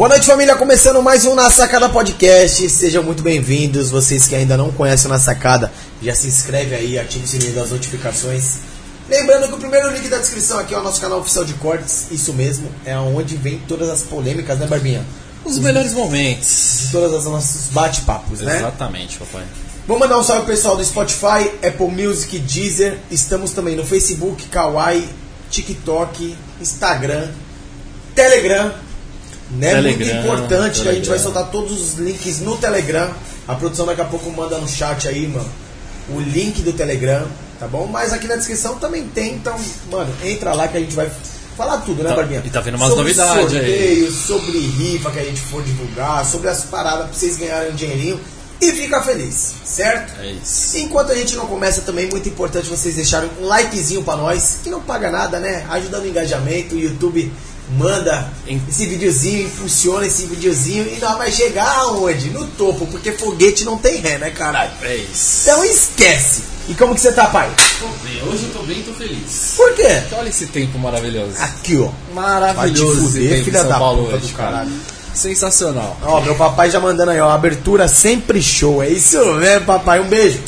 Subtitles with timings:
[0.00, 0.56] Boa noite, família.
[0.56, 2.70] Começando mais um Na Sacada Podcast.
[2.70, 3.90] Sejam muito bem-vindos.
[3.90, 5.70] Vocês que ainda não conhecem o Na Sacada,
[6.02, 8.60] já se inscreve aí, ativa o sininho das notificações.
[9.10, 12.06] Lembrando que o primeiro link da descrição aqui é o nosso canal oficial de cortes.
[12.10, 15.04] Isso mesmo, é onde vem todas as polêmicas, né, Barbinha?
[15.44, 16.88] Os melhores momentos.
[16.90, 18.56] Todas as nossos bate-papos, né?
[18.56, 19.44] Exatamente, papai.
[19.86, 22.96] Vou mandar um salve pessoal do Spotify, Apple Music, Deezer.
[23.10, 25.06] Estamos também no Facebook, Kawaii,
[25.50, 27.28] TikTok, Instagram,
[28.14, 28.72] Telegram.
[29.52, 29.70] Né?
[29.74, 31.18] Telegram, Muito importante, a gente vai Telegram.
[31.18, 33.10] soltar todos os links no Telegram.
[33.48, 35.48] A produção daqui a pouco manda no chat aí, mano,
[36.10, 37.26] o link do Telegram,
[37.58, 37.86] tá bom?
[37.86, 39.58] Mas aqui na descrição também tem, então,
[39.90, 41.10] mano, entra lá que a gente vai
[41.56, 42.42] falar tudo, né, Tá- Barbinha?
[42.44, 43.50] e tá vindo umas sobre novidades aí.
[43.50, 47.74] sorteio, sobre rifa que a gente for divulgar, sobre as paradas pra vocês ganharem um
[47.74, 48.20] dinheirinho
[48.60, 50.20] e ficar feliz, certo?
[50.20, 50.78] É isso.
[50.78, 54.70] Enquanto a gente não começa também, muito importante vocês deixarem um likezinho pra nós, que
[54.70, 55.66] não paga nada, né?
[55.70, 57.32] Ajudando o engajamento, o YouTube
[57.76, 62.30] manda esse videozinho, impulsiona esse videozinho e nós vai chegar aonde?
[62.30, 64.72] No topo, porque foguete não tem ré, né, caralho?
[64.82, 65.42] É isso.
[65.42, 66.42] Então esquece.
[66.68, 67.50] E como que você tá, pai?
[67.80, 69.54] Tô bem, hoje eu tô bem, tô feliz.
[69.56, 70.02] Por quê?
[70.12, 71.32] Olha esse tempo maravilhoso.
[71.38, 71.90] Aqui, ó.
[72.14, 74.50] Maravilhoso Vai te fuder, filha da Paulo puta hoje, do cara.
[74.50, 74.72] caralho.
[75.14, 75.96] Sensacional.
[76.02, 77.30] Ó, meu papai já mandando aí, ó.
[77.30, 78.82] Abertura sempre show.
[78.82, 80.00] É isso mesmo, papai.
[80.00, 80.40] Um beijo.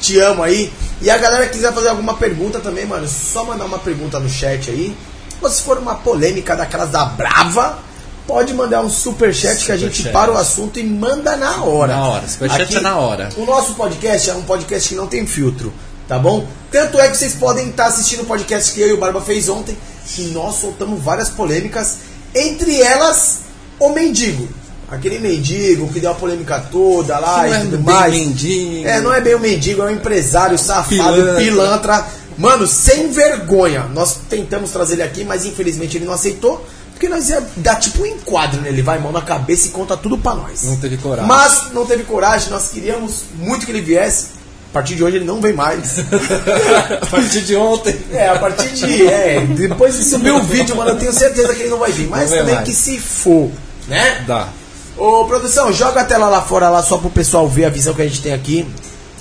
[0.00, 0.70] Te amo aí.
[1.00, 4.68] E a galera quiser fazer alguma pergunta também, mano, só mandar uma pergunta no chat
[4.70, 4.94] aí.
[5.40, 7.78] Ou se for uma polêmica daquelas da Brava,
[8.26, 10.12] pode mandar um superchat que a gente Superchat.
[10.12, 11.94] para o assunto e manda na hora.
[11.96, 13.28] Na hora, superchat é na hora.
[13.36, 15.72] O nosso podcast é um podcast que não tem filtro,
[16.06, 16.46] tá bom?
[16.70, 19.48] Tanto é que vocês podem estar assistindo o podcast que eu e o Barba fez
[19.48, 21.96] ontem, que nós soltamos várias polêmicas,
[22.34, 23.40] entre elas
[23.78, 24.48] o mendigo.
[24.90, 28.12] Aquele mendigo que deu a polêmica toda lá Que e não é tudo bem mais.
[28.12, 28.88] mendigo.
[28.88, 31.34] É, não é bem um mendigo, é um empresário safado, Pilantra.
[31.36, 32.06] pilantra.
[32.40, 33.82] Mano, sem vergonha.
[33.92, 36.66] Nós tentamos trazer ele aqui, mas infelizmente ele não aceitou.
[36.90, 40.18] Porque nós ia dar tipo um enquadro nele, vai, mão na cabeça e conta tudo
[40.18, 40.64] pra nós.
[40.64, 41.26] Não teve coragem.
[41.26, 44.40] Mas não teve coragem, nós queríamos muito que ele viesse.
[44.70, 45.98] A partir de hoje ele não vem mais.
[47.02, 47.98] a partir de ontem.
[48.12, 49.06] É, a partir de.
[49.06, 52.08] É, depois de subir o vídeo, mano, eu tenho certeza que ele não vai vir.
[52.08, 52.66] Mas também mais.
[52.66, 53.50] que se for,
[53.88, 54.24] né?
[54.26, 54.48] Dá.
[54.96, 58.02] Ô, produção, joga a tela lá fora lá só pro pessoal ver a visão que
[58.02, 58.68] a gente tem aqui.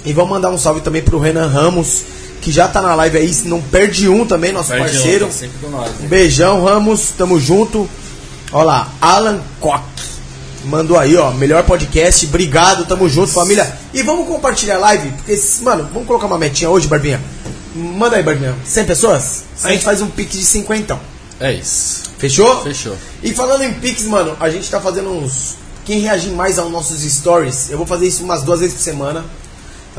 [0.05, 2.03] E vamos mandar um salve também pro Renan Ramos,
[2.41, 5.25] que já tá na live aí, não perde um também, nosso Perde parceiro.
[5.25, 5.89] ontem, sempre com nós.
[5.99, 6.07] Um né?
[6.07, 7.89] beijão, Ramos, tamo junto.
[8.51, 9.83] Ó lá, Alan Koch.
[10.65, 12.25] Mandou aí, ó, melhor podcast.
[12.25, 13.71] Obrigado, tamo junto, família.
[13.93, 17.21] E vamos compartilhar a live, porque, mano, vamos colocar uma metinha hoje, Barbinha?
[17.75, 18.55] Manda aí, Barbinha.
[18.65, 19.43] 100 pessoas?
[19.63, 20.99] A gente faz um pix de 50.
[21.39, 22.03] É isso.
[22.17, 22.61] Fechou?
[22.63, 22.95] Fechou.
[23.23, 25.55] E falando em Pix, mano, a gente tá fazendo uns.
[25.85, 29.23] Quem reagir mais aos nossos stories, eu vou fazer isso umas duas vezes por semana.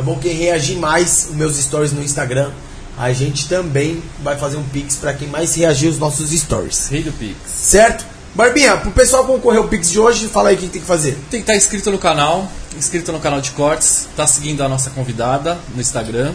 [0.00, 0.18] Tá bom?
[0.18, 2.50] Quem reagir mais os meus stories no Instagram,
[2.96, 6.88] a gente também vai fazer um Pix pra quem mais reagir os nossos stories.
[6.88, 7.36] Rei do Pix.
[7.44, 8.06] Certo?
[8.34, 11.18] Barbinha, pro pessoal concorrer ao Pix de hoje, fala aí o que tem que fazer.
[11.30, 14.88] Tem que estar inscrito no canal, inscrito no canal de cortes, tá seguindo a nossa
[14.88, 16.32] convidada no Instagram,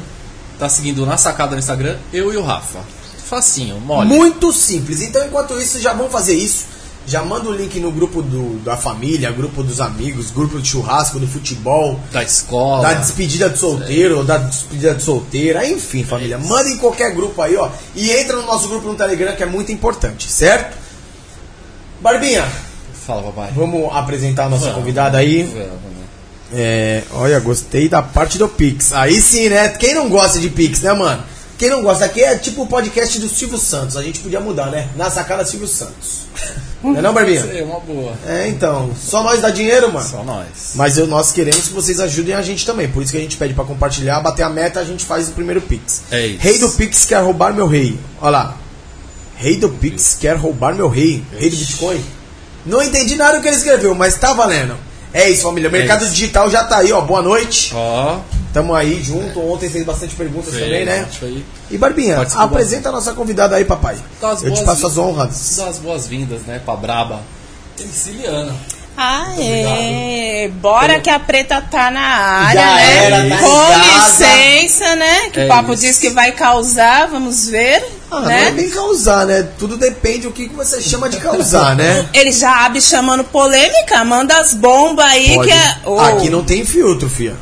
[0.60, 2.82] tá seguindo na sacada no Instagram, eu e o Rafa.
[3.26, 4.08] Facinho, mole.
[4.08, 5.02] Muito simples.
[5.02, 6.66] Então, enquanto isso, já vão fazer isso.
[7.08, 11.20] Já manda o link no grupo do, da família, grupo dos amigos, grupo de churrasco,
[11.20, 12.82] do futebol, Da escola.
[12.90, 16.38] Da despedida de solteiro, ou da despedida de solteira, enfim, família.
[16.40, 17.70] Manda em qualquer grupo aí, ó.
[17.96, 20.76] E entra no nosso grupo no Telegram, que é muito importante, certo?
[22.02, 22.46] Barbinha,
[23.06, 23.52] Fala, papai.
[23.56, 24.78] vamos apresentar a nossa Vamos.
[24.80, 25.44] convidada aí.
[25.44, 25.96] Vamos.
[26.54, 28.94] É, olha, gostei da parte do Pix.
[28.94, 29.70] Aí sim, né?
[29.70, 31.24] Quem não gosta de Pix, né, mano?
[31.58, 33.96] Quem não gosta aqui é tipo o podcast do Silvio Santos.
[33.96, 34.90] A gente podia mudar, né?
[34.96, 36.26] Na sacada Silvio Santos.
[36.84, 37.40] não é não, Barbinha?
[37.42, 38.14] É uma boa.
[38.28, 38.92] É, então.
[39.02, 40.08] Só nós dá dinheiro, mano.
[40.08, 40.74] Só nós.
[40.76, 42.90] Mas eu- nós queremos que vocês ajudem a gente também.
[42.90, 45.32] Por isso que a gente pede pra compartilhar, bater a meta, a gente faz o
[45.32, 46.04] primeiro Pix.
[46.12, 46.40] É isso.
[46.42, 47.98] Rei do Pix quer roubar meu rei.
[48.22, 48.58] Olha lá.
[49.38, 51.24] Rei do Pix quer roubar meu rei.
[51.38, 52.04] Rei do Bitcoin.
[52.66, 54.76] Não entendi nada do que ele escreveu, mas tá valendo.
[55.16, 55.70] É isso, família.
[55.70, 56.14] Mercado isso.
[56.14, 57.00] digital já tá aí, ó.
[57.00, 57.72] Boa noite.
[57.74, 58.20] Ó,
[58.52, 59.40] Tamo aí junto.
[59.40, 61.06] Ontem fez bastante perguntas fez, também, né?
[61.10, 61.46] acho aí.
[61.72, 63.98] E Barbinha, Participou apresenta a nossa convidada aí, papai.
[64.20, 65.56] Dá as Eu te passo as honras.
[65.58, 67.22] Dá as boas-vindas, né, pra Braba.
[68.98, 69.76] Emiciliana.
[69.76, 73.06] Aê, bora que a preta tá na área, Já né?
[73.06, 75.30] era, tá Com licença, né?
[75.32, 75.82] Que É o papo isso.
[75.82, 78.48] diz que vai causar, vamos ver, Ah, não né?
[78.48, 79.48] é bem causar, né?
[79.58, 82.08] Tudo depende do que você chama de causar, né?
[82.14, 85.50] Ele já abre chamando polêmica, manda as bombas aí Pode.
[85.50, 85.78] que é.
[85.86, 87.36] Ô, Aqui não tem filtro, fia.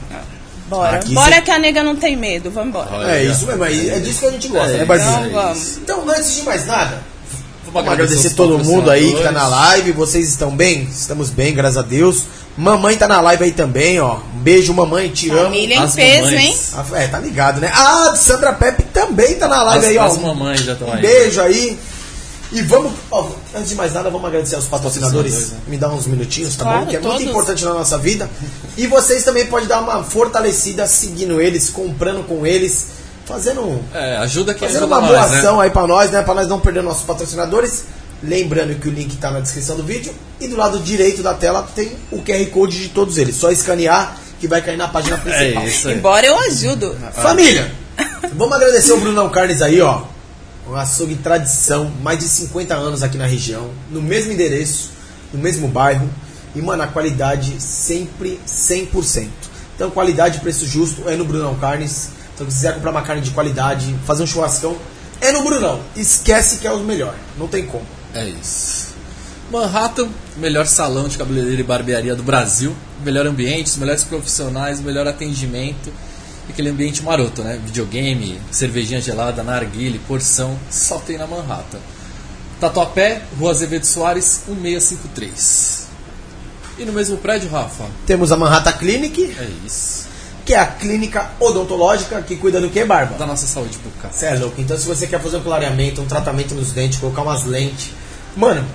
[0.68, 2.88] Bora, aqui bora cê- que a nega não tem medo, vambora.
[2.92, 4.84] Olha, É isso mesmo, é é disso que a gente gosta, É né?
[4.86, 5.78] Então vamos.
[5.78, 7.04] Então, antes de mais nada,
[7.80, 9.92] agradecer todo mundo aí que tá na live.
[9.92, 10.84] Vocês estão bem?
[10.92, 12.24] Estamos bem, graças a Deus.
[12.58, 14.18] Mamãe tá na live aí também, ó.
[14.36, 15.44] Um beijo, mamãe, te amo.
[15.46, 16.40] Família em As peso, mamães.
[16.40, 16.58] hein?
[16.76, 17.72] Ah, É, tá ligado, né?
[17.74, 20.06] Ah, Sandra Pepe também tá na live As, aí, ó.
[20.06, 21.02] as mamães já estão Um aí.
[21.02, 21.80] beijo aí.
[22.52, 25.50] E vamos, ó, antes de mais nada, vamos agradecer aos patrocinadores.
[25.50, 25.58] Né?
[25.70, 26.86] Me dá uns minutinhos, tá Claro, bom?
[26.92, 27.28] Que é muito todos.
[27.28, 28.30] importante na nossa vida.
[28.78, 32.86] E vocês também podem dar uma fortalecida seguindo eles, comprando com eles,
[33.26, 35.40] fazendo um É, ajuda quem Fazendo ajuda uma boa nós, né?
[35.40, 36.22] ação aí pra nós, né?
[36.22, 37.86] Pra nós não perder nossos patrocinadores.
[38.22, 40.14] Lembrando que o link tá na descrição do vídeo.
[40.40, 43.36] E do lado direito da tela tem o QR Code de todos eles.
[43.36, 45.64] Só escanear que vai cair na página principal.
[45.64, 45.96] É isso aí.
[45.96, 46.96] Embora eu ajudo.
[47.14, 47.72] Família,
[48.34, 50.04] vamos agradecer o Brunão Carnes aí, ó.
[50.70, 54.92] Um açougue tradição, mais de 50 anos aqui na região, no mesmo endereço,
[55.34, 56.10] no mesmo bairro.
[56.56, 59.28] E, mano, a qualidade sempre 100%.
[59.76, 62.10] Então, qualidade e preço justo é no Brunão Carnes.
[62.36, 64.78] Então, se quiser comprar uma carne de qualidade, fazer um churrascão,
[65.22, 65.80] é no Brunão.
[65.96, 67.86] Esquece que é o melhor, não tem como.
[68.14, 68.94] É isso.
[69.52, 72.76] Manhattan, melhor salão de cabeleireiro e barbearia do Brasil.
[73.06, 75.94] Melhor ambiente, os melhores profissionais, o melhor atendimento.
[76.50, 77.60] Aquele ambiente maroto, né?
[77.64, 81.80] Videogame, cervejinha gelada, narguile, porção, só tem na Manhattan.
[82.60, 85.88] Tatuapé, Rua Azevedo Soares, 1653.
[86.80, 87.86] E no mesmo prédio, Rafa?
[88.06, 90.13] Temos a Manhattan Clinic, É isso.
[90.46, 93.18] Que é a clínica odontológica que cuida do que, Barba?
[93.18, 94.12] Da nossa saúde bucal.
[94.12, 94.60] Você é louco.
[94.60, 97.92] Então, se você quer fazer um clareamento, um tratamento nos dentes, colocar umas lentes,
[98.36, 98.66] mano,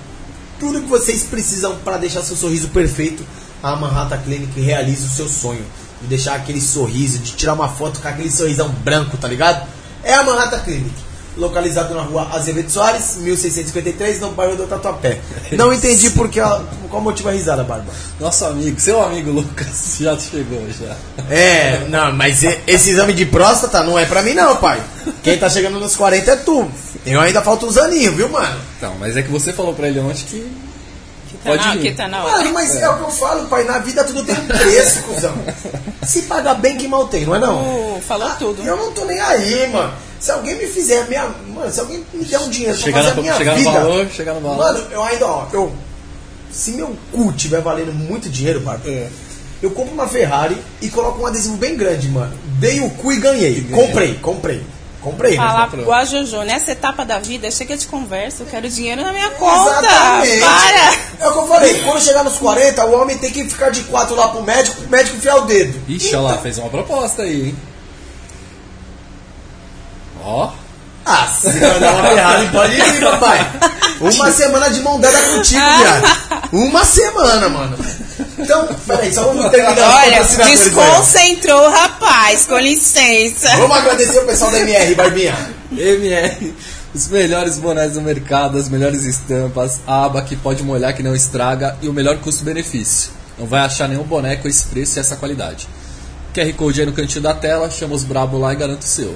[0.59, 3.23] tudo que vocês precisam para deixar seu sorriso perfeito,
[3.61, 5.65] a Manhattan Clinic realiza o seu sonho.
[6.01, 9.67] De deixar aquele sorriso, de tirar uma foto com aquele sorrisão branco, tá ligado?
[10.03, 11.08] É a Manhattan Clinic.
[11.39, 15.19] Localizado na rua Azevedo Soares, 1653, no bairro do Tatuapé.
[15.53, 16.41] Não entendi por que,
[16.89, 17.91] qual motivo a risada, Barba.
[18.19, 20.95] Nosso amigo, seu amigo Lucas, já chegou já.
[21.33, 24.83] É, não, mas esse exame de próstata não é pra mim não, pai.
[25.23, 26.69] Quem tá chegando nos 40 é tu.
[27.05, 28.59] Eu ainda falta uns aninhos, viu, mano?
[28.77, 30.51] Então, mas é que você falou pra ele ontem que
[31.29, 32.37] Que tá, Pode que tá na hora.
[32.39, 32.89] Mano, mas é.
[32.89, 33.63] o que eu falo, pai.
[33.63, 35.33] Na vida tudo tem um preço, cuzão.
[36.03, 37.61] Se paga bem, que mal tem, não é não?
[37.95, 38.61] Uh, falou tudo.
[38.61, 40.08] Eu não tô nem aí, mano.
[40.19, 41.27] Se alguém me fizer a minha.
[41.53, 43.57] Mano, se alguém me der um dinheiro pra Chegar fazer no- a minha chegar no
[43.57, 43.71] vida.
[43.71, 44.57] valor, chegar no valor.
[44.57, 45.71] Mano, eu ainda, ó, eu.
[46.51, 49.07] Se meu cu tiver valendo muito dinheiro, Barba, É.
[49.61, 52.33] eu compro uma Ferrari e coloco um adesivo bem grande, mano.
[52.59, 53.61] Dei o cu e ganhei.
[53.71, 54.61] Comprei, comprei.
[55.01, 55.37] Comprei, né?
[55.37, 59.13] Falar igual a Jojo, nessa etapa da vida, chega de conversa, eu quero dinheiro na
[59.13, 59.79] minha conta.
[59.79, 60.39] Exatamente.
[60.41, 60.93] Para!
[61.21, 63.81] É o que eu falei, quando chegar nos 40, o homem tem que ficar de
[63.83, 65.79] quatro lá pro médico, pro médico enfiar o dedo.
[65.87, 67.55] Ixi, olha lá, fez uma proposta aí, hein?
[70.23, 70.51] Ó,
[71.05, 73.51] Ah, se mandar uma Ferrari, pode ir, papai.
[73.99, 76.49] Uma semana de mão dada contigo, viado.
[76.51, 77.77] Uma semana, mano.
[78.37, 83.49] Então, peraí, só vamos terminar Olha, desconcentrou o rapaz, com licença.
[83.57, 85.35] Vamos agradecer o pessoal da MR, Barbinha.
[85.71, 86.53] MR,
[86.93, 91.15] os melhores bonés do mercado, as melhores estampas, a aba que pode molhar que não
[91.15, 93.11] estraga e o melhor custo-benefício.
[93.37, 95.67] Não vai achar nenhum boné com esse preço e essa qualidade.
[96.33, 99.15] QR Code aí no cantinho da tela, chama os brabo lá e garanta o seu.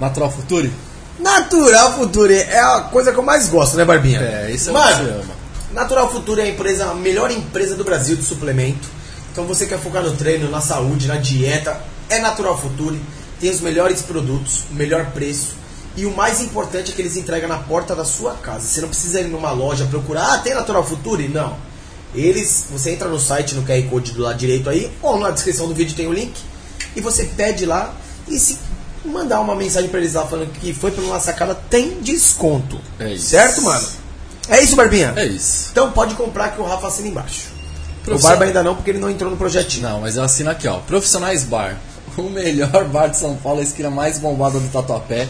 [0.00, 0.72] Natural Futuri?
[1.18, 4.20] Natural Future é a coisa que eu mais gosto, né, Barbinha?
[4.20, 5.34] É, isso é o que Mano, você ama.
[5.72, 8.88] Natural Future é a empresa, a melhor empresa do Brasil de suplemento.
[9.32, 13.00] Então você quer focar no treino, na saúde, na dieta, é Natural Future.
[13.40, 15.54] Tem os melhores produtos, o melhor preço.
[15.96, 18.66] E o mais importante é que eles entregam na porta da sua casa.
[18.66, 21.28] Você não precisa ir numa loja procurar, ah, tem Natural Future?
[21.28, 21.56] Não.
[22.14, 25.68] Eles, você entra no site, no QR Code do lado direito aí, ou na descrição
[25.68, 26.34] do vídeo tem o link,
[26.94, 27.94] e você pede lá,
[28.28, 28.58] e se
[29.06, 32.78] mandar uma mensagem pra eles lá falando que foi pela nossa sacada, tem desconto.
[32.98, 33.26] É isso.
[33.30, 33.86] Certo, mano?
[34.48, 35.12] É isso, Barbinha?
[35.16, 35.68] É isso.
[35.72, 37.48] Então pode comprar que o Rafa assina embaixo.
[38.06, 38.18] O.
[38.20, 39.82] Barba ainda não, porque ele não entrou no projetinho.
[39.82, 40.78] Não, mas eu assino aqui, ó.
[40.78, 41.76] Profissionais Bar.
[42.16, 45.28] O melhor bar de São Paulo, a esquina mais bombada do Tatuapé.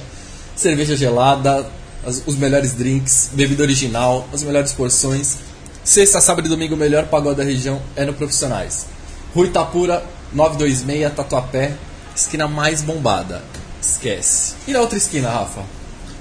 [0.54, 1.66] Cerveja gelada,
[2.06, 5.36] as- os melhores drinks, bebida original, as melhores porções.
[5.82, 8.86] Sexta, sábado e domingo, o melhor pagode da região é no Profissionais.
[9.34, 11.72] Rua Itapura, 926, Tatuapé.
[12.14, 13.42] Esquina mais bombada.
[13.80, 14.54] Esquece.
[14.66, 15.62] E na outra esquina, Rafa?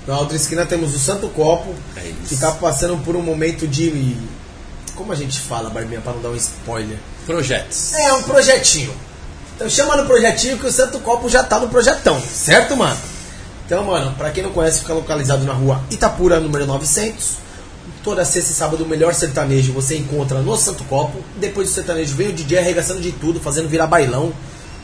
[0.08, 4.16] Na outra esquina temos o Santo Copo, É que tá passando por um momento de.
[4.96, 6.98] Como a gente fala, Barbinha, pra não dar um spoiler?
[7.26, 7.94] Projetos.
[7.96, 8.94] É um projetinho.
[9.56, 12.98] Então chama no projetinho que o Santo Copo já tá no projetão, certo, mano?
[13.66, 17.46] Então, mano, pra quem não conhece, fica localizado na rua Itapura, número 900.
[18.04, 21.20] Toda sexta e sábado, o melhor sertanejo você encontra no Santo Copo.
[21.38, 24.32] Depois do sertanejo vem o DJ arregaçando de tudo, fazendo virar bailão,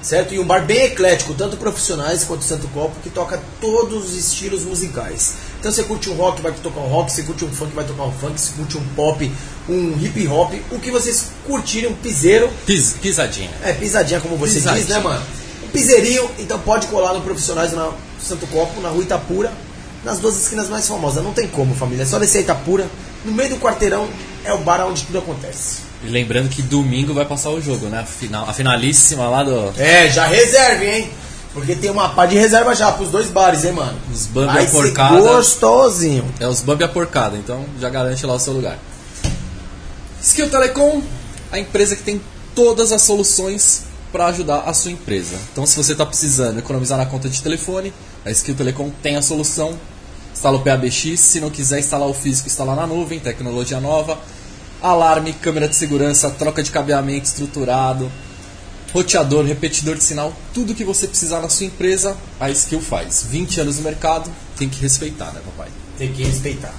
[0.01, 0.34] certo?
[0.34, 4.63] E um bar bem eclético, tanto profissionais quanto Santo Copo, que toca todos os estilos
[4.63, 5.34] musicais.
[5.60, 8.03] Então você curte um rock, vai tocar um rock, você curte um funk, vai tocar
[8.03, 9.31] um funk, você curte um pop,
[9.70, 13.50] um hip hop, o que vocês curtirem, um piseiro, Pis, pisadinha.
[13.63, 14.84] é, pisadinha, como você Pisadinha.
[14.84, 15.22] diz, né, mano?
[15.65, 19.51] Um piseirinho, então pode colar no Profissionais na Santo Copo, na rua Itapura,
[20.03, 21.24] nas duas esquinas mais famosas.
[21.24, 22.03] Não tem como, família.
[22.03, 22.89] É só descer Itapura.
[23.24, 24.08] No meio do quarteirão
[24.43, 25.91] é o bar onde tudo acontece.
[26.03, 28.00] E lembrando que domingo vai passar o jogo, né?
[28.00, 29.74] A, final, a finalíssima lá do.
[29.79, 31.10] É, já reserve, hein?
[31.53, 33.98] Porque tem uma pá de reserva já pros dois bares, hein, mano?
[34.12, 35.20] Os Bambi Vai a porcada.
[35.20, 36.25] gostosinho.
[36.39, 38.79] É os Bambi a porcada, então já garante lá o seu lugar.
[40.22, 41.01] Skill Telecom,
[41.51, 42.22] a empresa que tem
[42.55, 45.36] todas as soluções para ajudar a sua empresa.
[45.51, 47.93] Então, se você está precisando economizar na conta de telefone,
[48.25, 49.77] a Skill Telecom tem a solução.
[50.34, 54.17] Instala o PABX, se não quiser instalar o físico, instala na nuvem, tecnologia nova.
[54.82, 58.12] Alarme, câmera de segurança, troca de cabeamento estruturado,
[58.94, 63.26] roteador, repetidor de sinal, tudo que você precisar na sua empresa, a Skill faz.
[63.30, 65.72] 20 anos no mercado, tem que respeitar, né, papai?
[65.98, 66.74] Tem que respeitar.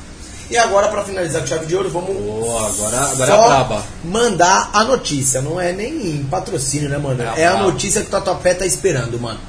[0.50, 3.84] E agora, pra finalizar com chave de ouro, vamos Boa, agora, agora é braba.
[4.04, 5.40] mandar a notícia.
[5.40, 7.22] Não é nem patrocínio, né, mano?
[7.22, 9.40] É a É a notícia que o Tatuapé tá esperando, mano.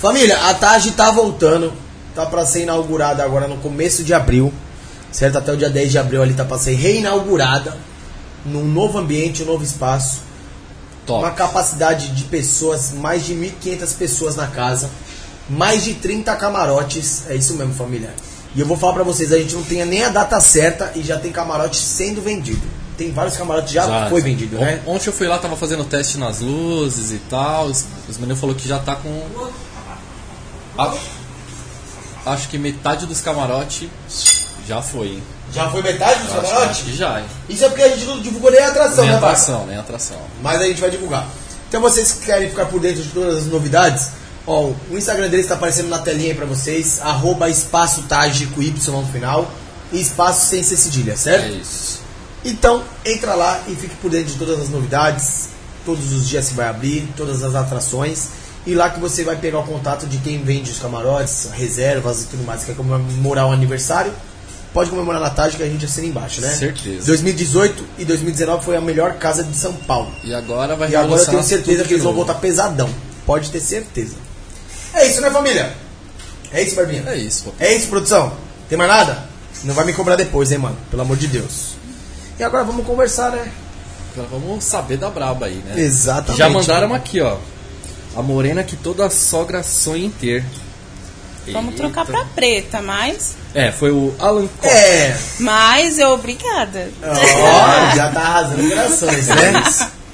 [0.00, 1.72] Família, a Taj tá voltando.
[2.16, 4.52] Tá pra ser inaugurada agora no começo de abril.
[5.14, 5.38] Certo?
[5.38, 7.76] Até o dia 10 de abril ali tá pra ser reinaugurada.
[8.44, 10.22] Num novo ambiente, um novo espaço.
[11.06, 11.22] Top.
[11.22, 14.90] Uma capacidade de pessoas, mais de 1.500 pessoas na casa,
[15.48, 18.12] mais de 30 camarotes, é isso mesmo, família.
[18.56, 21.02] E eu vou falar pra vocês, a gente não tem nem a data certa e
[21.02, 22.62] já tem camarote sendo vendido.
[22.98, 24.80] Tem vários camarotes já, foi vendido, né?
[24.86, 27.66] On- Ontem eu fui lá, tava fazendo teste nas luzes e tal.
[27.66, 29.22] Os, os meninos falaram que já tá com.
[30.78, 30.94] A-
[32.26, 33.88] acho que metade dos camarotes
[34.66, 35.22] já foi, hein?
[35.52, 36.20] Já foi metade
[36.68, 37.26] acho que já, hein?
[37.48, 40.16] Isso é porque a gente não divulgou nem a atração, Nem né, atração, nem atração.
[40.42, 41.26] Mas a gente vai divulgar.
[41.68, 44.10] Então vocês que querem ficar por dentro de todas as novidades,
[44.46, 48.04] ó, o Instagram deles está aparecendo na telinha aí pra vocês, arroba espaço
[48.54, 49.50] com Y no final
[49.92, 51.46] e espaço sem ser cedilha, certo?
[51.46, 52.00] É isso.
[52.44, 55.48] Então, entra lá e fique por dentro de todas as novidades.
[55.84, 58.28] Todos os dias se vai abrir, todas as atrações.
[58.66, 62.26] E lá que você vai pegar o contato de quem vende os camarotes, reservas e
[62.26, 62.64] tudo mais.
[62.64, 64.12] Quer comemorar um aniversário?
[64.74, 66.52] Pode comemorar na tarde que a gente assina embaixo, né?
[66.52, 67.06] Certeza.
[67.06, 70.12] 2018 e 2019 foi a melhor casa de São Paulo.
[70.24, 72.90] E agora vai E agora eu tenho certeza que eles vão voltar pesadão.
[73.24, 74.16] Pode ter certeza.
[74.92, 75.72] É isso, né, família?
[76.52, 77.04] É isso, Barbinha?
[77.06, 77.52] É isso, pô.
[77.60, 78.32] É isso, produção?
[78.68, 79.28] Tem mais nada?
[79.62, 80.76] Não vai me cobrar depois, hein, mano?
[80.90, 81.74] Pelo amor de Deus.
[82.36, 83.52] E agora vamos conversar, né?
[84.12, 85.80] Agora vamos saber da braba aí, né?
[85.80, 86.38] Exatamente.
[86.38, 87.38] Já mandaram aqui, ó.
[88.16, 90.44] A morena que toda sogra sonha em ter.
[91.52, 91.82] Vamos Eita.
[91.82, 93.34] trocar pra preta, mas.
[93.54, 94.76] É, foi o Alan Costa.
[94.76, 95.16] É.
[95.40, 96.88] Mas eu, obrigada.
[97.02, 97.14] Ó,
[97.96, 99.62] já tá arrasando corações, né?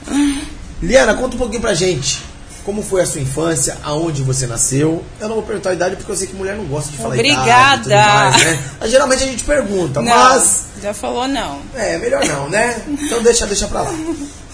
[0.83, 2.23] Liana, conta um pouquinho pra gente.
[2.65, 3.77] Como foi a sua infância?
[3.83, 5.03] Aonde você nasceu?
[5.19, 7.15] Eu não vou perguntar a idade porque eu sei que mulher não gosta de falar
[7.15, 7.87] Obrigada.
[7.87, 8.63] idade mais, né?
[8.81, 10.65] Mas, Geralmente a gente pergunta, Não, mas...
[10.83, 11.61] já falou não.
[11.75, 12.83] É, melhor não, né?
[12.87, 13.91] Então deixa, deixa pra lá.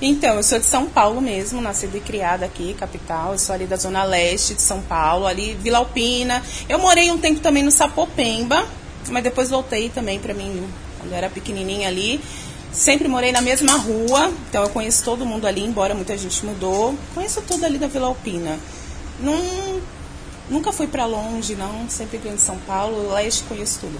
[0.00, 3.32] Então, eu sou de São Paulo mesmo, nascida e criada aqui, capital.
[3.32, 6.40] Eu sou ali da zona leste de São Paulo, ali Vila Alpina.
[6.68, 8.64] Eu morei um tempo também no Sapopemba,
[9.10, 12.20] mas depois voltei também pra mim, quando eu era pequenininha ali.
[12.72, 16.94] Sempre morei na mesma rua, então eu conheço todo mundo ali, embora muita gente mudou.
[17.12, 18.56] Conheço tudo ali da Vila Alpina.
[19.18, 19.80] Não,
[20.48, 21.88] nunca fui pra longe, não.
[21.88, 23.98] Sempre aqui em São Paulo, leste conheço tudo.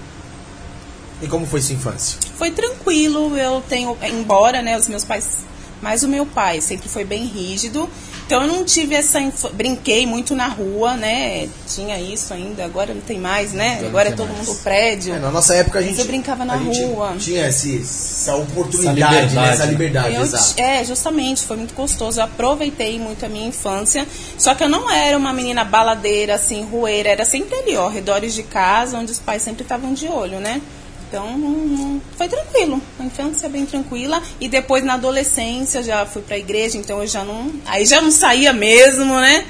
[1.20, 2.20] E como foi sua infância?
[2.36, 5.38] Foi tranquilo, eu tenho, embora, né, os meus pais,
[5.82, 7.88] mas o meu pai sempre foi bem rígido,
[8.26, 12.92] então eu não tive essa, inf- brinquei muito na rua, né, tinha isso ainda, agora
[12.92, 14.46] não tem mais, né, Agora agora é não todo mais.
[14.48, 15.14] mundo prédio.
[15.14, 15.98] É, na nossa época a gente.
[15.98, 17.16] eu brincava na a gente rua.
[17.18, 19.20] Tinha esse, essa oportunidade, Essa né?
[19.22, 19.70] liberdade, Essa né?
[19.72, 20.54] liberdade, Eu exato.
[20.60, 22.20] é, justamente, foi muito gostoso.
[22.20, 24.06] Eu aproveitei muito a minha infância.
[24.36, 27.08] Só que eu não era uma menina baladeira, assim, rueira.
[27.10, 30.60] Era sempre ali, ó, redores de casa, onde os pais sempre estavam de olho, né?
[31.08, 32.80] Então, não- não- foi tranquilo.
[33.00, 34.22] A infância bem tranquila.
[34.40, 37.50] E depois, na adolescência, já fui pra igreja, então eu já não...
[37.66, 39.46] Aí já não saía mesmo, né?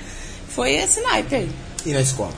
[0.49, 1.51] Foi esse naipe aí.
[1.85, 2.33] E na escola?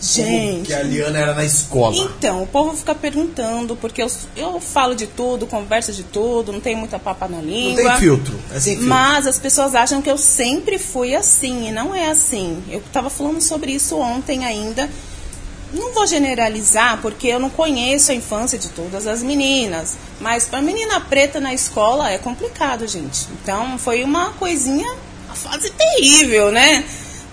[0.00, 0.66] Gente...
[0.66, 1.94] que a Liana era na escola.
[1.96, 6.58] Então, o povo fica perguntando, porque eu, eu falo de tudo, converso de tudo, não
[6.60, 7.90] tenho muita papa na Não língua.
[7.92, 8.34] tem filtro.
[8.52, 8.88] É sem filtro.
[8.88, 12.60] Mas as pessoas acham que eu sempre fui assim, e não é assim.
[12.68, 14.90] Eu estava falando sobre isso ontem ainda.
[15.72, 19.96] Não vou generalizar, porque eu não conheço a infância de todas as meninas.
[20.20, 23.26] Mas para menina preta na escola é complicado, gente.
[23.42, 24.92] Então foi uma coisinha,
[25.26, 26.84] uma fase terrível, né?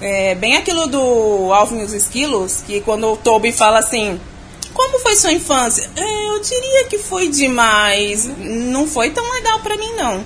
[0.01, 4.19] É, bem aquilo do Alvin e os Esquilos, que quando o Toby fala assim,
[4.73, 5.89] como foi sua infância?
[5.95, 8.25] É, eu diria que foi demais.
[8.37, 10.23] Não foi tão legal pra mim, não.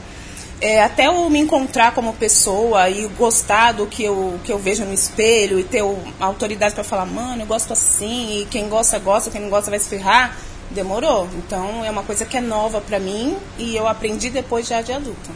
[0.64, 4.86] É, até eu me encontrar como pessoa e gostar do que eu, que eu vejo
[4.86, 5.84] no espelho e ter
[6.22, 9.78] autoridade pra falar, mano, eu gosto assim, e quem gosta, gosta, quem não gosta vai
[9.78, 10.38] se ferrar,
[10.72, 11.28] demorou.
[11.36, 14.94] Então é uma coisa que é nova pra mim e eu aprendi depois já de
[14.94, 15.32] adulta.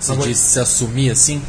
[0.00, 1.40] Você disse se assumir assim?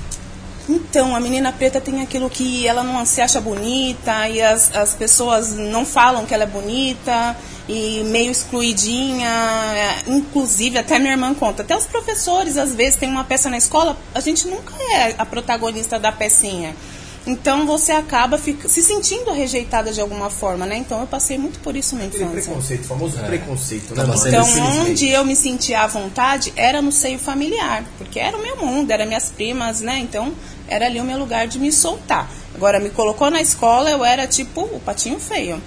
[0.70, 4.94] Então, a menina preta tem aquilo que ela não se acha bonita e as, as
[4.94, 7.36] pessoas não falam que ela é bonita
[7.68, 9.28] e meio excluidinha.
[9.28, 13.58] é, Inclusive, até minha irmã conta, até os professores às vezes tem uma peça na
[13.58, 16.76] escola, a gente nunca é a protagonista da pecinha.
[17.26, 20.76] Então você acaba fica, se sentindo rejeitada de alguma forma, né?
[20.76, 22.28] Então eu passei muito por isso na infância.
[22.28, 23.24] preconceito, famoso É.
[23.24, 24.04] preconceito, né?
[24.18, 28.42] Sendo Então, onde eu me sentia à vontade era no seio familiar, porque era o
[28.42, 30.00] meu mundo, eram minhas primas, né?
[30.00, 30.34] Então,
[30.68, 32.30] era ali o meu lugar de me soltar.
[32.54, 35.62] Agora, me colocou na escola, eu era tipo o patinho feio.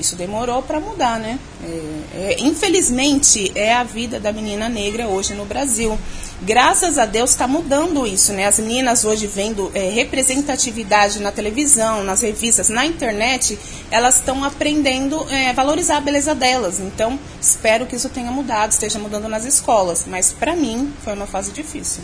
[0.00, 1.38] Isso demorou para mudar, né?
[1.62, 5.98] É, é, infelizmente, é a vida da menina negra hoje no Brasil.
[6.40, 8.46] Graças a Deus está mudando isso, né?
[8.46, 13.56] As meninas hoje vendo é, representatividade na televisão, nas revistas, na internet,
[13.90, 16.80] elas estão aprendendo é, a valorizar a beleza delas.
[16.80, 20.04] Então, espero que isso tenha mudado, esteja mudando nas escolas.
[20.06, 22.02] Mas para mim, foi uma fase difícil.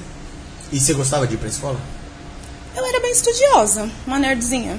[0.71, 1.81] E você gostava de ir pra escola?
[2.77, 4.79] Eu era bem estudiosa, uma nerdzinha.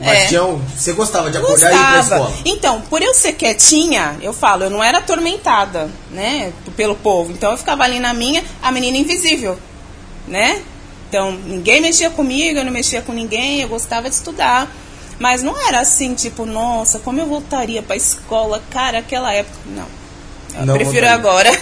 [0.00, 0.38] Mas É.
[0.76, 2.22] você gostava de acordar e ir pra Gostava.
[2.30, 2.42] escola?
[2.44, 7.32] Então, por eu ser quietinha, eu falo, eu não era atormentada, né, pelo povo.
[7.32, 9.58] Então eu ficava ali na minha, a menina invisível,
[10.26, 10.62] né?
[11.08, 14.70] Então, ninguém mexia comigo, eu não mexia com ninguém, eu gostava de estudar.
[15.18, 19.58] Mas não era assim, tipo, nossa, como eu voltaria pra escola, cara, aquela época.
[19.66, 19.86] Não.
[20.60, 21.14] Eu Não prefiro voltaria.
[21.14, 21.60] agora.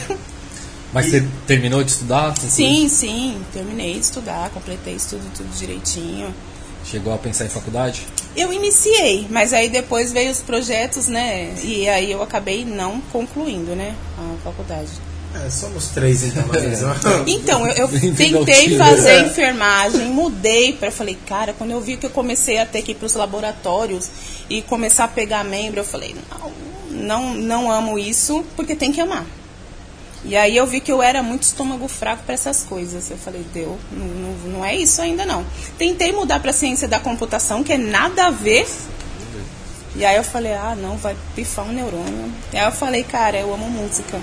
[0.92, 2.34] Mas você terminou de estudar?
[2.36, 6.34] Sim, sim, terminei de estudar, completei estudo tudo direitinho.
[6.90, 8.06] Chegou a pensar em faculdade?
[8.36, 11.52] Eu iniciei, mas aí depois veio os projetos, né?
[11.62, 13.94] E aí eu acabei não concluindo, né?
[14.16, 14.90] A faculdade.
[15.34, 16.96] É, somos três então, mesma.
[17.26, 18.78] Então, eu, eu tentei time.
[18.78, 22.92] fazer enfermagem, mudei para falei, cara, quando eu vi que eu comecei a ter que
[22.92, 24.08] ir para os laboratórios
[24.48, 26.52] e começar a pegar membro, eu falei, não,
[26.90, 29.26] não, não amo isso, porque tem que amar.
[30.26, 33.08] E aí eu vi que eu era muito estômago fraco para essas coisas.
[33.10, 35.46] Eu falei, deu, não, não, não é isso ainda não.
[35.78, 38.66] Tentei mudar para ciência da computação, que é nada a ver.
[39.94, 42.32] E aí eu falei, ah, não, vai pifar um neurônio.
[42.52, 44.20] E aí eu falei, cara, eu amo música.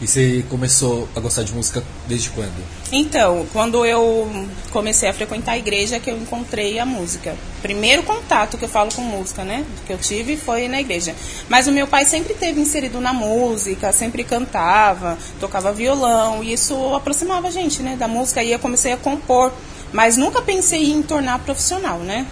[0.00, 2.64] E você começou a gostar de música desde quando?
[2.90, 4.26] Então, quando eu
[4.70, 7.36] comecei a frequentar a igreja, que eu encontrei a música.
[7.60, 9.62] Primeiro contato que eu falo com música, né?
[9.86, 11.14] Que eu tive foi na igreja.
[11.50, 16.94] Mas o meu pai sempre teve inserido na música, sempre cantava, tocava violão, e isso
[16.94, 17.94] aproximava a gente, né?
[17.94, 18.42] Da música.
[18.42, 19.52] E eu comecei a compor.
[19.92, 22.26] Mas nunca pensei em tornar profissional, né?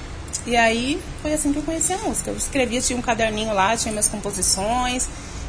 [0.47, 2.31] E aí foi assim que eu conheci a música.
[2.31, 5.07] Eu escrevia, tinha um caderninho lá, tinha minhas composições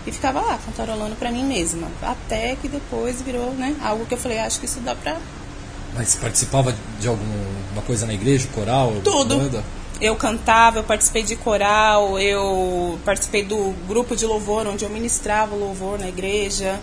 [0.10, 1.88] e ficava lá cantarolando pra mim mesma.
[2.02, 5.18] Até que depois virou, né, algo que eu falei, acho que isso dá pra
[5.96, 8.94] Mas participava de alguma coisa na igreja, coral?
[9.04, 9.38] tudo.
[9.38, 9.64] banda?
[10.02, 15.54] Eu cantava, eu participei de coral, eu participei do grupo de louvor onde eu ministrava
[15.54, 16.80] o louvor na igreja.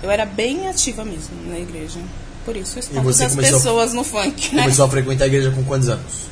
[0.00, 1.98] Eu era bem ativa mesmo na igreja.
[2.44, 4.62] Por isso eu estou as pessoas no funk, né?
[4.62, 6.30] Começou a frequentar a igreja com quantos anos?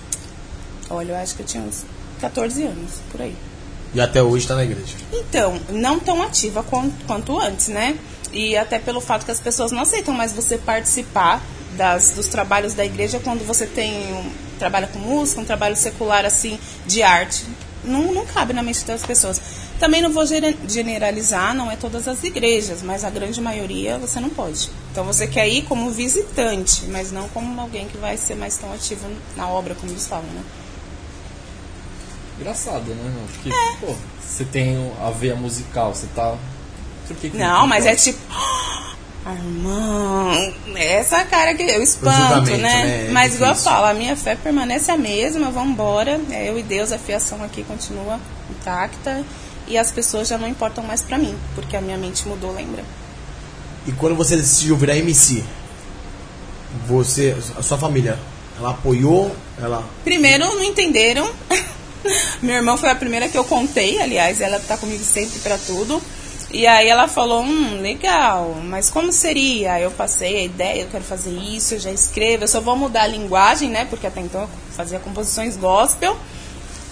[0.89, 1.85] Olha, eu acho que eu tinha uns
[2.21, 3.35] 14 anos, por aí.
[3.95, 4.95] E até hoje tá na igreja.
[5.13, 7.97] Então, não tão ativa quan- quanto antes, né?
[8.33, 11.43] E até pelo fato que as pessoas não aceitam mais você participar
[11.77, 16.25] das, dos trabalhos da igreja quando você tem um, trabalha com música, um trabalho secular
[16.27, 17.45] assim de arte.
[17.85, 19.41] Não, não cabe na mente das pessoas.
[19.79, 24.19] Também não vou gene- generalizar, não é todas as igrejas, mas a grande maioria você
[24.21, 24.69] não pode.
[24.91, 28.73] Então você quer ir como visitante, mas não como alguém que vai ser mais tão
[28.73, 30.43] ativo na obra, como eles falam, né?
[32.39, 33.13] Engraçado, né?
[33.35, 36.37] Porque, pô, você tem a veia musical, você tá.
[37.07, 38.19] Por que que Não, mas é tipo.
[39.27, 42.59] "Ah, Irmão, essa cara que eu espanto, né?
[42.59, 43.07] né?
[43.09, 46.21] É Mas igual eu falo, a minha fé permanece a mesma, vamos embora.
[46.31, 48.19] É eu e Deus, a fiação aqui continua
[48.51, 49.23] intacta.
[49.67, 52.83] E as pessoas já não importam mais pra mim, porque a minha mente mudou, lembra?
[53.87, 55.45] E quando você decidiu virar MC,
[56.87, 58.19] você, a sua família,
[58.59, 61.29] ela apoiou, ela Primeiro, não entenderam.
[62.43, 66.03] Minha irmã foi a primeira que eu contei, aliás, ela tá comigo sempre pra tudo.
[66.51, 69.79] E aí ela falou, hum, legal, mas como seria?
[69.79, 73.03] Eu passei a ideia, eu quero fazer isso, eu já escrevo, eu só vou mudar
[73.03, 73.85] a linguagem, né?
[73.85, 76.17] Porque até então eu fazia composições gospel.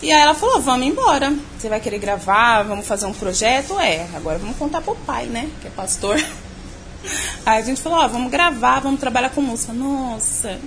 [0.03, 1.33] E aí ela falou, vamos embora.
[1.59, 3.81] Você vai querer gravar, vamos fazer um projeto?
[3.81, 5.49] É, agora vamos contar pro pai, né?
[5.63, 6.23] Que é pastor.
[7.47, 9.73] Aí a gente falou, ó, vamos gravar, vamos trabalhar com música.
[9.73, 10.59] Nossa,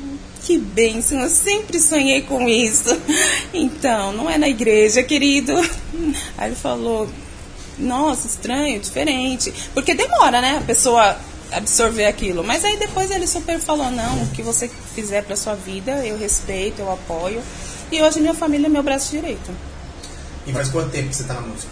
[0.49, 2.99] que bênção, eu sempre sonhei com isso.
[3.53, 5.53] Então, não é na igreja, querido.
[6.35, 7.07] Aí ele falou,
[7.77, 9.53] nossa, estranho, diferente.
[9.75, 11.15] Porque demora, né, a pessoa
[11.51, 12.43] absorver aquilo.
[12.43, 16.17] Mas aí depois ele super falou, não, o que você fizer pra sua vida, eu
[16.17, 17.43] respeito, eu apoio.
[17.91, 19.51] E hoje minha família é meu braço direito.
[20.47, 21.71] E faz quanto tempo que você tá na música?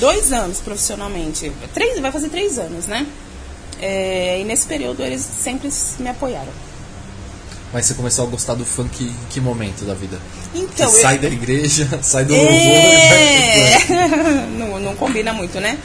[0.00, 1.50] Dois anos profissionalmente.
[1.72, 3.06] Três, vai fazer três anos, né?
[3.80, 6.71] É, e nesse período eles sempre me apoiaram.
[7.72, 10.20] Mas você começou a gostar do funk em que momento da vida?
[10.54, 13.92] Então, eu- sai da igreja, sai do louvor e vai pro funk.
[13.92, 14.46] É.
[14.58, 15.78] não, não combina muito, né?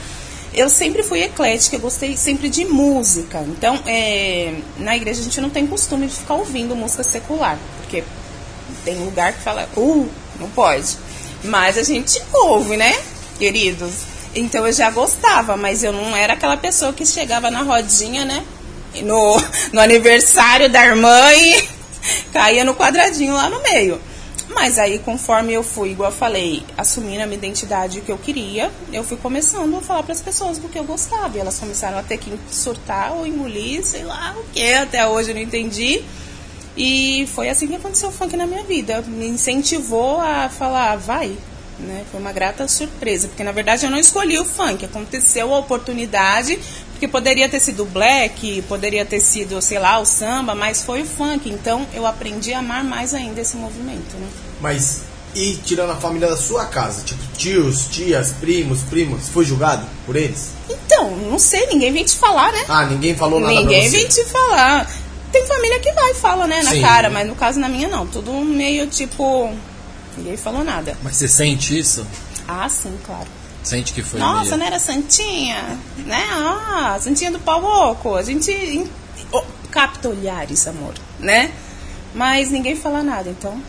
[0.53, 3.39] Eu sempre fui eclética, eu gostei sempre de música.
[3.47, 8.03] Então, é, na igreja a gente não tem costume de ficar ouvindo música secular, porque
[8.83, 10.97] tem lugar que fala, uh, não pode.
[11.43, 12.93] Mas a gente ouve, né,
[13.37, 13.91] queridos?
[14.35, 18.43] Então eu já gostava, mas eu não era aquela pessoa que chegava na rodinha, né?
[19.03, 19.39] No,
[19.71, 21.67] no aniversário da irmã e
[22.31, 23.99] caía no quadradinho lá no meio.
[24.49, 28.71] Mas aí, conforme eu fui, igual eu falei, assumindo a minha identidade que eu queria,
[28.93, 31.37] eu fui começando a falar para as pessoas do que eu gostava.
[31.37, 35.31] E elas começaram a ter que surtar ou engolir, sei lá o que, até hoje
[35.31, 36.01] eu não entendi.
[36.77, 39.01] E foi assim que aconteceu o funk na minha vida.
[39.01, 41.35] Me incentivou a falar, vai.
[41.79, 42.05] Né?
[42.09, 46.57] Foi uma grata surpresa, porque na verdade eu não escolhi o funk, aconteceu a oportunidade,
[46.97, 51.03] porque poderia ter sido o black, poderia ter sido, sei lá, o samba, mas foi
[51.03, 51.47] o funk.
[51.47, 54.17] Então eu aprendi a amar mais ainda esse movimento.
[54.17, 54.27] Né?
[54.59, 55.01] Mas
[55.35, 60.15] e tirando a família da sua casa, tipo tios, tias, primos, primos, foi julgado por
[60.15, 60.49] eles?
[60.67, 62.65] Então, não sei, ninguém vem te falar, né?
[62.67, 64.91] Ah, ninguém falou nada Ninguém vem te falar.
[65.31, 66.81] Tem família que vai e fala, né, na Sim.
[66.81, 68.07] cara, mas no caso na minha não.
[68.07, 69.53] Tudo meio tipo.
[70.17, 70.97] Ninguém falou nada.
[71.03, 72.03] Mas você sente isso?
[72.47, 73.27] Ah, sim, claro.
[73.67, 74.57] Sente que foi Nossa, meio...
[74.59, 75.77] não era Santinha?
[75.97, 76.23] Né?
[76.31, 78.15] Ah, Santinha do pau oco.
[78.15, 78.89] A gente
[79.29, 81.51] oh, capta olhares, amor, né?
[82.15, 83.61] Mas ninguém fala nada, então.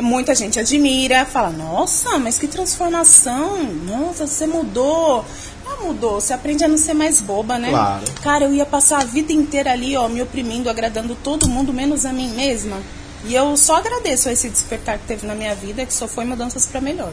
[0.00, 3.64] Muita gente admira, fala, nossa, mas que transformação!
[3.64, 5.24] Nossa, você mudou.
[5.66, 7.70] Ah, mudou, você aprende a não ser mais boba, né?
[7.70, 8.04] Claro.
[8.22, 12.06] Cara, eu ia passar a vida inteira ali, ó, me oprimindo, agradando todo mundo, menos
[12.06, 12.80] a mim mesma.
[13.24, 16.24] E eu só agradeço a esse despertar que teve na minha vida, que só foi
[16.24, 17.12] mudanças para melhor.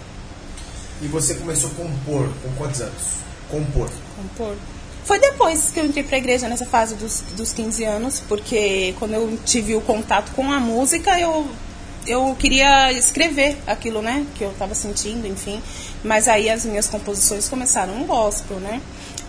[1.01, 3.21] E você começou a compor com quantos anos?
[3.49, 3.89] Compor.
[4.15, 4.55] compor.
[5.03, 9.13] Foi depois que eu entrei pra igreja, nessa fase dos, dos 15 anos, porque quando
[9.13, 11.47] eu tive o contato com a música, eu,
[12.05, 15.61] eu queria escrever aquilo, né, que eu tava sentindo, enfim.
[16.03, 18.79] Mas aí as minhas composições começaram um gospel, né.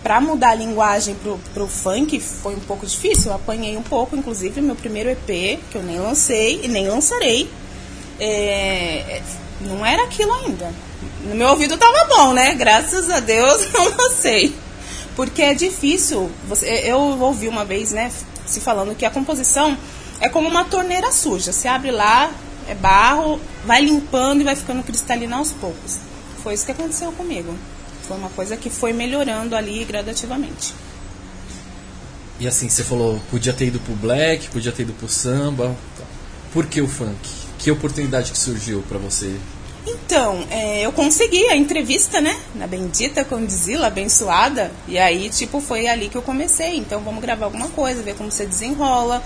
[0.03, 4.15] Pra mudar a linguagem pro, pro funk foi um pouco difícil, eu apanhei um pouco,
[4.15, 7.49] inclusive meu primeiro EP, que eu nem lancei e nem lançarei,
[8.19, 9.21] é,
[9.61, 10.71] não era aquilo ainda.
[11.23, 12.53] No meu ouvido tava bom, né?
[12.55, 14.55] Graças a Deus não lancei.
[15.15, 16.29] Porque é difícil.
[16.47, 18.11] Você, eu ouvi uma vez, né,
[18.45, 19.77] se falando que a composição
[20.19, 21.51] é como uma torneira suja.
[21.51, 22.31] Você abre lá,
[22.67, 25.97] é barro, vai limpando e vai ficando cristalina aos poucos.
[26.41, 27.55] Foi isso que aconteceu comigo.
[28.07, 30.73] Foi uma coisa que foi melhorando ali gradativamente.
[32.39, 35.75] E assim, você falou, podia ter ido pro black, podia ter ido pro samba.
[36.51, 37.17] Por que o funk?
[37.57, 39.39] Que oportunidade que surgiu pra você?
[39.85, 42.39] Então, é, eu consegui a entrevista, né?
[42.55, 44.71] Na Bendita Condizila, abençoada.
[44.87, 46.77] E aí, tipo, foi ali que eu comecei.
[46.77, 49.21] Então, vamos gravar alguma coisa, ver como você desenrola.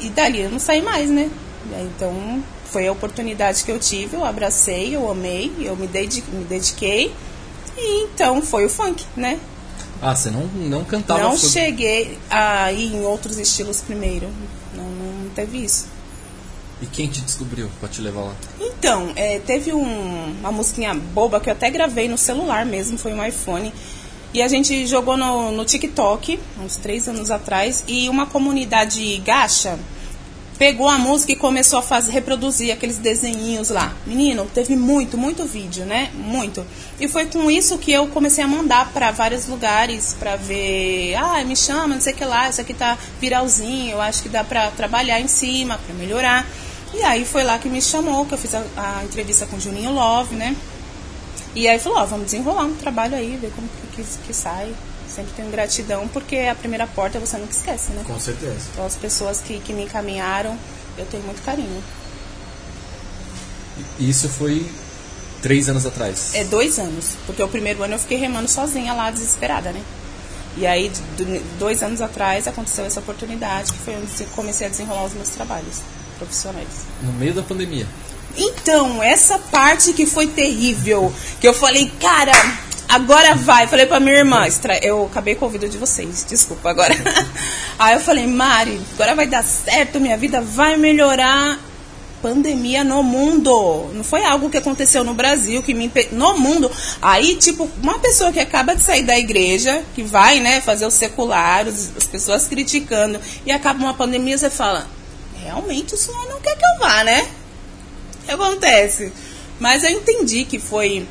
[0.00, 1.30] E dali eu não saí mais, né?
[1.74, 6.22] Aí, Então, foi a oportunidade que eu tive, eu abracei, eu amei, eu me, dedi
[6.30, 7.14] me dediquei.
[7.76, 9.38] E então, foi o funk, né?
[10.02, 11.52] Ah, você não, não cantava não funk.
[11.52, 14.28] cheguei a ir em outros estilos primeiro.
[14.74, 15.95] Não, não teve isso.
[16.80, 18.34] E quem te descobriu pra te levar lá?
[18.60, 23.12] Então, é, teve um- uma musiquinha boba que eu até gravei no celular mesmo, foi
[23.14, 23.72] um iPhone.
[24.34, 29.78] E a gente jogou no, no TikTok, uns três anos atrás, e uma comunidade gacha
[30.58, 33.94] pegou a música e começou a fazer, reproduzir aqueles desenhinhos lá.
[34.06, 36.10] Menino, teve muito, muito vídeo, né?
[36.14, 36.64] Muito.
[36.98, 41.42] E foi com isso que eu comecei a mandar para vários lugares para ver, ah,
[41.44, 44.42] me chama, não sei o que lá, isso aqui tá viralzinho, eu acho que dá
[44.44, 46.46] para trabalhar em cima, para melhorar.
[46.94, 49.60] E aí foi lá que me chamou, que eu fiz a, a entrevista com o
[49.60, 50.56] Juninho Love, né?
[51.54, 54.74] E aí falou, ó, vamos desenrolar um trabalho aí, ver como que, que, que sai.
[55.08, 58.02] Sempre tenho gratidão, porque a primeira porta você nunca esquece, né?
[58.06, 58.56] Com certeza.
[58.72, 60.56] Então, as pessoas que, que me encaminharam,
[60.98, 61.82] eu tenho muito carinho.
[63.98, 64.66] Isso foi
[65.42, 66.34] três anos atrás.
[66.34, 69.82] É dois anos, porque o primeiro ano eu fiquei remando sozinha lá, desesperada, né?
[70.56, 74.70] E aí, do- dois anos atrás, aconteceu essa oportunidade, que foi onde eu comecei a
[74.70, 75.80] desenrolar os meus trabalhos
[76.18, 76.68] profissionais.
[77.02, 77.86] No meio da pandemia.
[78.36, 82.32] Então, essa parte que foi terrível, que eu falei, cara,
[82.88, 83.66] agora vai.
[83.66, 84.46] Falei pra minha irmã,
[84.82, 86.94] eu acabei com o ouvido de vocês, desculpa agora.
[87.78, 91.58] Aí eu falei, Mari, agora vai dar certo, minha vida vai melhorar.
[92.22, 93.90] Pandemia no mundo.
[93.92, 96.08] Não foi algo que aconteceu no Brasil, que me impe...
[96.12, 96.68] no mundo.
[97.00, 100.90] Aí, tipo, uma pessoa que acaba de sair da igreja, que vai, né, fazer o
[100.90, 104.88] secular, as pessoas criticando, e acaba uma pandemia, você fala,
[105.46, 107.26] realmente o senhor não quer que eu vá, né?
[108.26, 109.12] que acontece.
[109.58, 111.06] Mas eu entendi que foi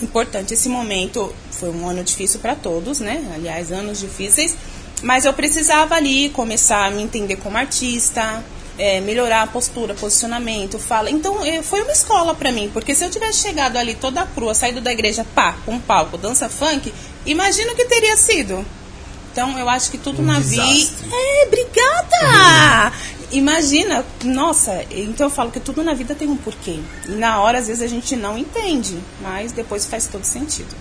[0.00, 1.34] importante esse momento.
[1.50, 3.32] Foi um ano difícil para todos, né?
[3.34, 4.56] Aliás, anos difíceis.
[5.02, 8.42] Mas eu precisava ali começar a me entender como artista,
[8.78, 11.10] é, melhorar a postura, posicionamento, fala.
[11.10, 14.54] Então eh, foi uma escola para mim, porque se eu tivesse chegado ali toda crua,
[14.54, 16.92] saído da igreja, pá, com um palco, dança funk,
[17.26, 18.64] imagina o que teria sido.
[19.30, 20.62] Então eu acho que tudo Um na vida.
[20.62, 22.92] É, obrigada!
[23.36, 26.80] imagina, nossa, então eu falo que tudo na vida tem um porquê.
[27.06, 30.74] E na hora, às vezes, a gente não entende, mas depois faz todo sentido.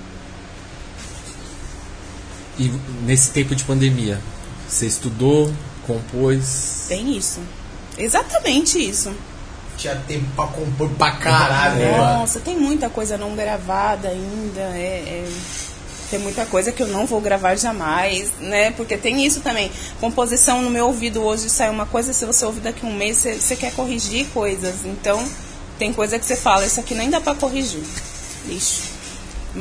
[2.59, 2.71] E
[3.05, 4.19] nesse tempo de pandemia,
[4.67, 5.51] você estudou,
[5.87, 6.85] compôs?
[6.87, 7.39] Tem isso.
[7.97, 9.13] Exatamente isso.
[9.77, 11.97] Tinha tempo pra compor pra caralho, né?
[11.97, 14.61] Nossa, tem muita coisa não gravada ainda.
[14.61, 15.72] É, é-
[16.09, 18.71] tem muita coisa que eu não vou gravar jamais, né?
[18.71, 19.71] Porque tem isso também.
[19.99, 23.55] Composição no meu ouvido hoje sai uma coisa, se você ouvir daqui um mês, você,
[23.55, 24.85] quer corrigir coisas.
[24.85, 25.23] Então,
[25.77, 27.83] tem coisa que você fala, isso aqui nem dá pra corrigir.
[28.45, 28.93] Lixo.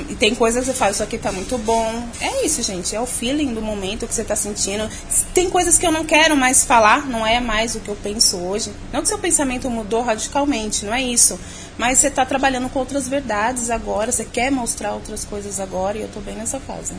[0.08, 2.08] E tem coisas que você fala, isso aqui tá muito bom.
[2.20, 2.96] É isso, gente.
[2.96, 4.88] É o feeling do momento que você tá sentindo.
[5.34, 8.38] Tem coisas que eu não quero mais falar, não é mais o que eu penso
[8.38, 8.72] hoje.
[8.90, 11.38] Não que seu pensamento mudou radicalmente, não é isso.
[11.78, 16.02] Mas você tá trabalhando com outras verdades agora, você quer mostrar outras coisas agora e
[16.02, 16.94] eu tô bem nessa fase.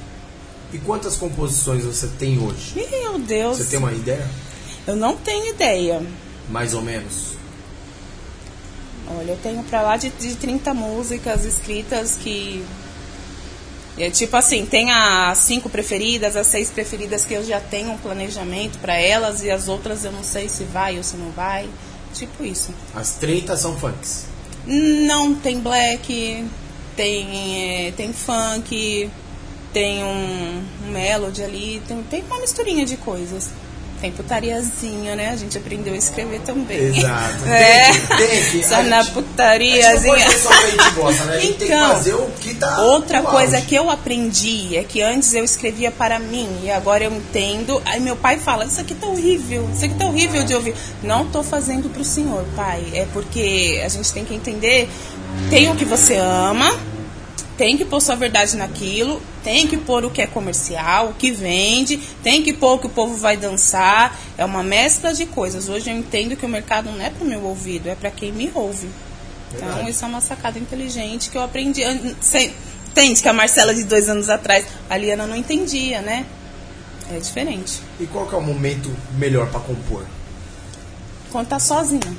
[0.73, 2.73] E quantas composições você tem hoje?
[2.75, 3.57] Meu Deus.
[3.57, 4.27] Você tem uma ideia?
[4.87, 6.01] Eu não tenho ideia.
[6.49, 7.33] Mais ou menos.
[9.07, 12.65] Olha, eu tenho pra lá de, de 30 músicas escritas que.
[13.95, 17.97] É tipo assim, tem as cinco preferidas, as seis preferidas que eu já tenho um
[17.97, 21.69] planejamento pra elas e as outras eu não sei se vai ou se não vai.
[22.15, 22.73] Tipo isso.
[22.95, 24.25] As 30 são funks.
[24.65, 26.45] Não, tem black,
[26.95, 29.09] tem, é, tem funk,
[29.73, 33.51] tem um, um melody ali, tem, tem uma misturinha de coisas.
[34.03, 35.29] Tem putariazinha, né?
[35.29, 36.77] A gente aprendeu a escrever também.
[36.97, 37.37] Exato.
[37.47, 37.89] É.
[38.17, 40.25] Tem tem Só a na gente- putariazinha.
[40.93, 41.39] gosta, né?
[41.45, 42.81] Então, fazer o que tá.
[42.81, 43.65] Outra coisa auge.
[43.67, 47.81] que eu aprendi é que antes eu escrevia para mim e agora eu entendo.
[47.85, 50.75] Aí meu pai fala: Isso aqui tá horrível, isso aqui tá horrível de ouvir.
[51.01, 52.83] Não tô fazendo pro senhor, pai.
[52.93, 54.89] É porque a gente tem que entender:
[55.49, 56.77] tem o que você ama,
[57.57, 61.31] tem que pôr sua verdade naquilo, tem que pôr o que é comercial, o que
[61.31, 64.17] vende, tem que pôr o que o povo vai dançar.
[64.37, 65.69] É uma mescla de coisas.
[65.69, 68.49] Hoje eu entendo que o mercado não é pro meu ouvido, é para quem me
[68.53, 68.89] ouve.
[69.53, 69.91] Então, Verdade.
[69.91, 71.81] isso é uma sacada inteligente que eu aprendi.
[71.83, 76.25] Entende que a Marcela de dois anos atrás, a Liana não entendia, né?
[77.11, 77.81] É diferente.
[77.99, 80.05] E qual que é o momento melhor pra compor?
[81.31, 82.15] Quando tá sozinha.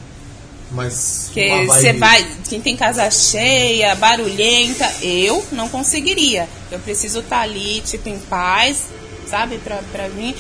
[0.75, 1.31] Mas.
[1.37, 6.49] Uma você vai, quem tem casa cheia, barulhenta, eu não conseguiria.
[6.71, 8.89] Eu preciso estar ali, tipo, em paz,
[9.29, 9.59] sabe?
[9.59, 10.35] Pra, pra mim.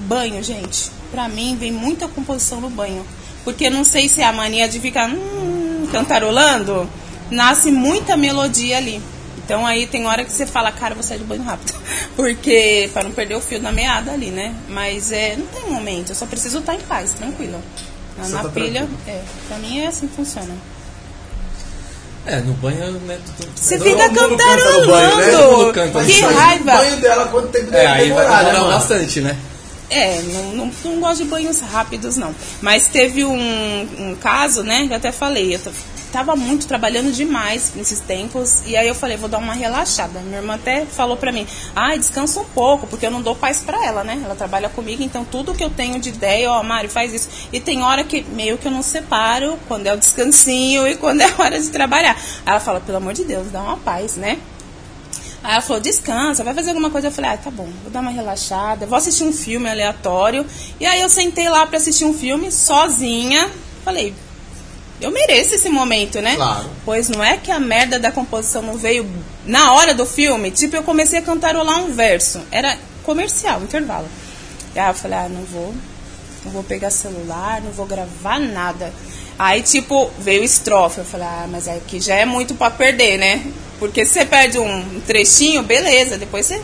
[0.00, 0.90] Banho, gente.
[1.10, 3.04] Pra mim vem muita composição no banho.
[3.42, 6.88] Porque eu não sei se é a mania de ficar hum, cantarolando,
[7.30, 9.00] nasce muita melodia ali.
[9.44, 11.74] Então aí tem hora que você fala, cara, vou sair do banho rápido.
[12.16, 14.54] Porque, pra não perder o fio da meada ali, né?
[14.68, 17.60] Mas é, não tem momento, eu só preciso estar em paz, tranquila.
[18.16, 18.98] Na, tá pilha, tranquilo.
[19.08, 19.22] é.
[19.48, 20.54] Pra mim é assim que funciona.
[22.26, 23.18] É, no banho, né?
[23.54, 24.36] Você fica canta
[24.88, 25.30] banho, né?
[25.30, 25.72] Todo mundo cantarolando.
[25.72, 26.04] canta.
[26.04, 26.72] Que raiva.
[26.72, 29.36] O banho dela, quanto tempo É, deve aí vai demorar, né, bastante, né?
[29.90, 32.34] É, não, não, não gosto de banhos rápidos, não.
[32.62, 35.60] Mas teve um, um caso, né, que eu até falei, eu
[36.14, 40.20] tava muito trabalhando demais nesses tempos, e aí eu falei, vou dar uma relaxada.
[40.20, 43.58] Minha irmã até falou pra mim, ai, descansa um pouco, porque eu não dou paz
[43.58, 44.22] pra ela, né?
[44.24, 47.28] Ela trabalha comigo, então tudo que eu tenho de ideia, ó, Mari, faz isso.
[47.52, 51.20] E tem hora que meio que eu não separo quando é o descansinho e quando
[51.20, 52.14] é a hora de trabalhar.
[52.14, 54.38] Aí ela fala, pelo amor de Deus, dá uma paz, né?
[55.42, 57.08] Aí ela falou, descansa, vai fazer alguma coisa.
[57.08, 60.46] Eu falei, ah, tá bom, vou dar uma relaxada, vou assistir um filme aleatório.
[60.78, 63.50] E aí eu sentei lá pra assistir um filme sozinha.
[63.84, 64.14] Falei,
[65.00, 66.36] eu mereço esse momento, né?
[66.36, 66.70] Claro.
[66.84, 69.08] Pois não é que a merda da composição não veio
[69.44, 70.50] na hora do filme.
[70.50, 72.40] Tipo, eu comecei a cantarolar um verso.
[72.50, 74.08] Era comercial, intervalo.
[74.74, 75.74] E aí eu falei, ah, não vou,
[76.44, 78.92] não vou pegar celular, não vou gravar nada.
[79.38, 80.98] Aí, tipo, veio estrofe.
[80.98, 83.44] Eu falei, ah, mas aqui já é muito pra perder, né?
[83.78, 86.62] Porque se você perde um trechinho, beleza, depois você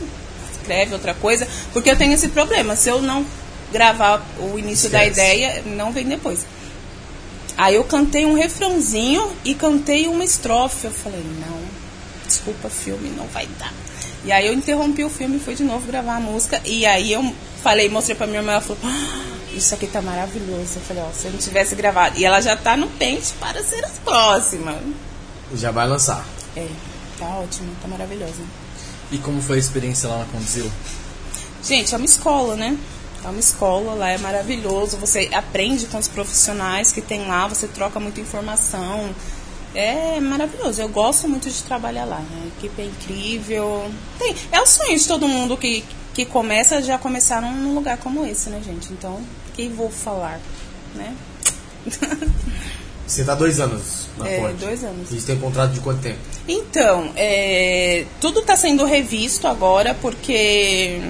[0.53, 1.47] escreve outra coisa.
[1.73, 2.77] Porque eu tenho esse problema.
[2.77, 3.27] Se eu não
[3.73, 5.21] gravar o início da Esquece.
[5.21, 6.41] ideia, não vem depois.
[7.61, 10.87] Aí eu cantei um refrãozinho e cantei uma estrofe.
[10.87, 11.61] Eu falei, não,
[12.27, 13.71] desculpa, filme, não vai dar.
[14.25, 16.59] E aí eu interrompi o filme e fui de novo gravar a música.
[16.65, 20.77] E aí eu falei, mostrei pra minha irmã, ela falou, "Ah, isso aqui tá maravilhoso.
[20.77, 22.19] Eu falei, ó, se eu não tivesse gravado.
[22.19, 24.79] E ela já tá no pente para ser as próximas.
[25.55, 26.27] Já vai lançar.
[26.57, 26.67] É,
[27.19, 28.41] tá ótimo, tá maravilhoso.
[29.13, 30.71] E como foi a experiência lá na Condzilla?
[31.63, 32.75] Gente, é uma escola, né?
[33.25, 34.97] É uma escola, lá é maravilhoso.
[34.97, 39.11] Você aprende com os profissionais que tem lá, você troca muita informação.
[39.75, 40.81] É maravilhoso.
[40.81, 42.19] Eu gosto muito de trabalhar lá.
[42.19, 42.43] né?
[42.45, 43.91] A equipe é incrível.
[44.19, 48.27] Tem, é o sonho de todo mundo que, que começa, já começaram num lugar como
[48.27, 48.93] esse, né, gente?
[48.93, 49.21] Então,
[49.55, 50.41] que vou falar,
[50.95, 51.15] né?
[53.07, 54.55] Você tá dois anos na É, fonte.
[54.65, 55.11] dois anos.
[55.11, 56.19] E você tem contrato de quanto tempo?
[56.47, 61.01] Então, é, tudo está sendo revisto agora porque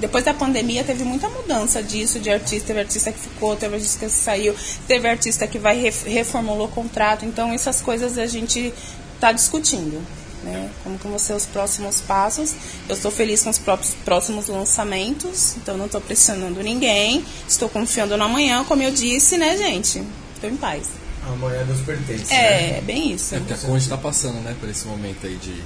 [0.00, 4.06] depois da pandemia teve muita mudança disso, de artista, teve artista que ficou, teve artista
[4.06, 4.54] que saiu,
[4.88, 8.72] teve artista que vai reformulou o contrato, então essas coisas a gente
[9.14, 10.02] está discutindo.
[10.42, 10.70] Né?
[10.82, 12.54] Como que vão ser os próximos passos.
[12.88, 17.22] Eu estou feliz com os próprios, próximos lançamentos, então não estou pressionando ninguém.
[17.46, 20.02] Estou confiando no amanhã, como eu disse, né, gente?
[20.34, 20.88] Estou em paz.
[21.26, 22.32] Amanhã nos pertence.
[22.32, 22.78] É, né?
[22.78, 23.34] é bem isso.
[23.34, 25.62] É porque a Conde está passando, né, por esse momento aí de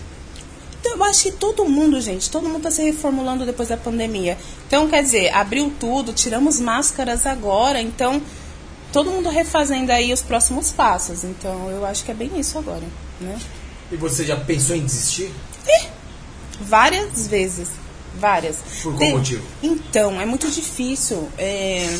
[0.84, 4.36] eu acho que todo mundo, gente, todo mundo está se reformulando depois da pandemia.
[4.66, 8.20] Então, quer dizer, abriu tudo, tiramos máscaras agora, então
[8.92, 11.24] todo mundo refazendo aí os próximos passos.
[11.24, 12.82] Então, eu acho que é bem isso agora,
[13.20, 13.38] né?
[13.90, 15.32] E você já pensou em desistir?
[16.60, 17.68] Várias vezes.
[18.18, 18.58] Várias.
[18.82, 19.44] Por qual Tem- motivo?
[19.62, 21.28] Então, é muito difícil.
[21.36, 21.98] É,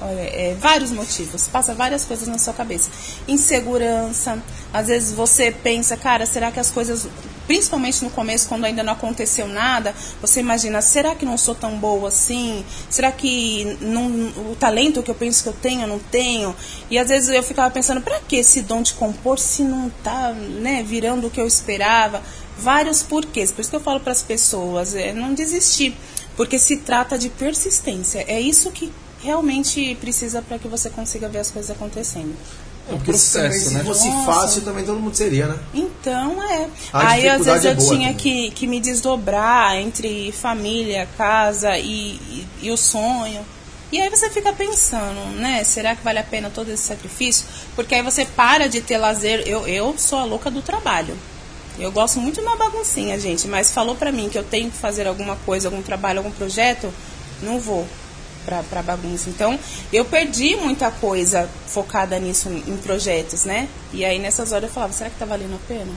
[0.00, 1.48] olha, é, vários motivos.
[1.48, 2.90] Passa várias coisas na sua cabeça.
[3.26, 4.42] Insegurança.
[4.72, 7.06] Às vezes você pensa, cara, será que as coisas.
[7.46, 11.76] Principalmente no começo, quando ainda não aconteceu nada, você imagina, será que não sou tão
[11.76, 12.64] boa assim?
[12.88, 14.06] Será que não,
[14.50, 16.56] o talento que eu penso que eu tenho, eu não tenho?
[16.90, 20.32] E às vezes eu ficava pensando, pra que esse dom de compor se não tá
[20.32, 22.22] né, virando o que eu esperava?
[22.56, 23.50] vários porquês.
[23.50, 25.96] Por isso que eu falo para as pessoas, é não desistir,
[26.36, 28.24] porque se trata de persistência.
[28.28, 28.92] É isso que
[29.24, 32.36] realmente precisa para que você consiga ver as coisas acontecendo.
[32.88, 33.82] É um Porque se processo, se né?
[33.82, 34.32] fosse Nossa.
[34.32, 35.58] fácil, também todo mundo seria, né?
[35.72, 36.68] Então, é.
[36.92, 38.14] A Aí, às vezes, eu é boa tinha também.
[38.14, 43.40] que, que me desdobrar entre família, casa e, e, e o sonho.
[43.90, 45.64] E aí você fica pensando, né?
[45.64, 47.46] Será que vale a pena todo esse sacrifício?
[47.74, 49.44] Porque aí você para de ter lazer.
[49.46, 51.16] Eu, eu sou a louca do trabalho.
[51.78, 53.48] Eu gosto muito de uma baguncinha, gente.
[53.48, 56.92] Mas falou pra mim que eu tenho que fazer alguma coisa, algum trabalho, algum projeto,
[57.42, 57.86] não vou
[58.44, 59.28] pra, pra bagunça.
[59.28, 59.58] Então,
[59.92, 63.68] eu perdi muita coisa focada nisso, em projetos, né?
[63.92, 65.92] E aí nessas horas eu falava, será que tá valendo a pena?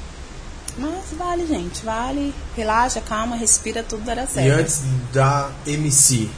[0.78, 2.34] Mas vale, gente, vale.
[2.56, 4.48] Relaxa, calma, respira, tudo dará certo.
[4.48, 4.82] E antes
[5.12, 6.30] da MC,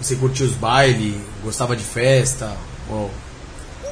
[0.00, 2.56] você curtia os bailes, gostava de festa?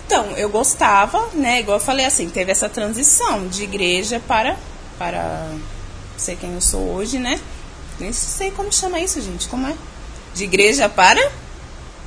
[0.06, 1.60] Então, eu gostava, né?
[1.60, 4.56] Igual eu falei assim, teve essa transição de igreja para
[4.98, 5.48] para
[6.18, 7.40] ser quem eu sou hoje, né?
[7.98, 9.48] Nem sei como chama isso, gente.
[9.48, 9.74] Como é?
[10.34, 11.20] De igreja para?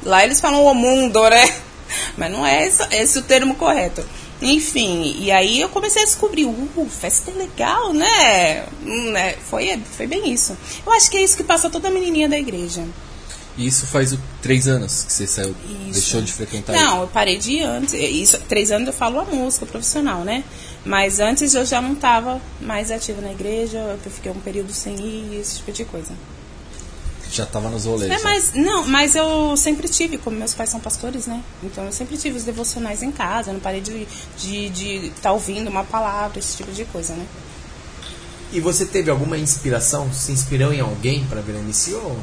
[0.05, 1.53] Lá eles falam o mundo, né?
[2.17, 4.03] Mas não é esse, esse o termo correto.
[4.41, 8.65] Enfim, e aí eu comecei a descobrir, uh, festa é legal, né?
[8.85, 9.35] Hum, né?
[9.49, 10.57] Foi, foi bem isso.
[10.85, 12.83] Eu acho que é isso que passa toda menininha da igreja.
[13.57, 15.55] E isso faz três anos que você saiu,
[15.87, 15.91] Isso.
[15.91, 17.93] deixou de frequentar Não, eu parei de ir antes.
[17.93, 20.43] Isso, três anos eu falo a música profissional, né?
[20.83, 24.95] Mas antes eu já não estava mais ativa na igreja, eu fiquei um período sem
[24.95, 26.13] ir, esse tipo de coisa.
[27.33, 28.11] Já tava nos rolês.
[28.11, 28.21] É, né?
[28.23, 31.43] mas não, mas eu sempre tive, como meus pais são pastores, né?
[31.63, 35.09] Então eu sempre tive os devocionais em casa, eu não parei de estar de, de
[35.19, 37.25] tá ouvindo uma palavra, esse tipo de coisa, né?
[38.51, 40.13] E você teve alguma inspiração?
[40.13, 41.95] Se inspirou em alguém para virar MC?
[41.95, 42.19] Ou...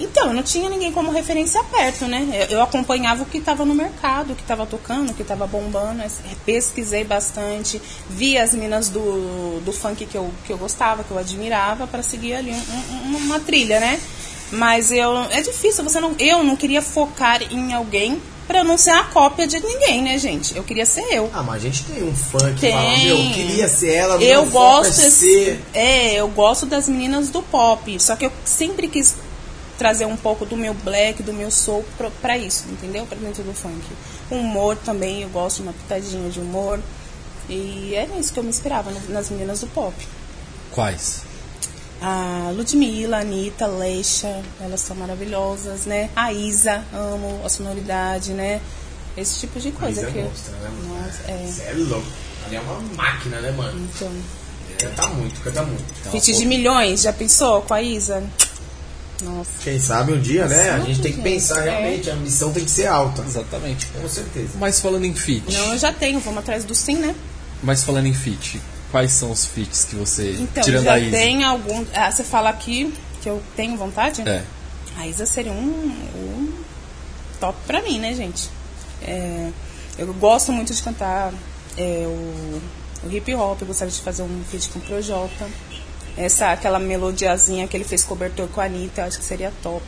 [0.00, 2.46] Então, eu não tinha ninguém como referência perto, né?
[2.48, 6.02] Eu, acompanhava o que estava no mercado, o que estava tocando, o que estava bombando,
[6.02, 11.10] es- pesquisei bastante, vi as minas do, do funk que eu, que eu gostava, que
[11.10, 14.00] eu admirava, para seguir ali um- um- uma trilha, né?
[14.50, 18.90] Mas eu, é difícil, você não, eu não queria focar em alguém para não ser
[18.90, 20.56] a cópia de ninguém, né, gente?
[20.56, 21.30] Eu queria ser eu.
[21.32, 22.12] Ah, mas a gente tem um
[22.54, 22.72] que Tem.
[22.72, 25.64] fala, meu, eu queria ser ela, Eu foco gosto, é ser...
[25.72, 29.14] é, eu gosto das meninas do pop, só que eu sempre quis
[29.80, 33.06] trazer um pouco do meu black, do meu soul pro- pra isso, entendeu?
[33.06, 33.80] Pra dentro do funk.
[34.30, 36.78] Humor também, eu gosto de uma pitadinha de humor.
[37.48, 39.94] E é nisso que eu me inspirava, nas meninas do pop.
[40.70, 41.22] Quais?
[42.02, 46.10] A Ludmilla, a Anitta, Leixa, elas são maravilhosas, né?
[46.14, 48.60] A Isa, amo a sonoridade, né?
[49.16, 50.94] Esse tipo de coisa Mas que é eu- monstra, né, mano?
[51.02, 51.46] Nossa, é.
[51.46, 52.06] Você é louco.
[52.46, 53.88] Ali é uma máquina, né, mano?
[53.94, 54.12] Então,
[54.78, 55.82] Canta muito, canta muito.
[56.10, 58.22] Feat pô, de milhões, já pensou com a Isa?
[59.22, 59.50] Nossa.
[59.62, 60.70] Quem sabe um dia, né?
[60.70, 61.70] A gente tem que pensar é.
[61.70, 63.22] realmente, a missão tem que ser alta.
[63.22, 63.86] Exatamente.
[63.86, 64.50] Com certeza.
[64.58, 67.14] Mas falando em feat, Não, eu já tenho, vamos atrás do sim, né?
[67.62, 68.58] mas falando em feat,
[68.90, 71.10] quais são os feats que você, Então, tirando já a Isa?
[71.10, 71.84] tem algum.
[71.94, 74.22] Ah, você fala aqui que eu tenho vontade?
[74.26, 74.42] É.
[74.96, 76.52] A Isa seria um, um
[77.38, 78.48] top pra mim, né, gente?
[79.02, 79.50] É,
[79.98, 81.32] eu gosto muito de cantar
[81.76, 82.60] é, o,
[83.04, 85.46] o hip hop, eu gostaria de fazer um feat com o Projota.
[86.16, 89.84] Essa, aquela melodiazinha que ele fez cobertor com a Anitta, eu acho que seria top.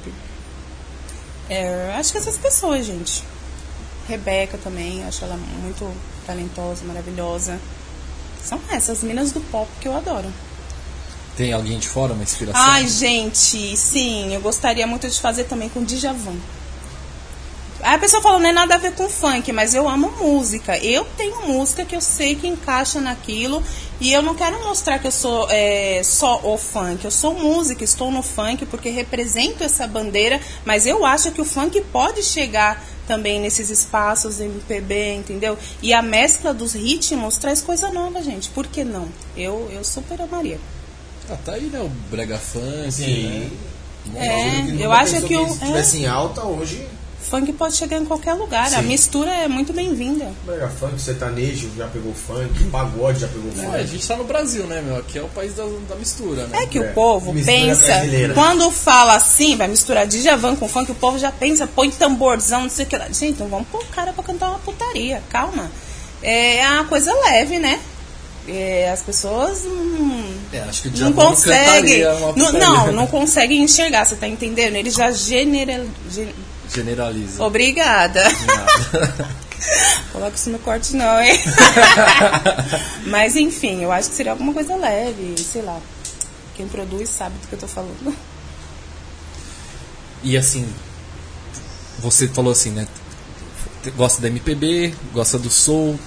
[1.49, 3.23] É, acho que essas pessoas, gente.
[4.09, 5.91] Rebeca também, acho ela muito
[6.27, 7.59] talentosa, maravilhosa.
[8.43, 10.33] São essas minas do pop que eu adoro.
[11.37, 12.61] Tem alguém de fora, uma inspiração?
[12.61, 16.37] Ai, gente, sim, eu gostaria muito de fazer também com Djavan.
[17.83, 20.79] Aí a pessoa fala, não é nada a ver com funk, mas eu amo música.
[20.79, 23.61] Eu tenho música que eu sei que encaixa naquilo
[24.01, 27.05] e eu não quero mostrar que eu sou é, só o funk.
[27.05, 31.45] Eu sou música, estou no funk porque represento essa bandeira, mas eu acho que o
[31.45, 35.59] funk pode chegar também nesses espaços MPB, entendeu?
[35.83, 38.49] E a mescla dos ritmos traz coisa nova, gente.
[38.51, 39.09] Por que não?
[39.37, 40.61] Eu, eu super amaria.
[41.29, 41.81] Ah, tá aí, né?
[41.81, 42.93] O brega funk.
[42.93, 43.51] Sim.
[44.07, 44.25] né?
[44.79, 46.87] É, eu acho que o- Se tivesse em alta hoje,
[47.33, 48.67] Funk pode chegar em qualquer lugar.
[48.67, 48.89] A Sim.
[48.89, 50.31] mistura é muito bem-vinda.
[50.45, 53.87] brega funk, sertanejo já pegou funk, pagode já pegou É, a funk.
[53.87, 54.99] gente tá no Brasil, né, meu?
[54.99, 56.63] Aqui é o país da, da mistura, né?
[56.63, 58.35] É que É, o povo mistura pensa, brasileira.
[58.35, 62.69] quando fala assim, vai misturar Djavan com funk, o povo já pensa, põe tamborzão, não
[62.69, 63.07] sei o que lá.
[63.11, 65.71] Gente, não vamos pôr o cara pra cantar uma putaria, calma.
[66.23, 67.81] É uma coisa leve, né?
[68.47, 72.03] É, as pessoas hum, É, acho que o não conseguem.
[72.03, 72.59] Não, putaria.
[72.59, 74.77] não, não conseguem enxergar, você tá entendendo?
[74.77, 75.87] Ele já general.
[76.75, 77.43] Gen- Generaliza.
[77.45, 78.23] Obrigada.
[78.23, 79.29] Nada.
[80.13, 81.39] Coloca isso no corte não, hein?
[83.07, 85.81] Mas enfim, eu acho que seria alguma coisa leve, sei lá.
[86.55, 88.15] Quem produz sabe do que eu tô falando.
[90.23, 90.69] E assim,
[91.99, 92.87] você falou assim, né?
[93.97, 95.99] Gosta da MPB, gosta do soul.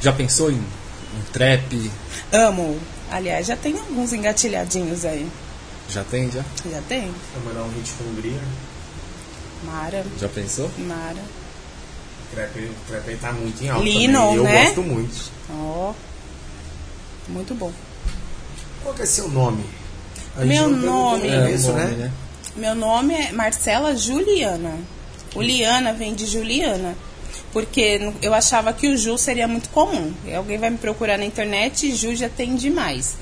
[0.00, 1.90] Já pensou em um trap?
[2.32, 2.78] Amo.
[3.10, 5.26] Aliás, já tem alguns engatilhadinhos aí.
[5.90, 6.44] Já tem, já?
[6.70, 7.12] Já tem?
[7.34, 8.38] Vou mandar um hit com Hungria.
[9.64, 10.70] Mara, Já pensou?
[10.78, 11.20] Mara.
[12.34, 12.70] Trap
[13.08, 13.84] aí tá muito em alta.
[13.84, 14.64] Lino, também, Eu né?
[14.64, 15.30] gosto muito.
[15.50, 15.92] Ó.
[17.28, 17.72] Muito bom.
[18.82, 19.64] Qual que é seu nome?
[20.36, 21.28] A Meu nome.
[21.28, 21.96] no É, começo, o nome, né?
[21.96, 22.12] né?
[22.56, 24.74] Meu nome é Marcela Juliana.
[25.34, 26.94] O Liana vem de Juliana.
[27.52, 30.12] Porque eu achava que o Ju seria muito comum.
[30.34, 33.16] Alguém vai me procurar na internet e Ju já tem demais.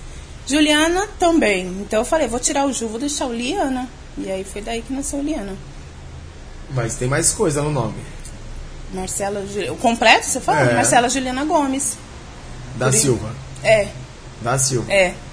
[0.46, 1.66] Juliana também.
[1.80, 3.88] Então eu falei, vou tirar o Ju, vou deixar o Liana.
[4.18, 5.54] E aí foi daí que nasceu o Liana.
[6.70, 7.94] Mas tem mais coisa no nome.
[8.92, 9.72] Marcela Juliana.
[9.72, 10.60] O completo, você fala?
[10.70, 10.74] É.
[10.74, 11.96] Marcela Juliana Gomes.
[12.76, 13.30] Da Por i- Silva.
[13.62, 13.88] É,
[14.42, 14.92] Da Silva.
[14.92, 15.14] é.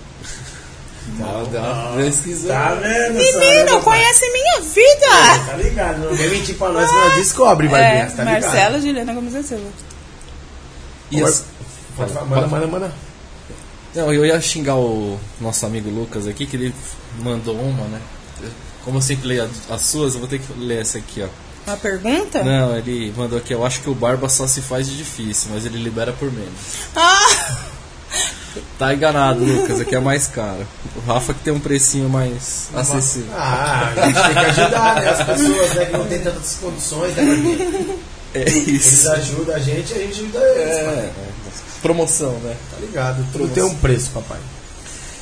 [1.20, 1.62] Dá, dá
[1.92, 2.48] uma pesquisa.
[2.48, 3.14] Tá vendo?
[3.16, 5.46] Menino, conhece minha vida!
[5.46, 5.98] Tá ligado?
[6.00, 8.16] Não vem mentir pra nós nós descobre, vai É, ver.
[8.16, 8.42] Tá ligado?
[8.44, 9.68] Marcela Juliana Gomes da Silva.
[11.12, 11.44] E as-
[11.98, 12.94] Pode falar, manda, manda, manda.
[13.94, 16.74] Não, eu ia xingar o nosso amigo Lucas aqui, que ele
[17.20, 18.02] mandou uma, né?
[18.84, 21.28] Como eu sempre leio as suas, eu vou ter que ler essa aqui, ó.
[21.66, 22.44] Uma pergunta?
[22.44, 25.66] Não, ele mandou aqui, eu acho que o Barba só se faz de difícil, mas
[25.66, 26.54] ele libera por menos.
[26.96, 27.58] Ah!
[28.78, 30.68] Tá enganado, Lucas, aqui é mais caro.
[30.96, 33.34] O Rafa que tem um precinho mais acessível.
[33.36, 37.16] Ah, a gente tem que ajudar né, as pessoas né, que não têm tantas condições,
[37.16, 37.24] né?
[38.36, 39.12] É Eles isso.
[39.12, 41.02] ajudam a gente e a gente ajuda eles, É, mano.
[41.02, 41.12] é,
[41.82, 42.56] promoção, né?
[42.72, 43.26] Tá ligado?
[43.32, 44.40] Tudo tem um preço, papai.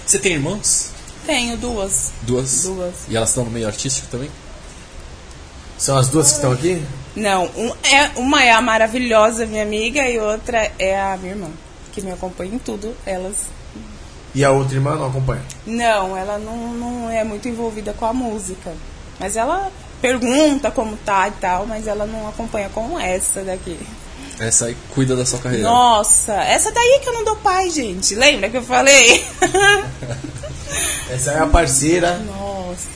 [0.05, 0.89] Você tem irmãos?
[1.26, 2.11] Tenho duas.
[2.24, 2.63] Duas?
[2.63, 2.95] Duas.
[3.07, 4.30] E elas estão no meio artístico também?
[5.78, 6.84] São as duas que estão aqui?
[7.15, 11.49] Não, um é, uma é a maravilhosa minha amiga e outra é a minha irmã,
[11.91, 12.95] que me acompanha em tudo.
[13.05, 13.47] Elas.
[14.34, 15.43] E a outra irmã não acompanha?
[15.65, 18.74] Não, ela não, não é muito envolvida com a música.
[19.19, 23.78] Mas ela pergunta como tá e tal, mas ela não acompanha como essa daqui.
[24.39, 25.63] Essa aí cuida da sua carreira.
[25.63, 28.15] Nossa, essa daí que eu não dou pai, gente.
[28.15, 29.24] Lembra que eu falei?
[31.09, 32.17] Essa é a parceira.
[32.19, 32.88] Nossa.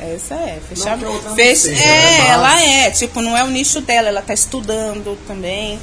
[0.00, 0.98] Essa é, fechar.
[0.98, 1.56] que a outra não Fech...
[1.56, 2.18] seja, É, né?
[2.18, 5.78] Mas- ela é, tipo, não é o nicho dela, ela tá estudando também.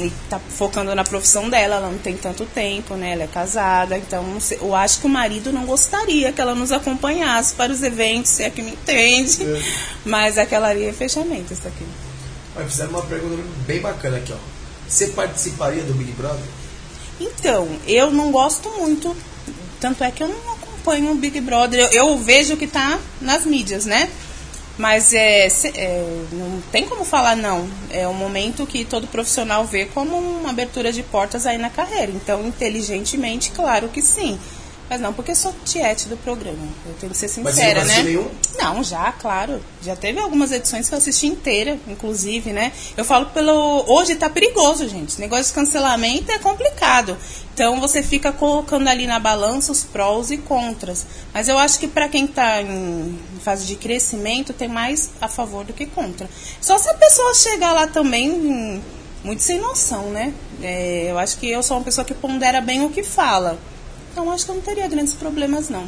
[0.00, 3.14] E tá focando na profissão dela, ela não tem tanto tempo, né?
[3.14, 6.54] Ela é casada, então não sei- eu acho que o marido não gostaria que ela
[6.54, 9.42] nos acompanhasse para os eventos, se é que me entende.
[9.42, 9.62] É.
[10.06, 11.84] Mas aquela ali é fechamento, isso aqui.
[12.54, 14.36] Mas fizeram uma pergunta bem bacana aqui, ó.
[14.88, 16.44] Você participaria do Big Brother?
[17.20, 19.14] Então, eu não gosto muito,
[19.80, 20.36] tanto é que eu não
[20.88, 21.78] acompanho o Big Brother.
[21.78, 24.08] Eu, eu vejo que tá nas mídias, né?
[24.78, 27.68] Mas é, é, não tem como falar não.
[27.90, 32.12] É um momento que todo profissional vê como uma abertura de portas aí na carreira.
[32.12, 34.38] Então, inteligentemente, claro que sim.
[34.88, 36.66] Mas não porque sou tiete do programa.
[36.86, 38.02] Eu tenho que ser Mas você sincera, não né?
[38.02, 38.30] nenhum?
[38.58, 39.62] Não, já, claro.
[39.82, 42.72] Já teve algumas edições que eu assisti inteira, inclusive, né?
[42.96, 43.84] Eu falo pelo.
[43.86, 45.20] Hoje tá perigoso, gente.
[45.20, 47.16] Negócio de cancelamento é complicado.
[47.52, 51.04] Então você fica colocando ali na balança os prós e contras.
[51.34, 55.64] Mas eu acho que para quem tá em fase de crescimento, tem mais a favor
[55.64, 56.28] do que contra.
[56.60, 58.80] Só se a pessoa chegar lá também
[59.24, 60.32] muito sem noção, né?
[60.62, 63.58] É, eu acho que eu sou uma pessoa que pondera bem o que fala.
[64.18, 65.84] Então acho que eu não teria grandes problemas, não.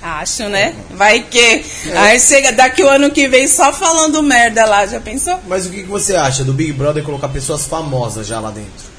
[0.00, 0.74] Acho, né?
[0.92, 1.62] Vai que.
[1.94, 5.38] Aí chega daqui o ano que vem só falando merda lá, já pensou?
[5.46, 8.90] Mas o que você acha do Big Brother colocar pessoas famosas já lá dentro?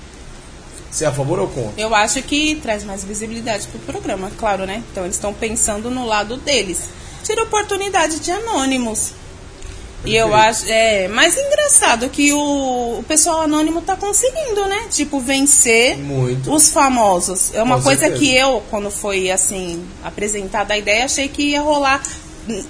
[0.91, 1.81] Você é a favor ou contra?
[1.81, 4.83] Eu acho que traz mais visibilidade pro programa, claro, né?
[4.91, 6.81] Então eles estão pensando no lado deles.
[7.23, 9.13] Tira oportunidade de anônimos.
[10.05, 14.87] E eu acho, é, mais engraçado que o, o pessoal anônimo tá conseguindo, né?
[14.89, 16.53] Tipo, vencer Muito.
[16.53, 17.53] os famosos.
[17.53, 18.19] É uma Com coisa certeza.
[18.19, 22.03] que eu, quando foi assim, apresentada a ideia, achei que ia rolar,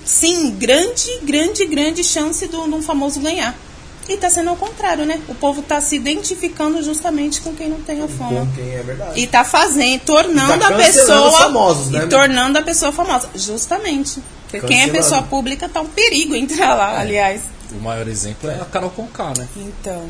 [0.05, 3.57] sim, grande, grande, grande chance de um famoso ganhar.
[4.07, 5.21] E tá sendo ao contrário, né?
[5.29, 8.41] O povo tá se identificando justamente com quem não tem a fama.
[8.41, 9.19] Com quem é verdade.
[9.19, 11.29] E tá fazendo, tornando E tá a pessoa.
[11.29, 13.29] os famosos, né, e tornando a pessoa famosa.
[13.33, 14.21] Justamente.
[14.49, 17.41] Porque quem é pessoa pública tá um perigo entrar lá, aliás.
[17.71, 19.47] O maior exemplo é a Carol Conká, né?
[19.55, 20.09] Então.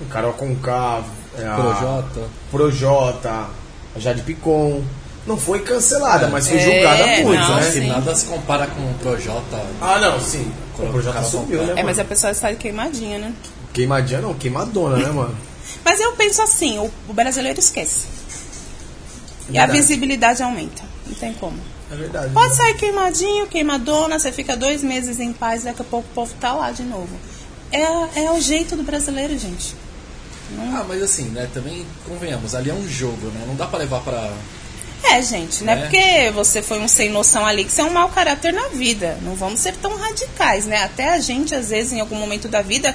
[0.00, 1.02] O Carol Conká,
[1.38, 2.20] é a Projota.
[2.50, 3.46] Projota,
[3.94, 4.82] a Jade Picon.
[5.26, 7.62] Não foi cancelada, mas foi É, julgada muito, não, né?
[7.62, 7.86] Sim.
[7.86, 9.64] nada se compara com o Projota.
[9.80, 10.52] Ah, não, sim.
[10.78, 11.74] O Projota sumiu, né?
[11.76, 13.32] É, mas a pessoa está queimadinha, né?
[13.72, 15.36] Queimadinha não, queimadona, né, mano?
[15.84, 18.06] Mas eu penso assim, o, o brasileiro esquece.
[19.50, 20.82] E a visibilidade aumenta.
[21.06, 21.58] Não tem como.
[21.90, 22.32] É verdade.
[22.32, 26.34] Pode sair queimadinho, queimadona, você fica dois meses em paz, daqui a pouco o povo
[26.40, 27.10] tá lá de novo.
[27.70, 29.74] É, é o jeito do brasileiro, gente.
[30.58, 31.48] Ah, mas assim, né?
[31.52, 33.44] Também, convenhamos, ali é um jogo, né?
[33.46, 34.32] Não dá pra levar pra.
[35.12, 35.82] É, gente, não é Né?
[35.82, 39.18] porque você foi um sem noção ali que você é um mau caráter na vida.
[39.22, 40.82] Não vamos ser tão radicais, né?
[40.82, 42.94] Até a gente, às vezes, em algum momento da vida,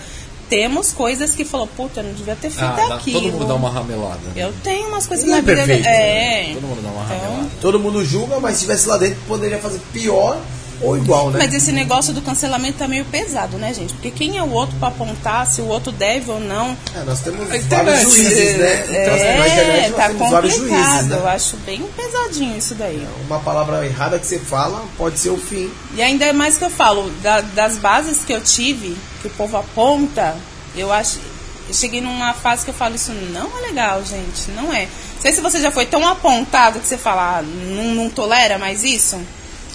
[0.50, 3.22] temos coisas que falou, puta, eu não devia ter feito Ah, aquilo.
[3.22, 4.20] todo mundo dá uma ramelada.
[4.36, 5.68] Eu tenho umas coisas Ninguém na é vida.
[5.68, 6.54] perfeito, é.
[6.56, 7.50] Todo mundo dá uma Então, ramelada.
[7.62, 10.40] Todo mundo julga, mas se estivesse lá dentro poderia fazer pior
[10.82, 11.40] ou igual, né?
[11.40, 13.94] Mas esse negócio do cancelamento tá meio pesado, né, gente?
[13.94, 16.76] Porque quem é o outro pra apontar se o outro deve ou não?
[16.96, 18.84] É, nós temos internet, vários juízes, né?
[18.90, 21.12] Então, assim, na internet É, nós tá vários juízes, complicado.
[21.14, 21.32] Eu né?
[21.32, 23.08] acho bem pesadinho isso daí.
[23.28, 25.70] Uma palavra errada que você fala pode ser o fim.
[25.96, 29.32] E ainda é mais que eu falo, da- das bases que eu tive, que o
[29.32, 30.36] povo aponta,
[30.76, 31.20] eu acho.
[31.68, 34.50] Eu cheguei numa fase que eu falo, isso não é legal, gente.
[34.56, 34.84] Não é.
[35.16, 38.58] Não sei se você já foi tão apontado que você fala, ah, não, não tolera
[38.58, 39.20] mais isso.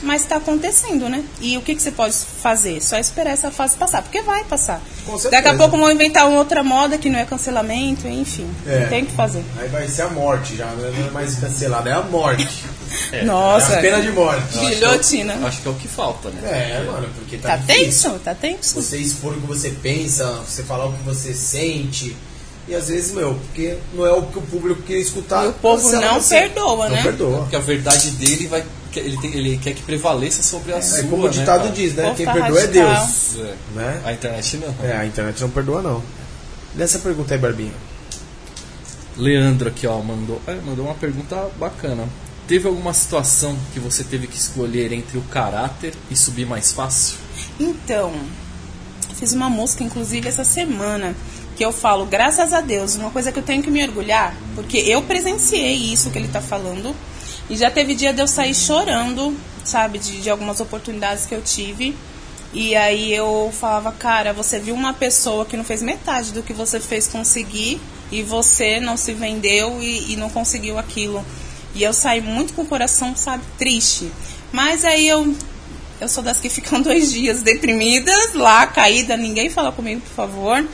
[0.05, 1.25] Mas está acontecendo, né?
[1.41, 2.81] E o que, que você pode fazer?
[2.83, 4.81] Só esperar essa fase passar, porque vai passar.
[5.31, 8.49] Daqui a pouco vão inventar uma outra moda que não é cancelamento, enfim.
[8.67, 8.81] É.
[8.81, 9.43] Não tem o que fazer.
[9.59, 10.93] Aí vai ser a morte já, né?
[10.97, 12.65] não é mais cancelada, é a morte.
[13.25, 14.59] Nossa, É a pena de morte.
[14.59, 15.35] guilhotina.
[15.47, 16.41] Acho que é o que falta, né?
[16.81, 18.11] É, mano, porque tá, Tá difícil.
[18.11, 18.19] tenso?
[18.25, 18.75] Tá tenso?
[18.83, 22.15] Você expor o que você pensa, você falar o que você sente.
[22.67, 25.45] E às vezes, meu, porque não é o que o público quer escutar.
[25.45, 26.41] E o povo não você.
[26.41, 27.03] perdoa, não né?
[27.03, 27.39] perdoa.
[27.41, 28.65] Porque a verdade dele vai.
[28.97, 31.01] Ele, tem- ele quer que prevaleça sobre a sua.
[31.01, 31.73] É como o né, ditado cara?
[31.73, 32.15] diz, né?
[32.17, 33.07] Quem tá perdoa é radical.
[33.07, 33.37] Deus.
[33.39, 33.55] É.
[33.75, 34.03] Né?
[34.05, 34.75] A internet não.
[34.89, 36.03] É, a internet não perdoa, não.
[36.75, 37.73] Nessa pergunta aí, Barbinha.
[39.17, 42.09] Leandro aqui, ó, mandou, é, mandou uma pergunta bacana.
[42.49, 47.17] Teve alguma situação que você teve que escolher entre o caráter e subir mais fácil?
[47.59, 48.13] Então,
[49.15, 51.15] fiz uma música, inclusive, essa semana,
[51.57, 54.79] que eu falo, graças a Deus, uma coisa que eu tenho que me orgulhar, porque
[54.79, 56.95] eu presenciei isso que ele tá falando,
[57.49, 61.43] e já teve dia de eu sair chorando, sabe, de, de algumas oportunidades que eu
[61.43, 61.95] tive.
[62.53, 66.53] E aí eu falava, cara, você viu uma pessoa que não fez metade do que
[66.53, 67.81] você fez conseguir,
[68.11, 71.25] e você não se vendeu e, e não conseguiu aquilo.
[71.75, 74.11] E eu saí muito com o coração, sabe, triste.
[74.53, 75.35] Mas aí eu
[76.01, 80.65] eu sou das que ficam dois dias deprimidas, lá, caída, ninguém fala comigo, por favor.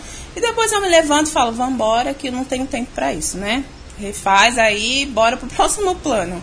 [0.40, 3.36] E depois eu me levanto e falo, vambora, que eu não tenho tempo pra isso,
[3.36, 3.62] né?
[3.98, 6.42] Refaz aí, bora pro próximo plano.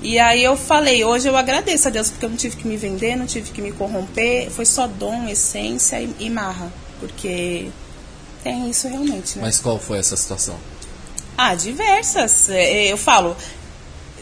[0.00, 2.78] E aí eu falei, hoje eu agradeço a Deus, porque eu não tive que me
[2.78, 6.72] vender, não tive que me corromper, foi só dom, essência e, e marra.
[6.98, 7.68] Porque
[8.42, 9.42] tem isso realmente, né?
[9.44, 10.56] Mas qual foi essa situação?
[11.36, 12.48] Ah, diversas.
[12.48, 13.36] É, Eu falo,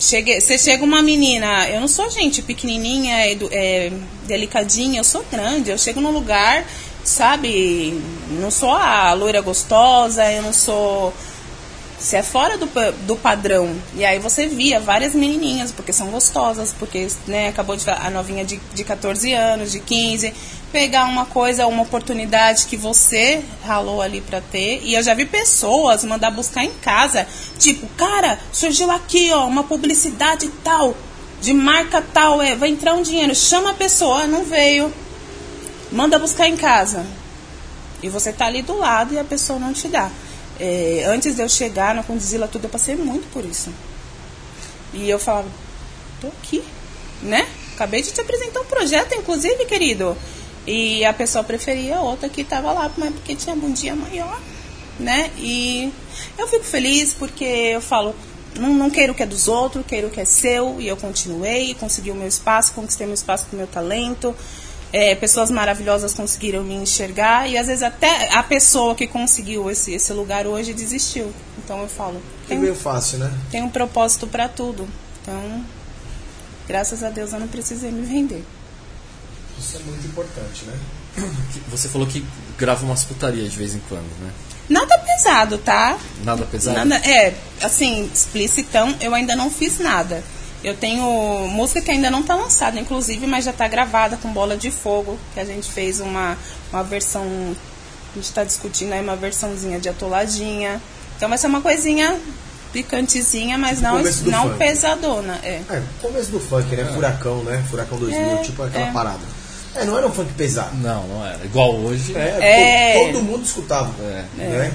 [0.01, 3.93] cheguei, você chega uma menina, eu não sou gente pequenininha, edu- é,
[4.27, 5.71] delicadinha, eu sou grande.
[5.71, 6.65] Eu chego num lugar,
[7.05, 8.01] sabe,
[8.31, 11.13] não sou a loira gostosa, eu não sou.
[11.99, 12.69] Você é fora do,
[13.07, 13.75] do padrão.
[13.95, 18.45] E aí você via várias menininhas, porque são gostosas, porque né, acabou de a novinha
[18.45, 20.35] de, de 14 anos, de 15,
[20.75, 24.83] pegar uma coisa, uma oportunidade que você ralou ali pra ter.
[24.83, 27.27] E eu já vi pessoas mandar buscar em casa.
[27.59, 30.97] Tipo, cara, surgiu aqui, ó, uma publicidade tal,
[31.41, 34.93] de marca tal, é, vai entrar um dinheiro, chama a pessoa, não veio.
[35.95, 37.07] Manda buscar em casa.
[38.03, 40.11] E você tá ali do lado e a pessoa não te dá.
[40.59, 43.73] É, antes de eu chegar na Condizila tudo, eu passei muito por isso.
[44.93, 45.49] E eu falava,
[46.21, 46.65] tô aqui,
[47.23, 47.47] né?
[47.75, 50.17] Acabei de te apresentar um projeto, inclusive, querido.
[50.67, 54.41] E a pessoa preferia outra que tava lá, mas porque tinha bundinha maior,
[54.99, 55.31] né?
[55.39, 55.93] E
[56.37, 58.17] eu fico feliz porque eu falo,
[58.59, 60.81] não, não quero o que é dos outros, quero o que é seu.
[60.81, 64.35] E eu continuei, consegui o meu espaço, conquistei meu espaço com o meu talento.
[64.97, 69.93] É, pessoas maravilhosas conseguiram me enxergar e às vezes até a pessoa que conseguiu esse,
[69.93, 71.35] esse lugar hoje desistiu.
[71.59, 73.37] Então eu falo, Que tem, meio fácil, né?
[73.51, 74.89] tem um propósito para tudo.
[75.21, 75.65] Então,
[76.69, 78.45] graças a Deus eu não precisei me vender.
[79.59, 80.79] Isso é muito importante, né?
[81.71, 82.25] Você falou que
[82.57, 84.31] grava umas putarias de vez em quando, né?
[84.69, 85.99] Nada pesado, tá?
[86.23, 86.85] Nada pesado?
[86.85, 90.23] Nada, é, assim, explicitão, eu ainda não fiz nada.
[90.65, 91.05] Eu tenho
[91.51, 95.19] música que ainda não está lançada, inclusive, mas já está gravada com bola de fogo,
[95.35, 96.37] que a gente fez uma,
[96.73, 97.23] uma versão.
[98.13, 100.81] A gente está discutindo aí uma versãozinha de atoladinha.
[101.17, 102.19] Então vai ser uma coisinha
[102.73, 104.59] picantezinha, mas não, do não funk.
[104.59, 105.39] pesadona.
[105.43, 105.61] É.
[105.71, 106.85] É, começo do funk, né?
[106.93, 107.63] Furacão, né?
[107.71, 108.93] Furacão 2000, É, tipo aquela é.
[108.93, 109.21] parada.
[109.77, 110.77] É, não era um funk pesado.
[110.77, 111.45] Não, não era.
[111.45, 112.17] Igual hoje.
[112.17, 112.99] É, É.
[113.07, 113.93] to- todo mundo escutava.
[114.03, 114.25] É.
[114.37, 114.73] Né?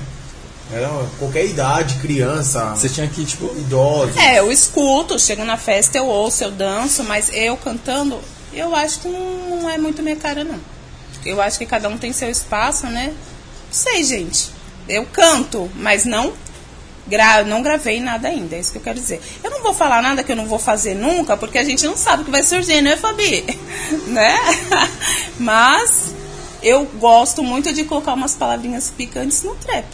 [0.72, 4.20] Era qualquer idade, criança, Você tinha que, tipo, idoso.
[4.20, 8.20] É, eu escuto, chego na festa, eu ouço, eu danço, mas eu cantando,
[8.54, 10.60] eu acho que não, não é muito minha cara, não.
[11.26, 13.08] Eu acho que cada um tem seu espaço, né?
[13.08, 14.50] Não sei, gente.
[14.88, 16.34] Eu canto, mas não,
[17.08, 19.22] gra não gravei nada ainda, é isso que eu quero dizer.
[19.44, 21.98] Eu não vou falar nada que eu não vou fazer nunca, porque a gente não
[21.98, 23.44] sabe o que vai surgir, né, Fabi?
[24.08, 24.38] né?
[25.38, 26.14] mas
[26.62, 29.86] eu gosto muito de colocar umas palavrinhas picantes no trap,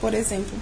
[0.00, 0.56] por exemplo.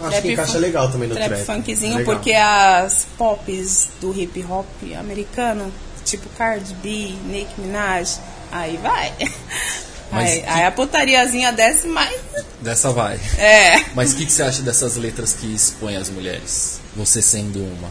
[0.00, 1.28] Acho Trap que encaixa fun- legal também no trap.
[1.28, 1.44] trap.
[1.44, 2.14] funkzinho, Legal.
[2.14, 4.66] porque as pops do hip hop
[4.98, 5.72] americano,
[6.04, 8.18] tipo Cardi B, Nicki Minaj,
[8.50, 9.12] aí vai.
[10.10, 12.20] Mas Aí, que- aí a putariazinha desce mais.
[12.60, 13.18] dessa vai.
[13.38, 13.82] É.
[13.94, 16.80] Mas o que, que você acha dessas letras que expõem as mulheres?
[16.94, 17.88] Você sendo uma.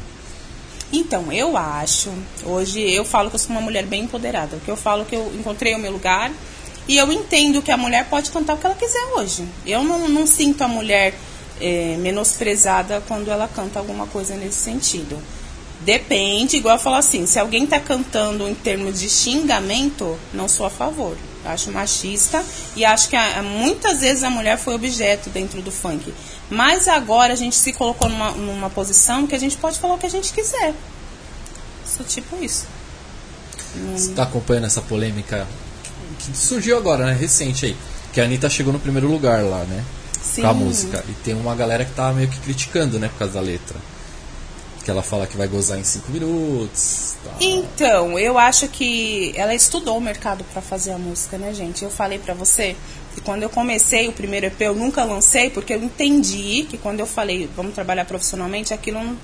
[0.94, 2.12] Então, eu acho,
[2.44, 5.32] hoje eu falo que eu sou uma mulher bem empoderada, que eu falo que eu
[5.34, 6.30] encontrei o meu lugar
[6.92, 9.48] e eu entendo que a mulher pode cantar o que ela quiser hoje.
[9.66, 11.14] Eu não, não sinto a mulher
[11.62, 15.18] eh, menosprezada quando ela canta alguma coisa nesse sentido.
[15.82, 20.66] Depende, igual eu falo assim, se alguém tá cantando em termos de xingamento, não sou
[20.66, 21.16] a favor.
[21.46, 22.44] Acho machista
[22.76, 26.14] e acho que a- muitas vezes a mulher foi objeto dentro do funk.
[26.50, 29.98] Mas agora a gente se colocou numa, numa posição que a gente pode falar o
[29.98, 30.74] que a gente quiser.
[31.86, 32.66] Sou tipo isso.
[33.96, 35.48] Você tá acompanhando essa polêmica
[36.30, 37.14] que surgiu agora, né?
[37.14, 37.78] Recente aí.
[38.14, 39.84] Que a Anitta chegou no primeiro lugar lá, né?
[40.22, 40.42] Sim.
[40.42, 41.04] Com a música.
[41.08, 43.08] E tem uma galera que tá meio que criticando, né?
[43.08, 43.76] Por causa da letra.
[44.84, 47.16] Que ela fala que vai gozar em 5 minutos.
[47.24, 47.36] Tal.
[47.40, 51.84] Então, eu acho que ela estudou o mercado pra fazer a música, né, gente?
[51.84, 52.76] Eu falei pra você
[53.14, 57.00] que quando eu comecei o primeiro EP, eu nunca lancei, porque eu entendi que quando
[57.00, 59.18] eu falei, vamos trabalhar profissionalmente, aquilo não,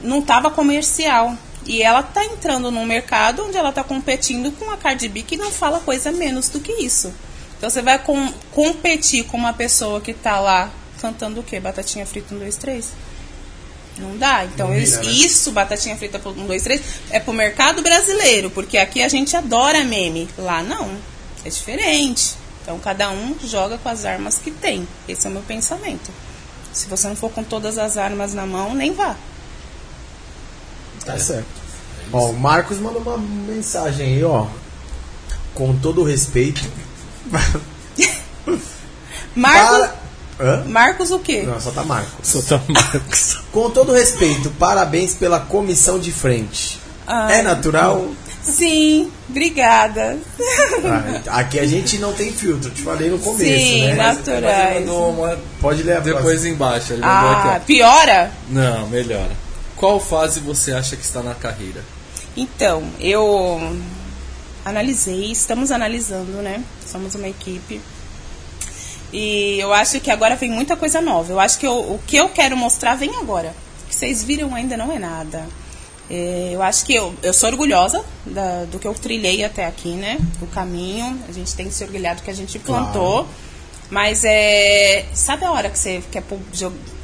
[0.00, 1.36] não tava comercial.
[1.66, 5.36] E ela tá entrando num mercado onde ela tá competindo com a Cardi B, que
[5.36, 7.12] não fala coisa menos do que isso.
[7.56, 11.60] Então você vai com- competir com uma pessoa que tá lá cantando o quê?
[11.60, 12.90] Batatinha frita um, dois, três?
[13.98, 14.44] Não dá.
[14.44, 15.10] Então, Não vira, isso, né?
[15.10, 19.36] isso, batatinha frita por um, dois, três, é pro mercado brasileiro, porque aqui a gente
[19.36, 20.28] adora meme.
[20.38, 20.90] Lá não.
[21.44, 22.34] É diferente.
[22.62, 24.86] Então, cada um joga com as armas que tem.
[25.08, 26.10] Esse é o meu pensamento.
[26.72, 29.14] Se você não for com todas as armas na mão, nem vá.
[31.04, 31.46] Tá certo.
[32.12, 34.46] Ó, o Marcos mandou uma mensagem aí, ó.
[35.54, 36.62] Com todo o respeito.
[39.34, 39.94] Marcos, Para...
[40.40, 40.64] Hã?
[40.66, 41.42] Marcos o quê?
[41.42, 42.28] Não, só tá Marcos.
[42.28, 43.38] Soltar Marcos.
[43.52, 46.80] Com todo o respeito, parabéns pela comissão de frente.
[47.06, 47.32] Ah.
[47.32, 48.08] É natural?
[48.42, 50.18] Sim, obrigada.
[50.84, 53.94] Ah, aqui a gente não tem filtro, te falei no começo, Sim, né?
[53.94, 54.76] natu- Naturais.
[54.76, 56.48] Ele mandou uma Pode ler a depois próxima.
[56.48, 56.94] embaixo.
[57.02, 58.32] Ah, aqui, piora?
[58.48, 59.28] Não, melhor.
[59.82, 61.82] Qual fase você acha que está na carreira?
[62.36, 63.60] Então, eu
[64.64, 66.62] analisei, estamos analisando, né?
[66.86, 67.80] Somos uma equipe.
[69.12, 71.32] E eu acho que agora vem muita coisa nova.
[71.32, 73.52] Eu acho que eu- o que eu quero mostrar vem agora.
[73.84, 75.48] O que vocês viram ainda não é nada.
[76.08, 79.94] É, eu acho que eu, eu sou orgulhosa da- do que eu trilhei até aqui,
[79.94, 80.16] né?
[80.40, 81.18] O caminho.
[81.28, 83.26] A gente tem que se orgulhar do que a gente plantou.
[83.90, 85.06] Mas é.
[85.12, 86.22] Sabe a hora que você quer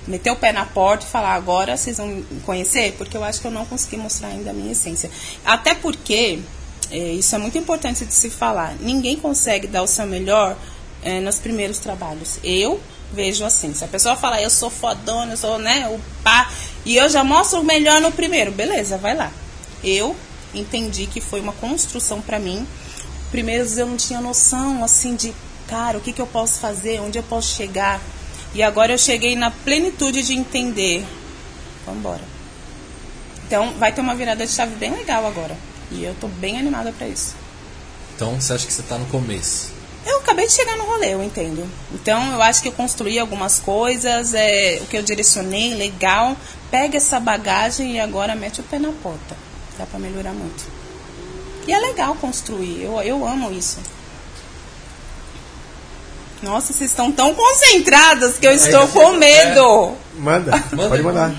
[0.09, 2.94] meter o pé na porta e falar agora vocês vão me conhecer?
[2.96, 5.11] Porque eu acho que eu não consegui mostrar ainda a minha essência.
[5.44, 6.40] Até porque,
[6.90, 10.56] é, isso é muito importante de se falar, ninguém consegue dar o seu melhor
[11.02, 12.38] é, nos primeiros trabalhos.
[12.42, 12.80] Eu
[13.12, 16.50] vejo assim, se a pessoa falar eu sou fodona, eu sou né, o pá,
[16.84, 19.30] e eu já mostro o melhor no primeiro, beleza, vai lá.
[19.82, 20.16] Eu
[20.54, 22.66] entendi que foi uma construção pra mim.
[23.30, 25.34] Primeiros eu não tinha noção assim de,
[25.66, 28.00] cara, o que, que eu posso fazer, onde eu posso chegar.
[28.55, 31.07] E agora eu cheguei na plenitude de entender.
[31.84, 32.22] Vamos embora.
[33.46, 35.57] Então vai ter uma virada de chave bem legal agora.
[35.90, 37.34] E eu tô bem animada pra isso.
[38.14, 39.72] Então você acha que você está no começo?
[40.05, 41.68] Eu acabei de chegar no rolê, eu entendo.
[41.92, 46.36] Então eu acho que eu construí algumas coisas, é, o que eu direcionei, legal.
[46.70, 49.36] Pega essa bagagem e agora mete o pé na porta.
[49.78, 50.66] Dá pra melhorar muito.
[51.66, 53.78] E é legal construir, eu, eu amo isso.
[56.43, 59.95] Nossa, vocês estão tão concentrados que eu estou você- com medo.
[60.18, 61.34] Manda, Manda pode aí, mandar.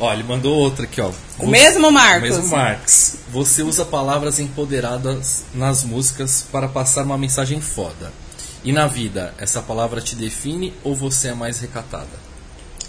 [0.00, 1.10] Ó, ele mandou outra aqui, ó.
[1.38, 2.30] O mesmo Marcos.
[2.30, 3.16] O mesmo Marcos.
[3.30, 8.12] Você usa palavras empoderadas nas músicas para passar uma mensagem foda.
[8.64, 12.21] E na vida, essa palavra te define ou você é mais recatada?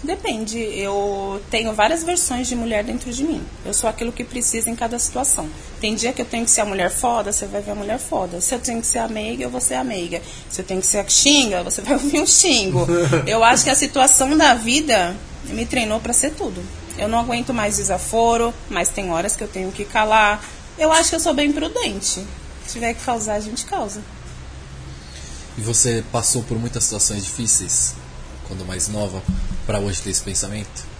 [0.04, 0.58] Depende.
[0.58, 3.42] Eu tenho várias versões de mulher dentro de mim.
[3.64, 5.48] Eu sou aquilo que precisa em cada situação.
[5.80, 7.98] Tem dia que eu tenho que ser a mulher foda, você vai ver a mulher
[7.98, 8.40] foda.
[8.40, 10.20] Se eu tenho que ser a meiga, eu vou ser a meiga.
[10.50, 12.86] Se eu tenho que ser a xinga, você vai ouvir um xingo.
[13.26, 16.62] Eu acho que a situação da vida me treinou para ser tudo.
[16.98, 20.44] Eu não aguento mais desaforo, mas tem horas que eu tenho que calar.
[20.78, 22.24] Eu acho que eu sou bem prudente.
[22.66, 24.00] Se tiver que causar, a gente causa.
[25.58, 27.94] E você passou por muitas situações difíceis
[28.46, 29.22] quando mais nova?
[29.66, 30.94] Para hoje ter esse pensamento?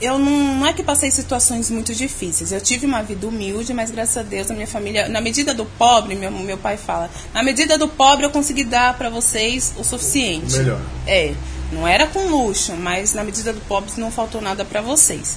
[0.00, 2.52] eu não, não, é que passei situações muito difíceis.
[2.52, 5.64] Eu tive uma vida humilde, mas graças a Deus a minha família, na medida do
[5.64, 9.84] pobre, meu, meu pai fala, na medida do pobre eu consegui dar para vocês o
[9.84, 10.56] suficiente.
[10.56, 10.80] Melhor.
[11.06, 11.34] É,
[11.72, 15.36] não era com luxo, mas na medida do pobre não faltou nada para vocês.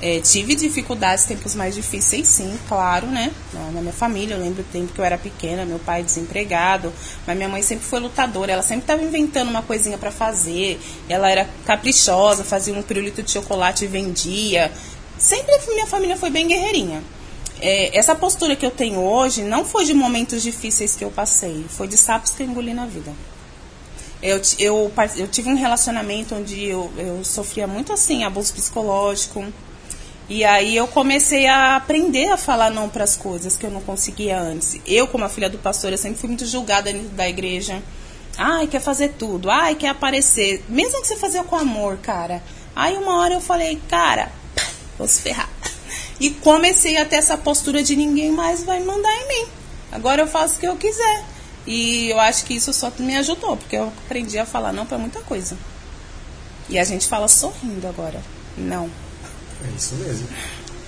[0.00, 3.32] É, tive dificuldades, tempos mais difíceis, sim, claro, né?
[3.52, 6.92] Na, minha família, eu lembro o tempo que eu era pequena, meu pai desempregado,
[7.26, 10.78] mas minha mãe sempre foi lutadora, ela sempre estava inventando uma coisinha para fazer,
[11.08, 14.70] ela era caprichosa, fazia um pirulito de chocolate e vendia.
[15.18, 17.02] Sempre minha família foi bem guerreirinha.
[17.58, 21.64] É, essa postura que eu tenho hoje não foi de momentos difíceis que eu passei,
[21.70, 23.14] foi de sapos que eu engoli na vida.
[24.22, 29.44] Eu, eu, eu tive um relacionamento onde eu, eu sofria muito assim, abuso psicológico,
[30.28, 33.80] e aí eu comecei a aprender a falar não para as coisas que eu não
[33.80, 34.76] conseguia antes.
[34.84, 37.80] Eu, como a filha do pastor, eu sempre fui muito julgada da igreja.
[38.36, 39.48] Ai, quer fazer tudo.
[39.48, 40.64] Ai, quer aparecer.
[40.68, 42.42] Mesmo que você fazia com amor, cara.
[42.74, 44.32] Aí uma hora eu falei, cara,
[44.98, 45.48] vou se ferrar.
[46.18, 49.50] E comecei a ter essa postura de ninguém mais vai mandar em mim.
[49.92, 51.24] Agora eu faço o que eu quiser.
[51.66, 54.96] E eu acho que isso só me ajudou, porque eu aprendi a falar não para
[54.96, 55.58] muita coisa.
[56.70, 58.22] E a gente fala sorrindo agora.
[58.56, 58.90] Não.
[59.66, 60.28] É isso mesmo.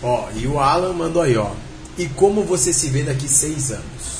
[0.02, 1.50] Ó, e o Alan mandou aí, ó.
[1.96, 4.17] E como você se vê daqui seis anos?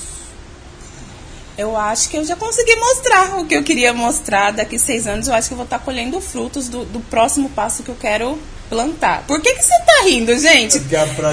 [1.58, 5.26] Eu acho que eu já consegui mostrar o que eu queria mostrar daqui seis anos.
[5.26, 8.38] Eu acho que eu vou estar colhendo frutos do, do próximo passo que eu quero
[8.70, 9.24] plantar.
[9.26, 10.80] Por que, que você tá rindo, gente?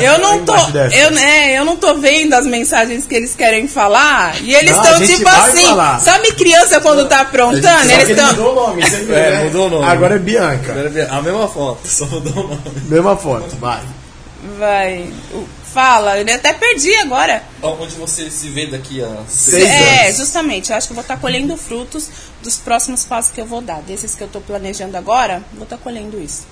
[0.02, 4.42] Eu não tô, eu, é, eu não tô vendo as mensagens que eles querem falar
[4.42, 6.00] e eles estão tipo assim, falar.
[6.00, 7.92] sabe criança quando tá aprontando?
[7.92, 9.44] Eles estão mudou o nome, é, né?
[9.44, 9.86] mudou o nome.
[9.86, 10.72] Agora é Bianca.
[10.72, 11.14] Agora é Bianca.
[11.14, 12.62] A mesma foto, só mudou o nome.
[12.90, 13.82] Mesma foto, vai.
[14.58, 15.12] Vai.
[15.74, 17.44] Fala, eu até perdi agora.
[17.62, 19.90] Onde você se vê daqui a seis é, anos?
[19.90, 20.70] É, justamente.
[20.70, 22.10] Eu acho que eu vou estar tá colhendo frutos
[22.42, 23.82] dos próximos passos que eu vou dar.
[23.82, 26.48] Desses que eu estou planejando agora, vou estar tá colhendo isso.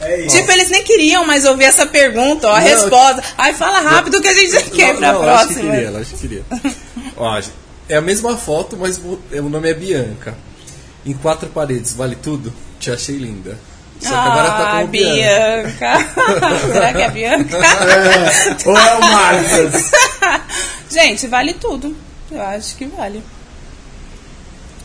[0.00, 3.22] É tipo, eles nem queriam mais ouvir essa pergunta, ó, a não, resposta.
[3.38, 5.42] Ai, fala rápido que a gente não, quer pra não, próxima.
[5.44, 6.44] Acho que queria, acho que queria.
[7.16, 7.40] ó,
[7.88, 10.34] é a mesma foto, mas o nome é Bianca.
[11.04, 12.52] Em quatro paredes, vale tudo?
[12.80, 13.58] Te achei linda.
[14.02, 15.98] Só que agora tá com ah, Bianca.
[15.98, 16.58] Bianca.
[16.72, 17.56] Será que é Bianca?
[17.56, 19.90] É, ou é o Marcos?
[20.90, 21.96] Gente, vale tudo.
[22.30, 23.22] Eu acho que vale.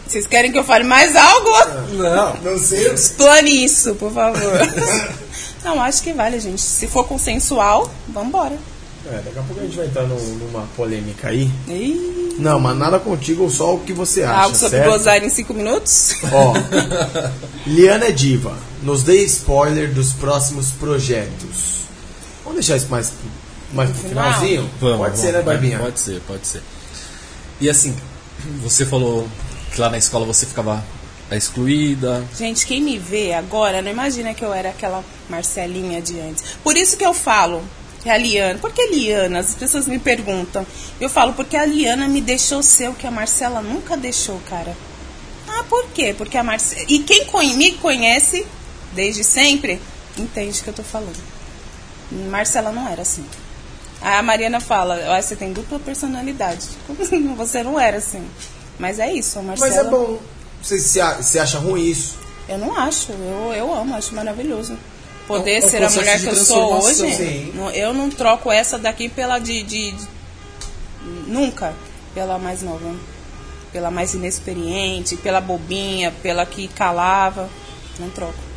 [0.08, 1.50] Vocês querem que eu fale mais algo?
[1.94, 2.88] Não, não sei.
[2.94, 4.54] Explane isso, por favor.
[5.64, 6.62] não, acho que vale, gente.
[6.62, 8.58] Se for consensual, vambora.
[9.10, 11.50] É, daqui a pouco a gente vai entrar no, numa polêmica aí.
[11.68, 12.36] Ih.
[12.38, 14.42] Não, mas nada contigo, só o que você acha.
[14.44, 14.92] Algo sobre certo?
[14.92, 16.14] gozar em 5 minutos?
[16.32, 16.54] Ó,
[17.66, 21.88] Liana é Diva, nos dê spoiler dos próximos projetos.
[22.44, 23.12] Vamos deixar isso mais,
[23.74, 24.70] mais pro finalzinho?
[24.80, 25.80] Vamos, pode vamos, ser, né, Barbinha?
[25.80, 26.62] Pode ser, pode ser.
[27.60, 27.96] E assim,
[28.62, 29.28] você falou
[29.74, 30.84] que lá na escola você ficava
[31.36, 32.24] excluída.
[32.38, 36.44] Gente, quem me vê agora não imagina que eu era aquela Marcelinha de antes.
[36.64, 37.64] Por isso que eu falo
[38.02, 38.60] que a Liana.
[38.60, 39.40] Por que Liana?
[39.40, 40.66] As pessoas me perguntam.
[41.00, 44.76] Eu falo porque a Liana me deixou ser o que a Marcela nunca deixou, cara.
[45.48, 46.14] Ah, por quê?
[46.18, 46.86] Porque a Marcela.
[46.88, 47.26] E quem
[47.56, 48.46] me conhece
[48.94, 49.82] desde sempre
[50.18, 51.22] entende o que eu tô falando.
[52.12, 53.26] Marcela não era assim.
[54.02, 56.68] A Mariana fala, oh, você tem dupla personalidade.
[57.36, 58.24] Você não era assim.
[58.78, 59.70] Mas é isso, a Marcela...
[59.70, 60.20] Mas é bom.
[60.62, 62.18] Você, você acha ruim isso?
[62.48, 63.12] Eu não acho.
[63.12, 64.78] Eu, eu amo, acho maravilhoso.
[65.28, 67.14] Poder é um, ser a mulher que eu sou hoje.
[67.14, 67.54] Sim.
[67.74, 70.08] Eu não troco essa daqui pela de, de, de,
[71.28, 71.74] Nunca.
[72.14, 72.96] Pela mais nova.
[73.72, 77.50] Pela mais inexperiente, pela bobinha, pela que calava.
[78.00, 78.48] Não troco.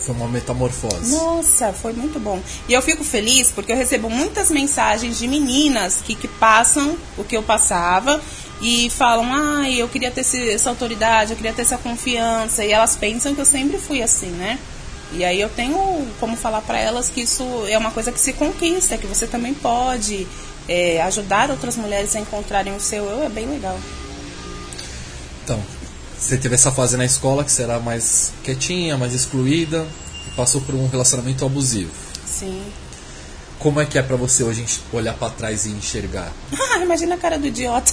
[0.00, 1.12] Foi uma metamorfose.
[1.12, 2.40] Nossa, foi muito bom.
[2.68, 7.24] E eu fico feliz porque eu recebo muitas mensagens de meninas que, que passam o
[7.24, 8.20] que eu passava
[8.60, 10.20] e falam, ah, eu queria ter
[10.50, 12.64] essa autoridade, eu queria ter essa confiança.
[12.64, 14.58] E elas pensam que eu sempre fui assim, né?
[15.12, 18.32] E aí eu tenho como falar para elas que isso é uma coisa que se
[18.32, 20.26] conquista, que você também pode
[20.68, 23.78] é, ajudar outras mulheres a encontrarem o seu eu, é bem legal.
[25.44, 25.62] Então,
[26.18, 29.86] você teve essa fase na escola que será mais quietinha, mais excluída.
[30.36, 31.92] passou por um relacionamento abusivo.
[32.26, 32.62] Sim.
[33.58, 36.32] Como é que é pra você hoje olhar pra trás e enxergar?
[36.82, 37.92] Imagina a cara do idiota.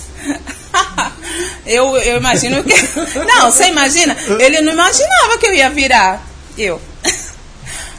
[1.65, 2.73] eu, eu imagino que.
[3.25, 4.15] Não, você imagina?
[4.39, 6.32] Ele não imaginava que eu ia virar.
[6.57, 6.79] Eu.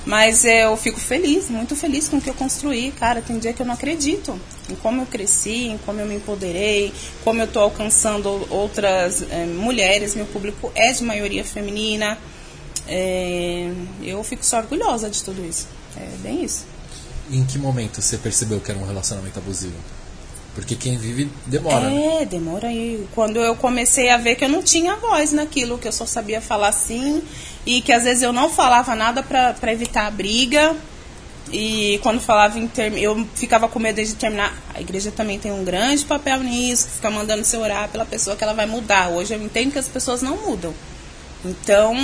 [0.07, 2.93] Mas eu fico feliz, muito feliz com o que eu construí.
[2.93, 4.39] Cara, tem dia que eu não acredito
[4.69, 6.93] em como eu cresci, em como eu me empoderei,
[7.23, 10.15] como eu tô alcançando outras eh, mulheres.
[10.15, 12.19] Meu público é de maioria feminina.
[12.87, 15.67] É, eu fico só orgulhosa de tudo isso.
[15.97, 16.67] É bem isso.
[17.31, 19.75] Em que momento você percebeu que era um relacionamento abusivo?
[20.55, 22.23] Porque quem vive demora, né?
[22.23, 23.07] É, demora aí.
[23.13, 26.41] Quando eu comecei a ver que eu não tinha voz naquilo, que eu só sabia
[26.41, 27.23] falar sim,
[27.67, 30.77] e que às vezes eu não falava nada pra evitar a briga.
[31.53, 32.95] E quando falava em term...
[32.97, 34.57] eu ficava com medo de terminar.
[34.73, 38.45] A igreja também tem um grande papel nisso, fica mandando você orar pela pessoa que
[38.45, 39.09] ela vai mudar.
[39.09, 40.73] Hoje eu entendo que as pessoas não mudam.
[41.45, 41.95] Então,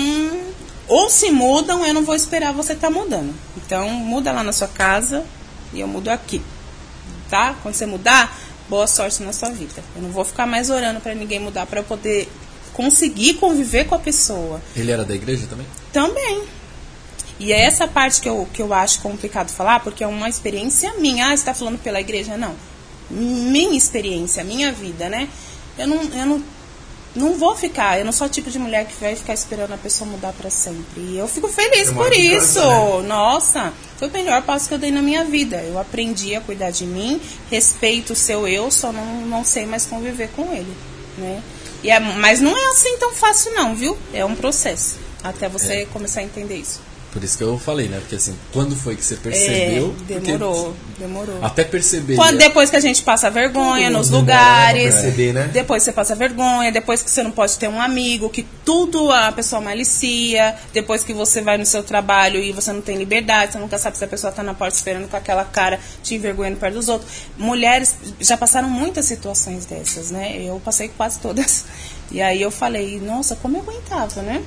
[0.89, 3.33] ou se mudam, eu não vou esperar você estar mudando.
[3.57, 5.25] Então, muda lá na sua casa
[5.73, 6.43] e eu mudo aqui
[7.31, 7.55] tá?
[7.63, 8.37] Quando você mudar,
[8.69, 9.83] boa sorte na sua vida.
[9.97, 12.29] Eu não vou ficar mais orando para ninguém mudar para eu poder
[12.73, 14.61] conseguir conviver com a pessoa.
[14.77, 15.67] Ele era da igreja também?
[15.93, 16.43] Também.
[17.39, 20.93] E é essa parte que eu, que eu acho complicado falar, porque é uma experiência
[20.99, 21.27] minha.
[21.27, 22.37] Ah, você está falando pela igreja?
[22.37, 22.55] Não.
[23.11, 25.29] Minha experiência, minha vida, né?
[25.79, 26.45] Eu não, eu não,
[27.15, 27.99] não vou ficar.
[27.99, 30.51] Eu não sou o tipo de mulher que vai ficar esperando a pessoa mudar para
[30.51, 31.01] sempre.
[31.01, 32.61] E eu fico feliz uma por isso.
[32.61, 33.09] né?
[33.09, 35.57] Nossa, foi o melhor passo que eu dei na minha vida.
[35.63, 39.87] Eu aprendi a cuidar de mim, respeito o seu eu, só não, não sei mais
[39.87, 40.73] conviver com ele,
[41.19, 41.43] né?
[41.83, 43.97] E é, mas não é assim tão fácil não, viu?
[44.13, 44.99] É um processo.
[45.25, 45.85] Até você É.
[45.87, 46.81] começar a entender isso.
[47.13, 47.99] Por isso que eu falei, né?
[47.99, 49.89] Porque assim, quando foi que você percebeu?
[49.89, 51.39] é, Porque demorou, demorou.
[51.43, 52.15] Até perceber.
[52.15, 55.51] Quando, depois que a gente passa vergonha nos né, lugares, perceber, né?
[55.53, 59.33] depois você passa vergonha, depois que você não pode ter um amigo, que tudo a
[59.33, 63.59] pessoa malicia, depois que você vai no seu trabalho e você não tem liberdade, você
[63.59, 66.75] nunca sabe se a pessoa está na porta esperando com aquela cara te envergonhando perto
[66.75, 67.11] dos outros.
[67.37, 70.41] Mulheres já passaram muitas situações dessas, né?
[70.41, 71.65] Eu passei quase todas.
[72.13, 74.43] E aí eu falei, nossa, como eu aguentava, né?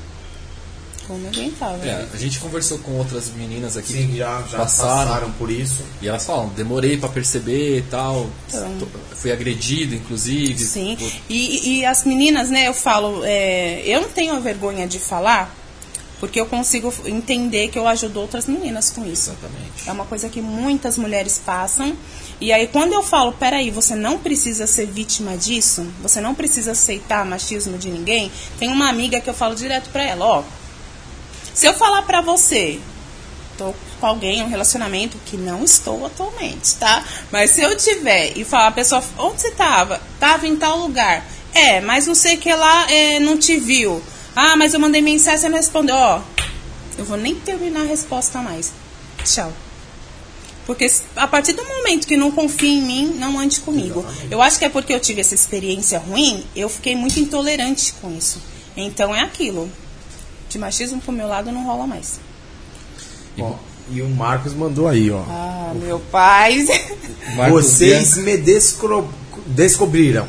[1.10, 1.86] Eu aguentava.
[1.86, 5.51] É, a gente conversou com outras meninas aqui Sim, que já, já passaram, passaram por
[5.51, 5.82] isso.
[6.01, 8.30] e elas falam, demorei pra perceber e tal.
[8.47, 8.88] Então.
[9.16, 10.58] Fui agredido, inclusive.
[10.64, 14.99] Sim, por- e, e as meninas, né, eu falo, é, eu não tenho vergonha de
[14.99, 15.54] falar,
[16.20, 19.32] porque eu consigo entender que eu ajudo outras meninas com isso.
[19.32, 19.88] Exatamente.
[19.88, 21.95] É uma coisa que muitas mulheres passam.
[22.39, 26.72] E aí, quando eu falo, peraí, você não precisa ser vítima disso, você não precisa
[26.72, 30.43] aceitar machismo de ninguém, tem uma amiga que eu falo direto pra ela, ó.
[31.54, 32.80] Se eu falar pra você,
[33.58, 37.04] tô com alguém, um relacionamento que não estou atualmente, tá?
[37.32, 40.01] Mas se eu tiver e falar, a pessoa, onde você tava?
[40.20, 41.26] Tava em tal lugar.
[41.54, 44.01] É, mas não sei que lá é, não te viu.
[44.36, 45.95] Ah, mas eu mandei mensagem e você não respondeu.
[45.95, 46.22] Ó,
[46.97, 48.72] eu vou nem terminar a resposta mais.
[49.24, 49.54] Tchau.
[50.66, 54.06] Porque a partir do momento que não confia em mim, não ande comigo.
[54.32, 58.16] Eu acho que é porque eu tive essa experiência ruim, eu fiquei muito intolerante com
[58.18, 58.41] isso.
[58.76, 59.70] Então é aquilo.
[60.54, 62.20] De machismo pro meu lado não rola mais.
[63.39, 63.56] Ó,
[63.89, 65.24] e o Marcos mandou aí, ó.
[65.28, 66.64] Ah, meu pai.
[67.36, 69.10] Marcos Vocês me descro-
[69.47, 70.28] descobriram.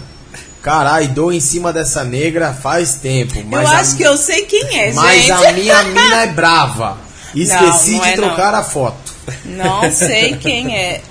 [0.62, 3.34] Carai, dou em cima dessa negra faz tempo.
[3.44, 5.30] Mas eu a, acho que eu sei quem é, Mas gente.
[5.30, 6.96] a minha mina é brava.
[7.34, 9.12] Esqueci Não, não de é, trocar a foto.
[9.44, 11.02] Não sei quem é.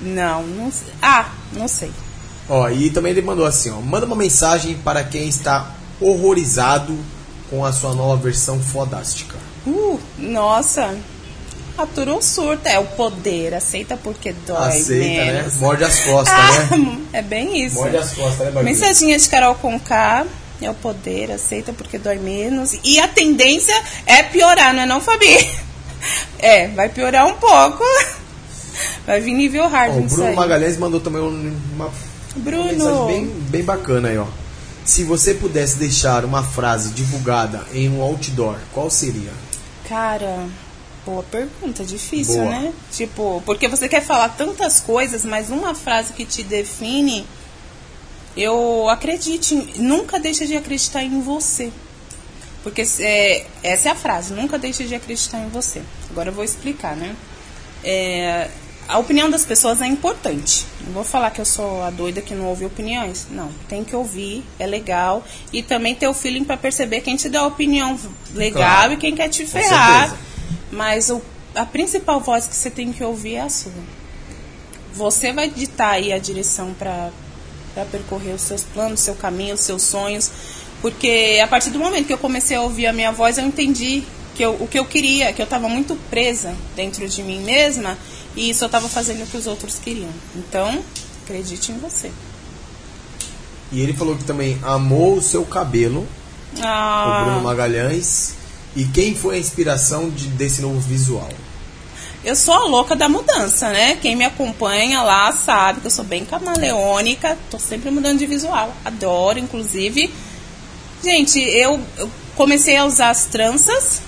[0.00, 0.88] Não, não sei.
[1.02, 1.90] Ah, não sei.
[2.48, 3.78] Ó, e também ele mandou assim, ó.
[3.78, 5.70] Manda uma mensagem para quem está
[6.00, 6.96] horrorizado
[7.52, 9.36] com a sua nova versão fodástica.
[9.66, 10.96] Uh, nossa.
[11.76, 12.66] Aturou surto.
[12.66, 13.52] É o poder.
[13.54, 15.52] Aceita porque dói Aceita, menos.
[15.54, 15.58] né?
[15.60, 16.98] Morde as costas, Ah, né?
[17.12, 17.76] é bem isso.
[17.76, 18.70] Morde as costas, né, Barbie?
[18.70, 20.24] Mensaginha de Carol com K.
[20.62, 22.74] É o poder, aceita porque dói menos.
[22.84, 23.74] E a tendência
[24.06, 25.36] é piorar, não é não, Fabi?
[26.40, 27.84] É, vai piorar um pouco.
[29.06, 30.34] Vai vir nível hard Ó, o Bruno.
[30.34, 31.92] Magalhães mandou também um- uma, uma
[32.36, 32.64] Bruno.
[32.64, 34.26] mensagem bem, bem bacana aí, ó.
[34.92, 39.32] Se você pudesse deixar uma frase divulgada em um outdoor, qual seria?
[39.88, 40.46] Cara,
[41.06, 42.50] boa pergunta, difícil, Boa.
[42.50, 42.74] né?
[42.92, 47.26] Tipo, porque você quer falar tantas coisas, mas uma frase que te define,
[48.36, 51.72] eu acredite, nunca deixe de acreditar em você.
[52.62, 55.80] Porque é, essa é a frase, nunca deixe de acreditar em você.
[56.10, 57.16] Agora eu vou explicar, né?
[57.82, 58.50] É,
[58.92, 60.66] a opinião das pessoas é importante.
[60.86, 63.26] Não vou falar que eu sou a doida que não ouve opiniões.
[63.30, 65.24] Não, tem que ouvir, é legal.
[65.52, 67.98] E também ter o feeling para perceber quem te dá a opinião
[68.34, 68.92] legal Claro.
[68.92, 70.14] e quem quer te ferrar.
[70.70, 71.22] Mas o,
[71.54, 73.72] a principal voz que você tem que ouvir é a sua.
[74.94, 77.10] Você vai ditar aí a direção para
[77.90, 80.30] percorrer os seus planos, seu caminho, os seus sonhos.
[80.82, 84.02] Porque a partir do momento que eu comecei a ouvir a minha voz, eu entendi
[84.34, 87.96] que eu, o que eu queria, que eu estava muito presa dentro de mim mesma
[88.36, 90.10] e isso eu estava fazendo o que os outros queriam.
[90.36, 90.82] Então,
[91.24, 92.10] acredite em você.
[93.70, 96.00] E ele falou que também amou o seu cabelo,
[96.52, 98.34] o Bruno Ah, Magalhães.
[98.76, 101.28] E quem foi a inspiração de- desse novo visual?
[102.24, 103.96] eu sou a louca da mudança, né?
[103.96, 108.72] Quem me acompanha lá sabe que eu sou bem camaleônica, tô sempre mudando de visual.
[108.84, 110.08] Adoro, inclusive.
[111.02, 114.00] Gente, eu, eu comecei a usar as tranças.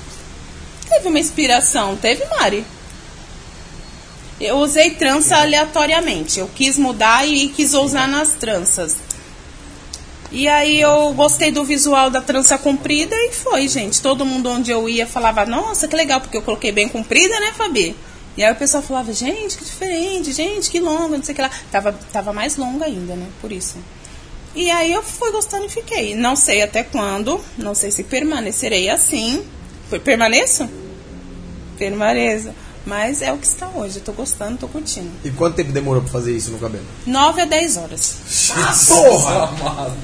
[0.89, 2.65] Teve uma inspiração, teve, Mari?
[4.41, 6.39] Eu usei trança aleatoriamente.
[6.41, 8.97] Eu quis mudar e quis usar nas tranças.
[10.33, 14.03] E aí eu gostei do visual da trança comprida e foi, gente.
[14.03, 17.53] Todo mundo onde eu ia falava, nossa, que legal, porque eu coloquei bem comprida, né,
[17.57, 17.95] Fabi?
[18.37, 21.43] E aí o pessoal falava, gente, que diferente, gente, que longa, não sei o que
[21.43, 21.51] lá.
[21.71, 23.29] Tava, tava mais longa ainda, né?
[23.41, 23.77] Por isso.
[24.57, 26.17] E aí eu fui gostando e fiquei.
[26.17, 29.45] Não sei até quando, não sei se permanecerei assim.
[29.89, 30.69] Per- Permaneço?
[31.79, 32.51] Permaneço.
[32.87, 33.99] Mas é o que está hoje.
[33.99, 35.11] Eu tô gostando, tô curtindo.
[35.25, 36.85] E quanto tempo demorou pra fazer isso no cabelo?
[37.07, 38.17] 9 a 10 horas.
[38.55, 39.45] Ah, porra!
[39.45, 39.97] Amado.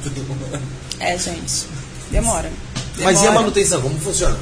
[0.98, 1.66] É, gente.
[2.10, 2.50] Demora.
[2.98, 3.40] Mas e a Demora.
[3.40, 4.38] manutenção, como funciona?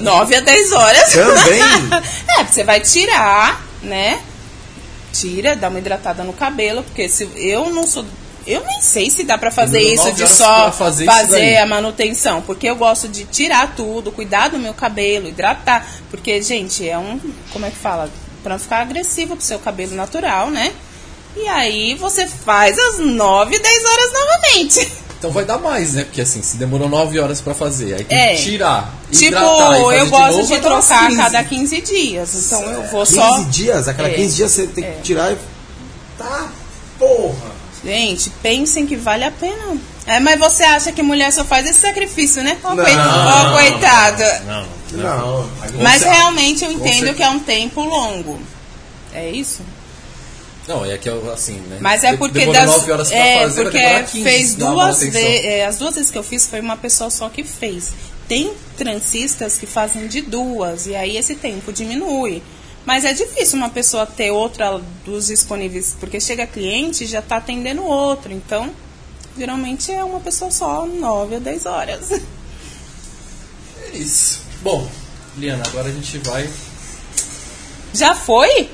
[0.00, 1.12] 9 a 10 horas.
[1.12, 1.60] Também?
[2.38, 4.22] é, você vai tirar, né?
[5.12, 8.04] Tira, dá uma hidratada no cabelo, porque se eu não sou.
[8.46, 11.56] Eu nem sei se dá pra fazer isso de só fazer daí.
[11.58, 16.88] a manutenção, porque eu gosto de tirar tudo, cuidar do meu cabelo, hidratar, porque gente,
[16.88, 17.20] é um,
[17.52, 18.10] como é que fala,
[18.42, 20.72] Pra não ficar agressivo pro seu cabelo natural, né?
[21.36, 24.92] E aí você faz às 9, 10 horas novamente.
[25.22, 26.02] Então vai dar mais, né?
[26.02, 28.34] Porque assim, se demorou 9 horas pra fazer, aí tem É.
[28.34, 28.92] que tirar.
[29.12, 31.16] Tipo, e fazer eu gosto novo, de dar umas trocar a 15.
[31.22, 32.34] cada 15 dias.
[32.34, 33.42] Então eu vou 15 só.
[33.44, 33.86] dias?
[33.86, 34.14] Aquela É.
[34.14, 34.90] 15 dias você tem É.
[34.90, 35.36] que tirar e.
[36.18, 36.48] Tá,
[36.98, 37.52] porra!
[37.84, 39.76] Gente, pensem que vale a pena.
[40.06, 42.58] É, mas você acha que mulher só faz esse sacrifício, né?
[42.62, 43.52] Ó, Não.
[43.52, 44.40] coitada.
[44.46, 45.50] Não, Não.
[45.80, 48.38] Mas Você- realmente eu entendo que é um tempo longo.
[49.12, 49.62] É isso?
[50.66, 51.78] Não, é que eu, assim, né?
[51.80, 55.64] Mas é porque das, 9 horas pra é fazer, porque demorar 15 fez duas vezes,
[55.68, 57.92] as duas vezes que eu fiz foi uma pessoa só que fez.
[58.28, 62.42] Tem trancistas que fazem de duas e aí esse tempo diminui.
[62.84, 67.36] Mas é difícil uma pessoa ter outra dos disponíveis, porque chega cliente e já está
[67.36, 68.32] atendendo outro.
[68.32, 68.70] Então,
[69.36, 72.10] geralmente é uma pessoa só, 9 a 10 horas.
[72.10, 74.40] É isso.
[74.62, 74.88] Bom,
[75.36, 76.48] Liana, agora a gente vai.
[77.92, 78.70] Já foi?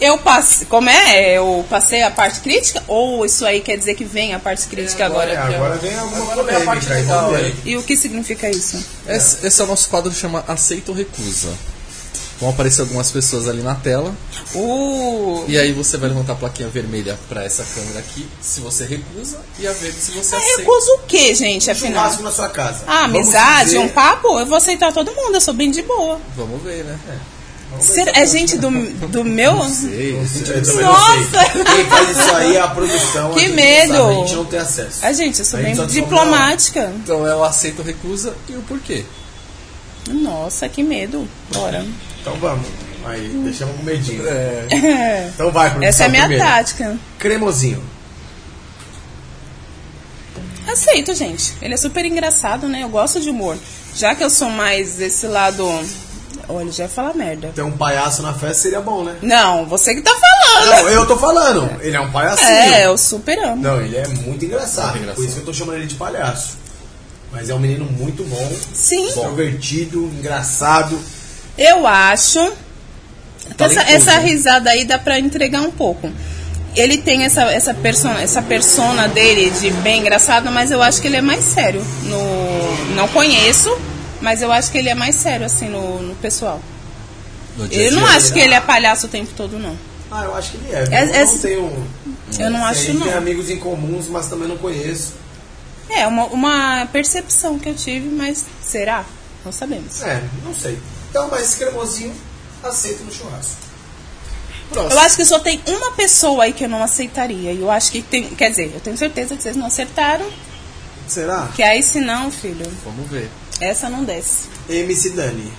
[0.00, 0.66] Eu passei.
[0.66, 1.32] Como é?
[1.38, 2.82] Eu passei a parte crítica?
[2.86, 5.32] Ou isso aí quer dizer que vem a parte crítica agora?
[5.32, 7.54] É, agora vem alguma Agora vem a parte legal aí.
[7.64, 8.84] E o que significa isso?
[9.08, 11.56] Esse, esse é o nosso quadro que chama Aceita ou Recusa.
[12.40, 14.14] Vão aparecer algumas pessoas ali na tela.
[14.54, 18.84] Uh, E aí você vai levantar a plaquinha vermelha pra essa câmera aqui, se você
[18.84, 20.58] recusa, e a verde se você aceita.
[20.60, 22.02] recuso o que, gente, afinal?
[22.04, 22.84] Churrasco na sua casa.
[22.86, 24.38] Ah, amizade, dizer- um papo?
[24.38, 26.20] Eu vou aceitar todo mundo, eu sou bem de boa.
[26.36, 26.98] Vamos ver, né?
[27.80, 28.70] Ser- é gente do,
[29.08, 29.62] do meu.
[29.68, 30.12] Sei.
[30.12, 30.82] Eu também não sei.
[30.82, 31.64] Nossa!
[31.74, 33.34] Quem faz isso aí é a produção.
[33.34, 33.92] Que a não medo.
[33.94, 34.98] sabe, a gente não tem acesso.
[35.02, 36.92] Ah, gente, eu sou A bem diplomática.
[37.02, 39.04] Então é o aceita ou recusa e o porquê.
[40.08, 41.26] Nossa, que medo.
[41.52, 41.84] Bora.
[42.26, 42.66] Então vamos.
[43.04, 44.26] Aí, deixamos com medinho.
[44.26, 44.66] É.
[45.32, 45.88] Então vai, produção.
[45.88, 46.44] Essa é a minha primeiro.
[46.44, 46.98] tática.
[47.20, 47.82] Cremosinho.
[50.66, 51.54] Aceito, gente.
[51.62, 52.82] Ele é super engraçado, né?
[52.82, 53.56] Eu gosto de humor.
[53.94, 55.64] Já que eu sou mais desse lado.
[56.48, 57.52] Olha, já ia falar merda.
[57.54, 59.16] Ter um palhaço na festa seria bom, né?
[59.22, 60.82] Não, você que tá falando.
[60.82, 61.80] Não, eu tô falando.
[61.80, 62.48] Ele é um palhacinho.
[62.48, 63.62] É, eu super amo.
[63.62, 64.86] Não, ele é muito engraçado.
[64.90, 65.16] Muito engraçado.
[65.16, 66.58] Por isso que eu tô chamando ele de palhaço.
[67.30, 70.98] Mas é um menino muito bom, Sim, extrovertido, engraçado.
[71.56, 72.52] Eu acho
[73.56, 76.10] que essa, essa risada aí dá pra entregar um pouco.
[76.74, 81.06] Ele tem essa, essa, persona, essa persona dele de bem engraçado, mas eu acho que
[81.06, 81.82] ele é mais sério.
[82.02, 83.74] No, não conheço,
[84.20, 86.60] mas eu acho que ele é mais sério, assim, no, no pessoal.
[87.56, 89.74] No dia a Eu não acho que ele é palhaço o tempo todo, não.
[90.10, 90.78] Ah, eu acho que ele é.
[90.90, 91.86] É- eu é- não tenho.
[92.38, 93.16] Eu não sei, acho, Tem não.
[93.16, 95.14] amigos em comuns, mas também não conheço.
[95.88, 99.04] É uma, uma percepção que eu tive, mas será?
[99.44, 100.02] Não sabemos.
[100.02, 100.78] É, não sei.
[101.16, 102.14] Então, mas esse cremosinho
[102.62, 103.56] aceito no churrasco.
[104.74, 107.52] Eu acho que só tem uma pessoa aí que eu não aceitaria.
[107.52, 108.28] E eu acho que tem.
[108.34, 110.30] Quer dizer, eu tenho certeza que vocês não acertaram.
[111.08, 111.48] Será?
[111.56, 113.30] Que aí se não, filho, Vamos ver.
[113.60, 114.48] essa não desce.
[114.68, 115.50] MC Dani.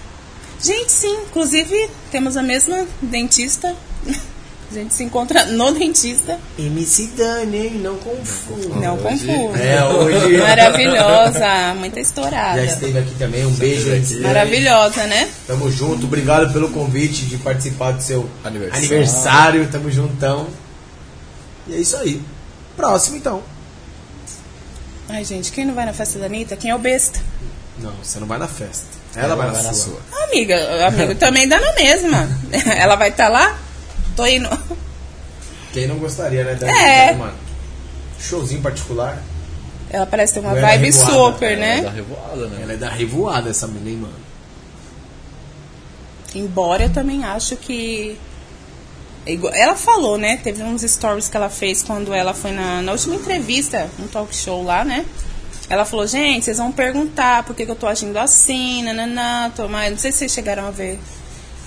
[0.61, 3.75] Gente, sim, inclusive temos a mesma dentista.
[4.69, 6.37] A gente se encontra no dentista.
[6.59, 7.71] MC Dani, hein?
[7.75, 8.75] Não confunda.
[8.75, 9.55] Não confundo.
[9.57, 10.37] É, hoje.
[10.37, 12.65] Maravilhosa, muito estourada.
[12.65, 13.45] Já esteve aqui também.
[13.45, 14.19] Um beijo, Dani.
[14.21, 15.29] Maravilhosa, né?
[15.47, 16.05] Tamo junto.
[16.05, 18.77] Obrigado pelo convite de participar do seu Aniversário.
[18.87, 19.67] aniversário.
[19.71, 20.47] Tamo juntão.
[21.65, 22.21] E é isso aí.
[22.75, 23.41] Próximo, então.
[25.07, 26.57] Ai, gente, quem não vai na festa da Anitta?
[26.57, 27.19] Quem é o besta?
[27.79, 28.85] Não, você não vai na festa.
[29.15, 29.93] Ela vai na vai na sua.
[30.11, 30.23] sua.
[30.25, 32.29] Amiga, amigo também dá na mesma.
[32.77, 33.57] Ela vai estar lá?
[34.17, 34.49] Tô indo.
[35.71, 36.55] Quem não gostaria, né?
[36.55, 37.13] Da É.
[37.13, 37.35] mano.
[38.19, 39.21] Showzinho particular.
[39.89, 41.77] Ela parece ter uma Ela é vibe revoada, super, Ela né?
[41.77, 42.59] é da revoada, né?
[42.63, 44.13] Ela é da revoada, essa menina, hein, mano.
[46.35, 48.17] Embora eu também acho que.
[49.25, 50.37] é Ela falou, né?
[50.37, 54.35] Teve uns stories que ela fez quando ela foi na, na última entrevista, um talk
[54.35, 55.05] show lá, né?
[55.69, 59.67] Ela falou, gente, vocês vão perguntar por que, que eu tô agindo assim, nananã, tô
[59.67, 59.91] mais.
[59.91, 60.99] Não sei se vocês chegaram a ver.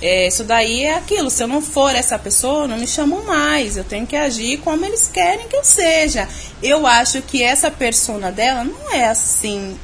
[0.02, 3.76] É, isso daí é aquilo, se eu não for essa pessoa, não me chamam mais.
[3.76, 6.26] Eu tenho que agir como eles querem que eu seja.
[6.62, 9.78] Eu acho que essa persona dela não é assim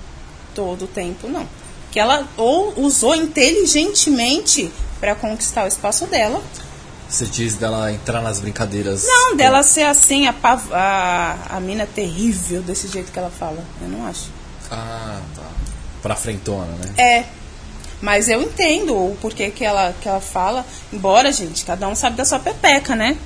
[0.54, 1.46] todo o tempo, não.
[1.90, 6.42] Que ela ou usou inteligentemente para conquistar o espaço dela.
[7.08, 9.04] Você diz dela entrar nas brincadeiras.
[9.06, 10.34] Não, dela ser assim, a,
[10.72, 13.62] a, a mina terrível desse jeito que ela fala.
[13.80, 14.30] Eu não acho.
[14.70, 15.42] Ah, tá.
[16.02, 16.94] Pra frentona, né?
[16.96, 17.24] É.
[18.00, 20.64] Mas eu entendo o porquê que ela, que ela fala.
[20.92, 23.16] Embora, gente, cada um sabe da sua pepeca, né?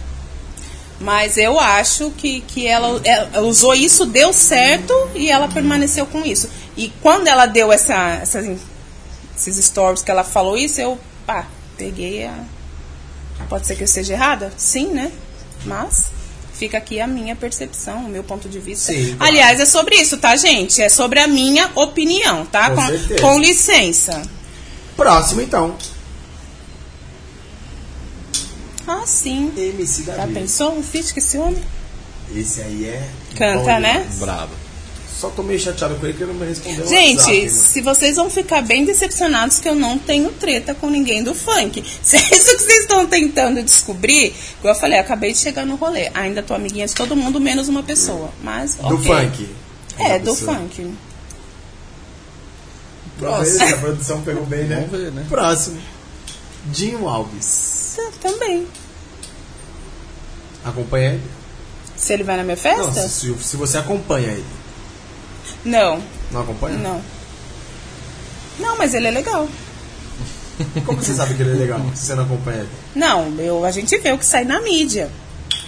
[1.01, 6.23] Mas eu acho que, que ela, ela usou isso, deu certo e ela permaneceu com
[6.25, 6.49] isso.
[6.77, 8.59] E quando ela deu essa, essas,
[9.37, 11.47] esses stories que ela falou isso, eu, pá,
[11.77, 12.45] peguei a.
[13.49, 14.53] Pode ser que eu esteja errada?
[14.57, 15.11] Sim, né?
[15.65, 16.07] Mas
[16.53, 18.93] fica aqui a minha percepção, o meu ponto de vista.
[18.93, 19.33] Sim, claro.
[19.33, 20.83] Aliás, é sobre isso, tá, gente?
[20.83, 22.71] É sobre a minha opinião, tá?
[22.71, 23.21] Com certeza.
[23.23, 24.23] com licença.
[25.01, 25.75] Próximo, então.
[28.87, 29.51] Ah, sim.
[29.57, 30.35] MC Já Davi.
[30.35, 31.63] pensou um feat com esse homem?
[32.37, 33.09] Esse aí é.
[33.35, 34.07] Canta, bom né?
[34.19, 34.53] Brabo.
[35.19, 36.87] Só tô meio chateado com ele que ele não me respondeu.
[36.87, 37.51] Gente, WhatsApp, mano.
[37.51, 41.83] se vocês vão ficar bem decepcionados que eu não tenho treta com ninguém do funk.
[42.03, 45.65] Se é isso que vocês estão tentando descobrir, igual eu falei, eu acabei de chegar
[45.65, 46.11] no rolê.
[46.13, 48.31] Ainda tô amiguinha de todo mundo, menos uma pessoa.
[48.43, 49.49] Mas, Do funk.
[49.99, 50.57] É, do pessoa.
[50.57, 50.91] funk.
[53.21, 54.87] Vamos ver se a produção pegou bem, né?
[54.91, 55.27] Vamos ver, né?
[55.29, 55.81] Próximo.
[56.67, 57.95] Dinho Alves.
[57.97, 58.67] Tá, Também.
[60.65, 61.23] Acompanha ele?
[61.97, 63.09] Se ele vai na minha Não, festa?
[63.09, 64.45] se, se você acompanha ele.
[65.65, 66.79] Não, Não acompanha?
[66.79, 67.03] não.
[68.59, 69.49] Não, mas ele é legal.
[70.85, 72.69] Como que você sabe que ele é legal se você não acompanha ele?
[72.95, 75.11] Não, eu, a gente vê o que sai na mídia.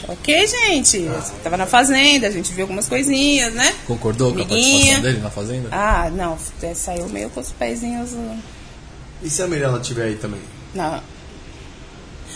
[0.08, 1.08] Ok, gente?
[1.44, 3.72] Tava na fazenda, a gente viu algumas coisinhas, né?
[3.86, 4.94] Concordou com a Amiguinha.
[4.94, 5.68] participação dele na Fazenda?
[5.70, 8.10] Ah, não, é, saiu meio com os pezinhos.
[8.12, 8.36] uh,
[9.22, 10.40] E se a Mirella estiver aí também?
[10.74, 11.00] Não.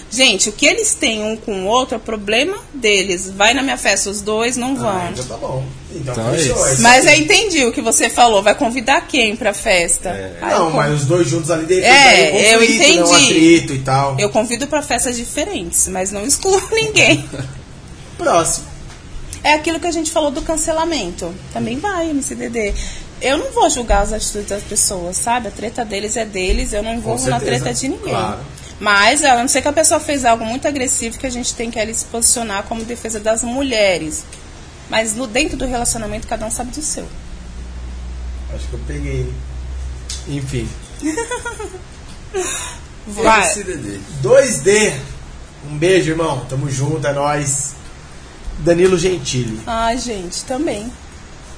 [0.08, 3.28] Gente, o que eles têm um com o outro é problema deles.
[3.30, 4.88] Vai na minha festa os dois, não vão.
[4.88, 5.64] Ah, então tá bom.
[5.92, 6.72] Então, Então é fechou.
[6.72, 6.82] isso.
[6.82, 8.40] Mas eu entendi o que você falou.
[8.42, 10.10] Vai convidar quem pra festa?
[10.40, 12.94] Aí eu Não, mas os dois juntos ali de É, eu entendi.
[12.98, 14.16] Né, um atrito e tal.
[14.20, 17.28] Eu convido pra festas diferentes, mas não excluo ninguém.
[18.16, 18.66] Próximo.
[19.42, 21.32] É aquilo que a gente falou do cancelamento.
[21.52, 22.74] Também vai, MCDD.
[23.20, 25.48] Eu não vou julgar as atitudes das pessoas, sabe?
[25.48, 28.12] A treta deles é deles, eu não envolvo na treta de ninguém.
[28.12, 28.40] claro.
[28.78, 31.70] Mas, a não ser que a pessoa fez algo muito agressivo que a gente tem
[31.70, 34.24] que ali se posicionar como defesa das mulheres.
[34.90, 37.06] Mas no, dentro do relacionamento, cada um sabe do seu.
[38.54, 39.32] Acho que eu peguei.
[40.28, 40.68] Enfim.
[43.06, 43.48] Vai.
[43.50, 44.00] CDD.
[44.22, 44.92] 2D.
[45.70, 46.44] Um beijo, irmão.
[46.48, 47.74] Tamo junto, é nóis.
[48.58, 49.60] Danilo Gentili.
[49.66, 50.90] Ai, gente, também.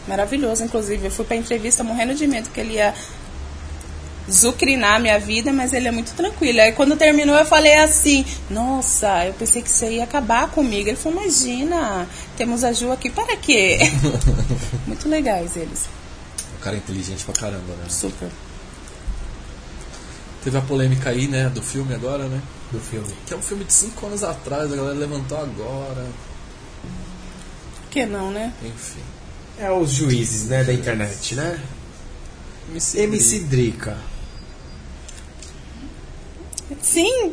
[0.07, 1.07] Maravilhoso, inclusive.
[1.07, 2.95] Eu fui pra entrevista morrendo de medo que ele ia
[4.31, 6.61] zucrinar a minha vida, mas ele é muito tranquilo.
[6.61, 10.89] Aí quando terminou eu falei assim, nossa, eu pensei que você ia acabar comigo.
[10.89, 13.79] Ele falou, imagina, temos a Ju aqui para quê?
[14.87, 15.87] muito legais eles.
[16.59, 17.85] O cara é inteligente pra caramba, né?
[17.89, 18.29] Super.
[20.43, 22.41] Teve a polêmica aí, né, do filme agora, né?
[22.71, 23.13] Do filme.
[23.27, 26.07] Que é um filme de 5 anos atrás, a galera levantou agora.
[27.89, 28.53] Por que não, né?
[28.63, 29.01] Enfim.
[29.59, 31.59] É os juízes, né, da internet, né?
[32.71, 33.97] MC, MC Drica.
[36.83, 37.33] Sim,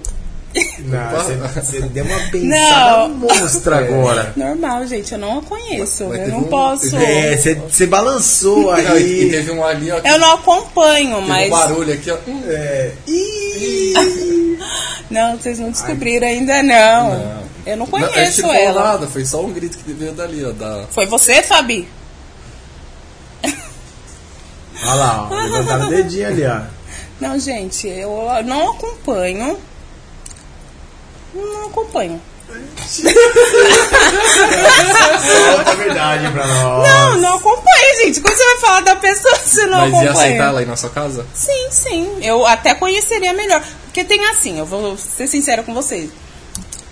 [0.80, 3.10] Não, você, você deu uma pensada Não.
[3.10, 4.34] monstra agora.
[4.38, 5.12] normal, gente.
[5.12, 6.06] Eu não a conheço.
[6.06, 6.96] Mas eu não um- posso.
[6.96, 9.30] É, você, você balançou Não, e, aí.
[9.30, 11.48] teve um ali, ó, que Eu não acompanho, teve mas.
[11.48, 12.18] um barulho aqui, ó.
[12.48, 12.94] É.
[13.06, 14.58] Ih!
[15.12, 17.10] Não, vocês não descobriram ainda não.
[17.20, 17.44] Não.
[17.66, 18.84] Eu não conheço não falou ela.
[18.84, 20.52] nada, foi só um grito que veio dali, ó.
[20.52, 20.86] Da...
[20.92, 21.88] Foi você, Fabi?
[24.84, 26.62] Olha lá, ó, levantaram o dedinho ali, ó.
[27.20, 29.58] Não, gente, eu não acompanho.
[31.34, 32.22] Não acompanho.
[35.66, 36.88] A verdade pra nós.
[36.88, 38.22] Não, não acompanho, gente.
[38.22, 40.12] Como você vai falar da pessoa se você não Mas ia acompanha?
[40.12, 41.26] aceitar ela aí na sua casa?
[41.34, 42.18] Sim, sim.
[42.22, 43.62] Eu até conheceria melhor.
[43.86, 46.10] Porque tem assim, eu vou ser sincera com vocês.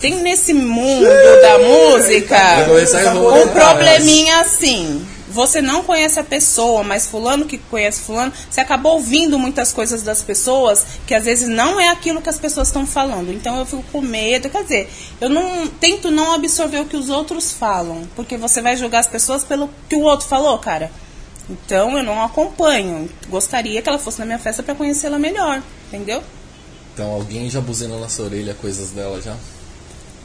[0.04, 1.08] Tem nesse mundo
[1.42, 2.38] da música
[2.70, 3.48] um enrolar.
[3.54, 5.02] probleminha assim.
[5.30, 10.02] você não conhece a pessoa, mas fulano que conhece fulano, você acaba ouvindo muitas coisas
[10.02, 13.32] das pessoas que às vezes não é aquilo que as pessoas estão falando.
[13.32, 14.90] Então eu fico com medo, quer dizer,
[15.22, 19.08] eu não tento não absorver o que os outros falam, porque você vai julgar as
[19.08, 20.92] pessoas pelo que o outro falou, cara.
[21.50, 23.10] Então eu não acompanho.
[23.30, 26.22] Gostaria que ela fosse na minha festa para conhecê-la melhor, entendeu?
[26.94, 29.38] Então alguém já buzinou na sua orelha coisas dela já?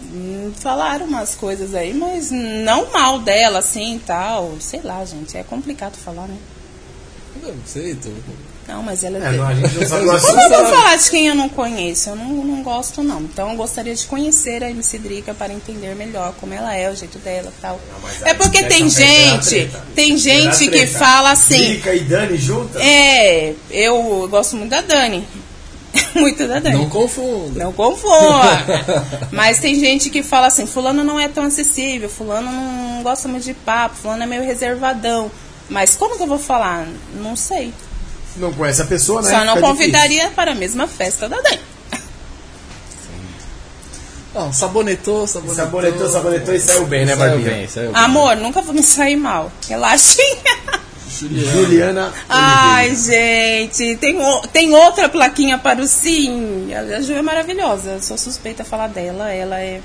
[0.02, 4.56] Hum, falaram umas coisas aí, mas não mal dela, assim e tal.
[4.60, 6.36] Sei lá, gente, é complicado falar, né?
[7.42, 8.10] Eu não sei, tô...
[8.68, 11.26] Não, mas ela É, não, a gente não sabe Como eu vou falar de quem
[11.26, 12.10] eu não conheço?
[12.10, 13.22] Eu não, não gosto, não.
[13.22, 16.94] Então eu gostaria de conhecer a MC Drica para entender melhor como ela é, o
[16.94, 17.80] jeito dela e tal.
[18.02, 21.56] mas É porque essa tem gente, tem gente que fala assim.
[21.56, 22.82] Drica e Dani juntas?
[22.82, 25.26] É, eu gosto muito da Dani.
[26.14, 26.76] muito da Dani.
[26.76, 27.64] Não confunda.
[27.64, 29.28] Não confunda.
[29.32, 33.44] Mas tem gente que fala assim, fulano não é tão acessível, fulano não gosta muito
[33.44, 35.30] de papo, fulano é meio reservadão.
[35.68, 36.86] Mas como que eu vou falar?
[37.14, 37.72] Não sei.
[38.36, 39.30] Não conhece a pessoa, né?
[39.30, 41.60] Só não Fica convidaria para a mesma festa da Dani.
[44.34, 45.64] Não, sabonetou, sabonetou.
[45.64, 47.50] Sabonetou, sabonetou e saiu bem, né, Saiu Barbinha?
[47.50, 48.02] bem, saiu bem.
[48.02, 49.50] Amor, nunca vou me sair mal.
[49.68, 50.28] Relaxinha.
[51.20, 51.52] Juliana.
[51.52, 56.72] Juliana Ai, gente, tem, o- tem outra plaquinha para o sim.
[56.74, 57.90] A Ju é maravilhosa.
[57.92, 59.30] Eu sou suspeita a falar dela.
[59.32, 59.80] Ela é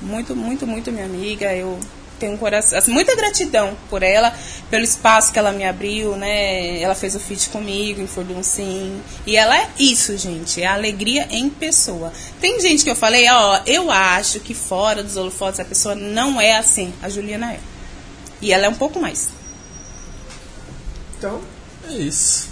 [0.00, 1.52] muito, muito, muito minha amiga.
[1.54, 1.78] Eu
[2.18, 4.30] tenho um coração, assim, muita gratidão por ela,
[4.68, 6.78] pelo espaço que ela me abriu, né?
[6.78, 9.00] Ela fez o feat comigo em Fordum Sim.
[9.26, 10.60] E ela é isso, gente.
[10.62, 12.12] É alegria em pessoa.
[12.38, 16.38] Tem gente que eu falei, ó, eu acho que fora dos holofotes a pessoa não
[16.38, 16.92] é assim.
[17.02, 17.58] A Juliana é.
[18.42, 19.28] E ela é um pouco mais.
[21.20, 21.38] Então,
[21.86, 22.48] É isso.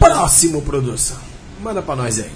[0.00, 1.16] Próximo produção.
[1.60, 2.30] Manda pra nós aí.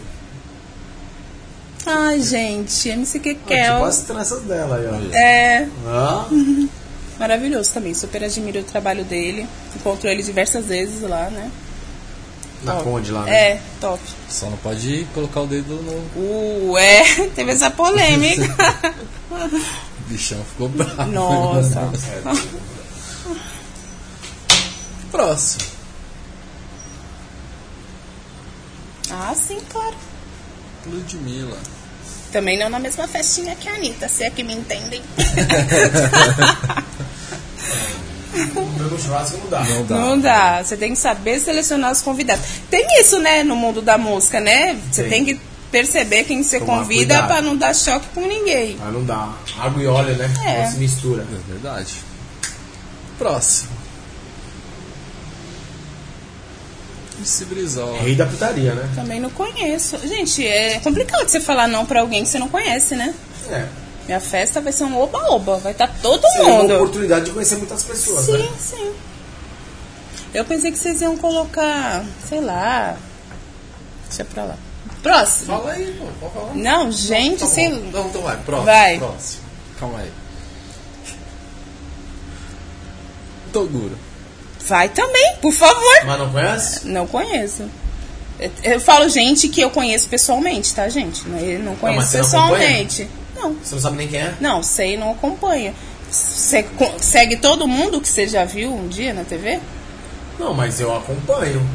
[1.85, 3.75] Ai, gente, MC Ah, Kekel.
[3.75, 5.17] tipo as tranças dela aí, ó.
[5.17, 6.27] É Ah,
[7.19, 7.93] maravilhoso também.
[7.93, 9.49] Super admiro o trabalho dele.
[9.75, 11.51] Encontro ele diversas vezes lá, né?
[12.63, 12.85] na Top.
[12.85, 13.35] Conde lá, né?
[13.35, 14.01] É, top.
[14.29, 16.21] Só não pode colocar o dedo no.
[16.71, 18.45] Uh, é, teve essa polêmica.
[20.05, 21.11] O bichão ficou bravo.
[21.11, 21.91] Nossa.
[25.15, 25.63] Próximo.
[29.13, 29.95] Ah, sim, claro.
[30.87, 31.57] Ludmilla.
[32.33, 35.01] Também não na mesma festinha que a Anitta, se é que me entendem.
[39.01, 39.61] Churrasco não dá.
[39.63, 39.95] Não dá.
[39.95, 40.65] Não dá.
[40.65, 42.45] Você tem que saber selecionar os convidados.
[42.69, 44.77] Tem isso, né, no mundo da música, né?
[44.91, 45.11] Você Tem.
[45.11, 48.77] tem que perceber quem você Tomar convida pra não dar choque com ninguém.
[48.83, 49.33] Ah, não dá.
[49.61, 50.33] Água e óleo, né?
[50.45, 50.65] É.
[50.65, 51.23] Não se mistura.
[51.23, 51.95] É verdade.
[53.17, 53.74] Próximo.
[57.47, 57.99] Brizola.
[57.99, 58.89] Rei da putaria, né?
[58.95, 59.97] Também não conheço.
[60.07, 63.15] Gente, é complicado você falar não pra alguém que você não conhece, né?
[63.51, 63.67] É.
[64.07, 66.75] Minha festa vai ser um oba-oba, vai estar todo Seria uma mundo.
[66.75, 68.49] oportunidade de conhecer muitas pessoas, Sim, né?
[68.59, 68.93] sim.
[70.35, 72.97] Eu pensei que vocês iam colocar, sei lá.
[74.09, 74.57] Deixa pra lá.
[75.03, 75.47] Próximo.
[75.59, 76.07] Fala aí, pô.
[76.21, 76.55] Pode falar.
[76.55, 77.69] Não, gente, Tá sei.
[77.71, 77.91] bom.
[77.93, 78.37] Não, então vai.
[78.39, 78.67] Próximo.
[78.67, 78.99] Vai.
[78.99, 79.43] Próximo.
[79.81, 80.11] Calma aí.
[83.53, 83.97] Toguro.
[84.67, 86.05] Vai também, por favor.
[86.07, 86.89] Mas não conhece?
[86.89, 87.65] Não conheço.
[88.41, 91.29] Eu, eu falo gente que eu conheço pessoalmente, tá, gente?
[91.29, 93.09] Não, eu não conheço mas você não pessoalmente.
[93.37, 94.35] Não, Você não sabe nem quem é?
[94.41, 95.75] não, sei, não acompanha.
[96.11, 96.65] Você
[96.99, 99.61] segue todo mundo que você já viu um dia na TV?
[100.39, 101.69] Não, mas eu acompanho.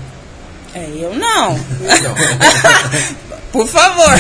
[0.74, 1.54] É, eu não.
[1.54, 2.16] Não.
[3.52, 4.14] Por favor.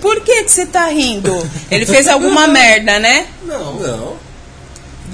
[0.00, 1.48] Por que que você tá rindo?
[1.70, 3.26] Ele fez alguma merda, né?
[3.44, 3.74] Não.
[3.74, 4.16] Não.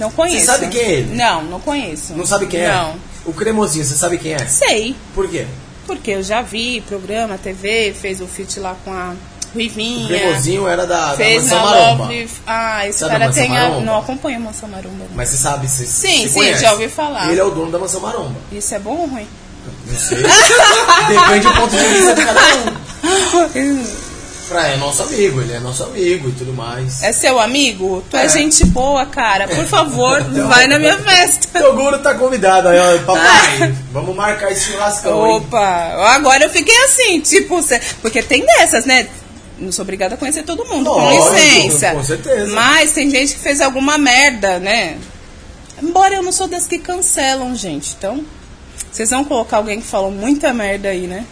[0.01, 0.40] Não conheço.
[0.40, 1.14] Você sabe quem é ele?
[1.14, 2.14] Não, não conheço.
[2.14, 2.72] Não sabe quem é?
[2.72, 2.94] Não.
[3.27, 4.39] O cremosinho, você sabe quem é?
[4.47, 5.47] Sei, Por quê?
[5.86, 9.12] porque eu já vi programa, TV, fez o feat lá com a
[9.51, 10.06] O Ruivinha.
[10.09, 12.05] cremosinho era da, da Fez Mansão na Maromba.
[12.05, 12.28] Love.
[12.47, 13.59] Ah, esse Sabe cara Mansão tem.
[13.59, 13.68] A...
[13.81, 14.97] Não acompanha a Mansão Maromba.
[15.10, 15.16] não.
[15.16, 16.62] Mas você sabe, você Sim, você sim, conhece.
[16.62, 17.31] já ouvi falar.
[17.31, 18.36] Ele é o dono da Mansão Maromba.
[18.52, 19.27] Isso é bom ou ruim?
[19.86, 20.18] Não sei.
[20.18, 23.86] Depende do ponto de vista de cada um.
[24.51, 27.01] Pra, é nosso amigo, ele é nosso amigo e tudo mais.
[27.05, 28.02] É seu amigo?
[28.10, 28.28] Tu é, É.
[28.28, 29.47] gente boa, cara.
[29.47, 31.60] Por favor, vai na minha festa.
[31.60, 32.98] Toguro tá convidado aí, ó.
[33.05, 35.36] Papai, vamos marcar esse churrascão, hein?
[35.36, 35.60] Opa,
[36.16, 37.60] agora eu fiquei assim, tipo,
[38.02, 39.09] porque tem dessas, né?
[39.56, 41.93] Não sou obrigada a conhecer todo mundo, com Lógico, licença.
[41.93, 42.52] com certeza.
[42.52, 44.98] Mas tem gente que fez alguma merda, né?
[45.81, 47.94] Embora eu não sou das que cancelam, gente.
[47.97, 48.24] Então,
[48.90, 51.24] vocês vão colocar alguém que falou muita merda aí, né?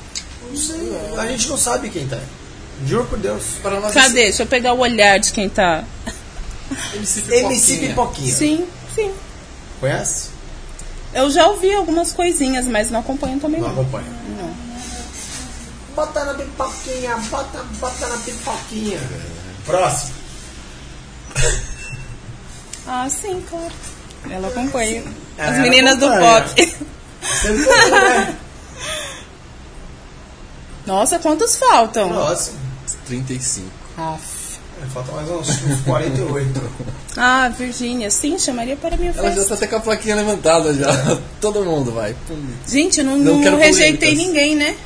[0.48, 2.18] Não sei, a gente não sabe quem tá.
[2.86, 3.42] Juro por Deus.
[3.62, 4.24] Para nós, Cadê?
[4.24, 5.84] Deixa eu pegar o olhar de quem tá.
[6.94, 7.40] MC Pipoquinha.
[7.50, 8.34] MC Pipoquinha.
[8.34, 9.12] Sim, sim.
[9.80, 10.28] Conhece?
[11.14, 13.60] Eu já ouvi algumas coisinhas, mas não acompanho também.
[13.60, 13.74] Não Não.
[13.80, 14.06] acompanha.
[14.38, 14.54] Não.
[15.96, 19.00] Bota na pipoquinha, bota, bota na pipoquinha.
[19.66, 20.12] Próximo.
[22.86, 23.72] Ah, sim, claro.
[24.30, 25.02] Ela acompanha.
[25.36, 26.42] É, As ela meninas do acompanha.
[26.42, 26.76] pop.
[27.22, 28.36] Você viu, né?
[30.86, 32.08] Nossa, quantos faltam?
[32.10, 32.58] Próximo.
[33.06, 33.66] 35.
[33.96, 34.48] Aff.
[34.80, 36.62] É, Falta mais uns, uns 48.
[37.20, 39.48] Ah, Virgínia, sim, chamaria para a minha Ela já festa.
[39.48, 41.18] tá até com a plaquinha levantada já.
[41.40, 42.14] Todo mundo vai.
[42.68, 44.18] Gente, eu não, Não não rejeitei polêmicas.
[44.28, 44.76] ninguém, né?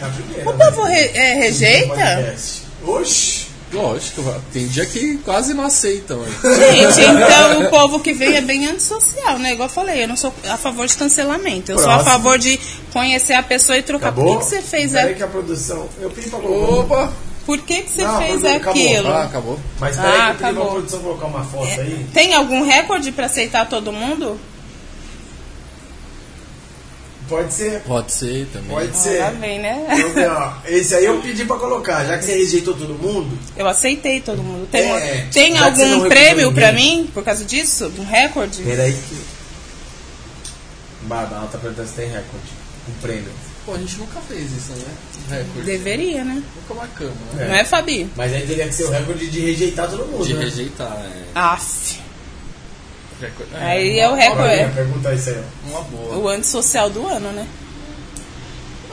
[0.00, 0.48] É a primeira.
[0.50, 2.36] O povo re- é, rejeita?
[2.86, 3.45] Oxi.
[3.72, 4.22] Lógico,
[4.52, 6.20] tem dia que quase não aceitam.
[6.24, 9.52] Gente, então o povo que vem é bem antissocial, né?
[9.52, 11.72] Igual eu falei, eu não sou a favor de cancelamento.
[11.72, 12.12] Eu sou a Próximo.
[12.12, 12.60] favor de
[12.92, 14.08] conhecer a pessoa e trocar.
[14.08, 14.24] Acabou?
[14.24, 15.16] Por que, que você fez Peraí a...
[15.16, 15.88] que a produção...
[16.00, 16.72] Eu pedi pra colocar...
[16.94, 17.12] Opa!
[17.44, 18.70] Por que, que você Não, fez acabou, acabou.
[18.82, 19.08] aquilo?
[19.08, 19.60] Ah, acabou.
[19.78, 22.06] Mas peraí Ah, que eu pedi pra produção colocar uma foto aí.
[22.12, 24.38] Tem algum recorde para aceitar todo mundo?
[27.28, 27.80] Pode ser.
[27.80, 28.68] Pode ser também.
[28.70, 29.18] Pode Ah, ser.
[29.18, 29.84] lá vem, né?
[30.30, 32.04] Ó, esse aí eu pedi pra colocar.
[32.04, 34.68] Já que você rejeitou todo mundo, Eu aceitei todo mundo.
[34.70, 37.92] Tem, É, tem algum prêmio pra mim por causa disso?
[37.98, 38.62] Um recorde?
[38.62, 39.16] peraí que...
[41.02, 42.46] Bada, ela tá perguntando se tem recorde.
[42.88, 43.30] Um prêmio.
[43.64, 45.38] Pô, a gente nunca fez isso, né?
[45.38, 45.62] Recorde.
[45.62, 46.40] Deveria, né?
[46.54, 47.44] Nunca marcamos, né?
[47.44, 47.48] É.
[47.48, 48.08] Não é, Fabi?
[48.16, 50.44] Mas aí teria que ser o recorde de rejeitar todo mundo, De né?
[50.44, 51.22] rejeitar, é.
[51.34, 52.00] Aff.
[53.20, 53.50] Recorde.
[53.56, 55.14] Aí é o recorde.
[55.16, 55.42] Isso aí.
[55.68, 56.16] Uma boa.
[56.18, 57.46] O antissocial do ano, né?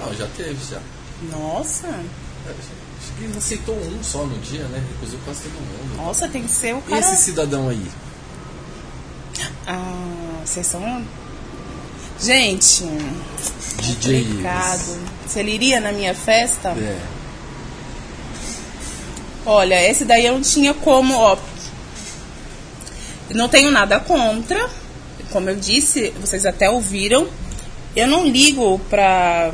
[0.01, 0.79] Não, já teve, já.
[1.31, 1.87] Nossa.
[1.87, 4.81] Acho que aceitou um só no dia, né?
[4.93, 5.97] Recusou quase todo mundo.
[5.97, 6.99] Nossa, tem que ser o E cara.
[6.99, 7.85] esse cidadão aí?
[9.67, 11.05] Ah, vocês são.
[12.21, 12.83] Gente,
[13.81, 14.23] DJ.
[14.25, 14.99] complicado.
[15.27, 16.69] Se ele iria na minha festa?
[16.69, 16.99] É.
[19.45, 21.37] Olha, esse daí eu não tinha como, ó.
[23.29, 24.69] Não tenho nada contra.
[25.31, 27.27] Como eu disse, vocês até ouviram.
[27.95, 29.51] Eu não ligo pra.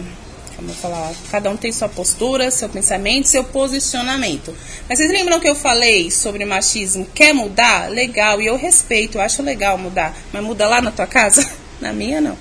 [0.56, 1.14] Como eu falar?
[1.32, 4.54] Cada um tem sua postura, seu pensamento, seu posicionamento.
[4.88, 7.08] Mas vocês lembram que eu falei sobre machismo?
[7.14, 7.90] Quer mudar?
[7.90, 10.14] Legal, e eu respeito, eu acho legal mudar.
[10.34, 11.50] Mas muda lá na tua casa?
[11.80, 12.38] Na minha, não.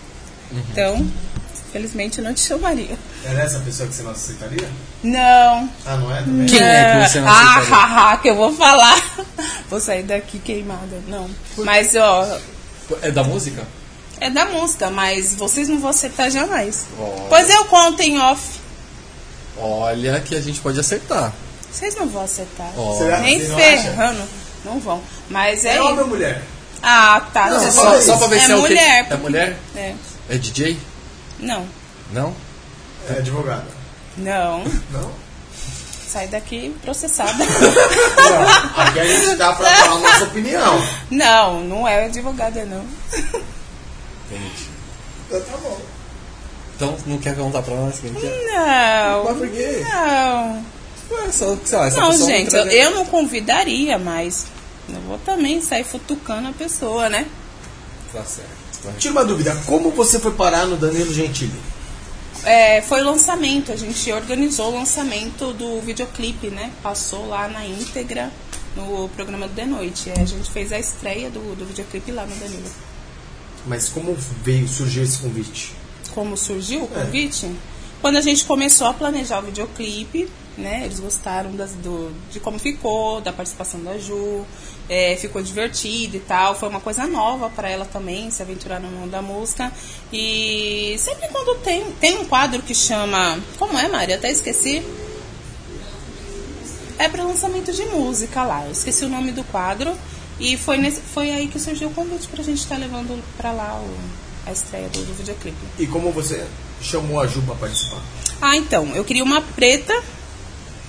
[0.51, 1.07] Então,
[1.69, 2.99] infelizmente, eu não te chamaria.
[3.24, 4.69] Era essa pessoa que você não aceitaria?
[5.03, 5.70] Não.
[5.86, 6.47] Ah, não é também?
[6.47, 7.77] Quem é que você não ah, aceitaria?
[7.77, 9.27] haha, que eu vou falar.
[9.69, 11.03] Vou sair daqui queimada.
[11.07, 11.28] Não.
[11.59, 12.39] Mas, ó,
[13.03, 13.62] É da música?
[14.20, 16.86] é da música, mas vocês não vão aceitar jamais.
[16.99, 17.23] Olha.
[17.28, 18.59] Pois eu conto em off.
[19.57, 21.32] Olha que a gente pode acertar.
[21.70, 22.73] Vocês não vão acertar.
[22.77, 22.99] Ó.
[22.99, 23.20] Será?
[23.20, 24.23] Nem Você não ferrando.
[24.65, 25.03] Não vão.
[25.28, 25.77] Mas é.
[25.77, 26.43] É homem ou mulher?
[26.82, 27.51] Ah, tá.
[27.51, 28.47] Não, só, só pra ver isso.
[28.47, 29.07] se é mulher.
[29.11, 29.57] É mulher?
[29.77, 29.95] É.
[30.31, 30.78] É DJ?
[31.39, 31.66] Não.
[32.12, 32.35] Não?
[33.09, 33.66] É advogada.
[34.16, 34.65] Não.
[34.90, 35.10] Não?
[36.09, 37.32] Sai daqui processada.
[37.44, 40.82] Não, aqui a gente dá pra falar a nossa opinião.
[41.10, 42.85] não, não é advogada, não.
[43.12, 44.69] Entendi.
[45.27, 45.81] Então tá bom.
[46.77, 48.47] Então não quer contar pra nós quem que é?
[48.52, 49.24] Não.
[49.24, 49.82] Mas por quê?
[49.85, 50.65] Não.
[51.10, 54.47] Ué, só, sei lá, Não, gente, eu não convidaria, mas
[54.89, 57.27] eu vou também sair futucando a pessoa, né?
[58.12, 58.57] Tá certo.
[58.99, 61.53] Tira uma dúvida, como você foi parar no Danilo Gentili?
[62.45, 66.71] É, foi o lançamento, a gente organizou o lançamento do videoclipe, né?
[66.83, 68.31] Passou lá na íntegra
[68.77, 70.11] no programa do The Noite.
[70.11, 72.71] É, A gente fez a estreia do, do videoclipe lá no Danilo.
[73.67, 75.75] Mas como veio, surgiu esse convite?
[76.15, 77.05] Como surgiu o É.
[77.05, 77.51] convite?
[78.01, 80.82] Quando a gente começou a planejar o videoclipe, né?
[80.85, 84.44] Eles gostaram das, do, de como ficou, da participação da Ju,
[84.89, 86.55] é, ficou divertido e tal.
[86.55, 89.72] Foi uma coisa nova para ela também, se aventurar no mundo da música.
[90.12, 93.39] E sempre quando tem, tem um quadro que chama.
[93.59, 94.12] Como é, Mari?
[94.12, 94.82] Até esqueci.
[96.98, 98.64] É para lançamento de música lá.
[98.64, 99.97] Eu esqueci o nome do quadro.
[100.40, 103.80] E foi, nesse, foi aí que surgiu o convite pra gente estar levando pra lá
[103.80, 105.56] o, a estreia do, do videoclipe.
[105.78, 106.44] E como você
[106.80, 108.01] chamou a Ju pra participar?
[108.40, 109.93] Ah, então, eu queria uma preta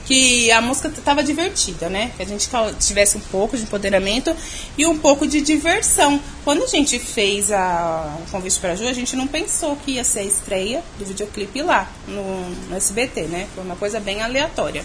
[0.10, 2.11] que a música tava divertida, né?
[2.18, 2.49] Que a gente
[2.80, 4.36] tivesse um pouco de empoderamento
[4.76, 6.19] e um pouco de diversão.
[6.44, 10.03] Quando a gente fez a, o convite pra Ju, a gente não pensou que ia
[10.03, 13.48] ser a estreia do videoclipe lá, no, no SBT, né?
[13.53, 14.84] Foi uma coisa bem aleatória.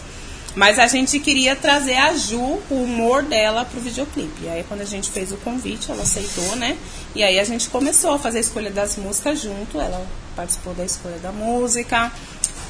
[0.55, 4.45] Mas a gente queria trazer a Ju, o humor dela pro videoclipe.
[4.45, 6.77] E aí quando a gente fez o convite, ela aceitou, né?
[7.15, 9.81] E aí a gente começou a fazer a escolha das músicas junto.
[9.81, 10.07] Ela
[10.37, 12.13] participou da escolha da música,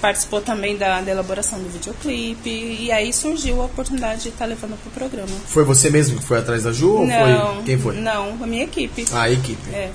[0.04, 2.50] participou também da, da elaboração do videoclipe.
[2.50, 5.34] E aí surgiu a oportunidade de estar levando pro programa.
[5.46, 7.96] Foi você mesmo que foi atrás da Ju ou não, foi quem foi?
[7.96, 9.06] Não, a minha equipe.
[9.14, 9.74] A equipe.
[9.74, 9.90] É.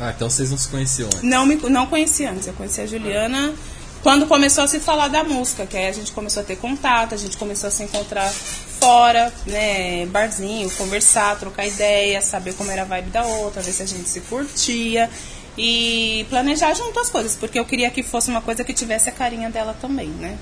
[0.00, 1.22] Ah, então vocês não se conheciam antes.
[1.22, 3.54] Não, me, não conheci antes, eu conheci a Juliana
[4.02, 7.14] quando começou a se falar da música, que aí a gente começou a ter contato,
[7.14, 12.82] a gente começou a se encontrar fora, né, barzinho, conversar, trocar ideia, saber como era
[12.82, 15.10] a vibe da outra, ver se a gente se curtia
[15.56, 19.12] e planejar junto as coisas, porque eu queria que fosse uma coisa que tivesse a
[19.12, 20.38] carinha dela também, né?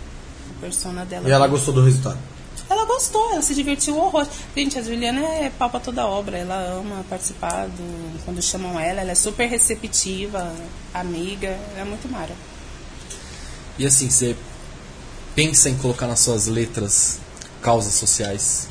[0.56, 1.28] A persona dela.
[1.28, 2.18] E ela gostou do resultado?
[2.68, 4.26] Ela ela gostou, ela se divertiu horror.
[4.54, 9.00] Gente, a Juliana é pau pra toda obra, ela ama participar do, quando chamam ela,
[9.00, 10.52] ela é super receptiva,
[10.92, 12.34] amiga, ela é muito mara.
[13.78, 14.36] E assim, você
[15.34, 17.18] pensa em colocar nas suas letras
[17.60, 18.68] causas sociais?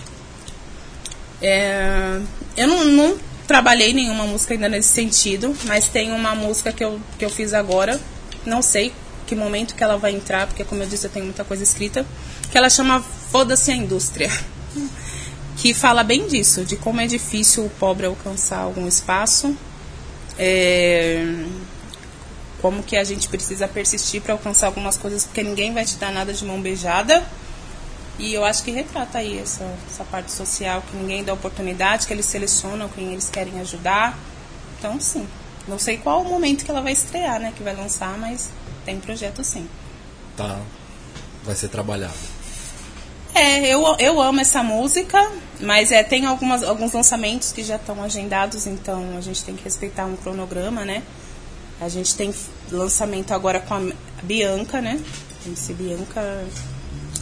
[1.41, 2.21] É,
[2.55, 3.17] eu não, não
[3.47, 7.53] trabalhei nenhuma música ainda nesse sentido, mas tem uma música que eu, que eu fiz
[7.53, 7.99] agora,
[8.45, 8.93] não sei
[9.25, 12.05] que momento que ela vai entrar, porque como eu disse, eu tenho muita coisa escrita,
[12.51, 14.29] que ela chama Foda-se a Indústria.
[15.55, 19.55] Que fala bem disso, de como é difícil o pobre alcançar algum espaço,
[20.37, 21.45] é,
[22.59, 26.11] como que a gente precisa persistir para alcançar algumas coisas, porque ninguém vai te dar
[26.11, 27.23] nada de mão beijada.
[28.19, 32.13] E eu acho que retrata aí essa, essa parte social, que ninguém dá oportunidade, que
[32.13, 34.17] eles selecionam quem eles querem ajudar.
[34.77, 35.27] Então, sim.
[35.67, 37.53] Não sei qual o momento que ela vai estrear, né?
[37.55, 38.49] Que vai lançar, mas
[38.85, 39.67] tem projeto sim.
[40.37, 40.59] Tá.
[41.43, 42.13] Vai ser trabalhado.
[43.33, 48.03] É, eu, eu amo essa música, mas é, tem algumas, alguns lançamentos que já estão
[48.03, 51.01] agendados, então a gente tem que respeitar um cronograma, né?
[51.81, 52.33] A gente tem
[52.71, 53.81] lançamento agora com a
[54.21, 55.01] Bianca, né?
[55.45, 56.45] MC Bianca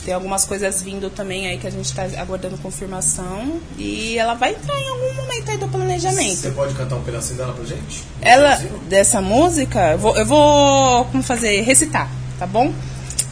[0.03, 3.60] tem algumas coisas vindo também aí que a gente está aguardando confirmação.
[3.78, 6.38] E ela vai entrar em algum momento aí do planejamento.
[6.38, 8.03] Você pode cantar um pedacinho dela pra gente?
[8.19, 8.56] Ela,
[8.90, 11.61] dessa música, eu vou, eu vou como fazer?
[11.61, 12.10] Recitar,
[12.40, 12.73] tá bom?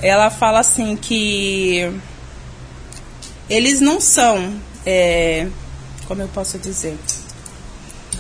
[0.02, 1.92] Ela fala assim que
[3.50, 4.54] eles não são,
[4.86, 5.48] é,
[6.08, 6.98] como eu posso dizer?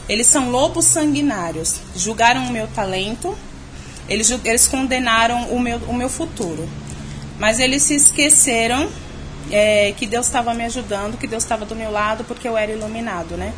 [0.07, 1.75] Eles são lobos sanguinários.
[1.95, 3.37] Julgaram o meu talento,
[4.09, 6.67] eles, eles condenaram o meu, o meu futuro.
[7.39, 8.89] Mas eles se esqueceram
[9.49, 12.71] é, que Deus estava me ajudando, que Deus estava do meu lado, porque eu era
[12.71, 13.53] iluminado, né?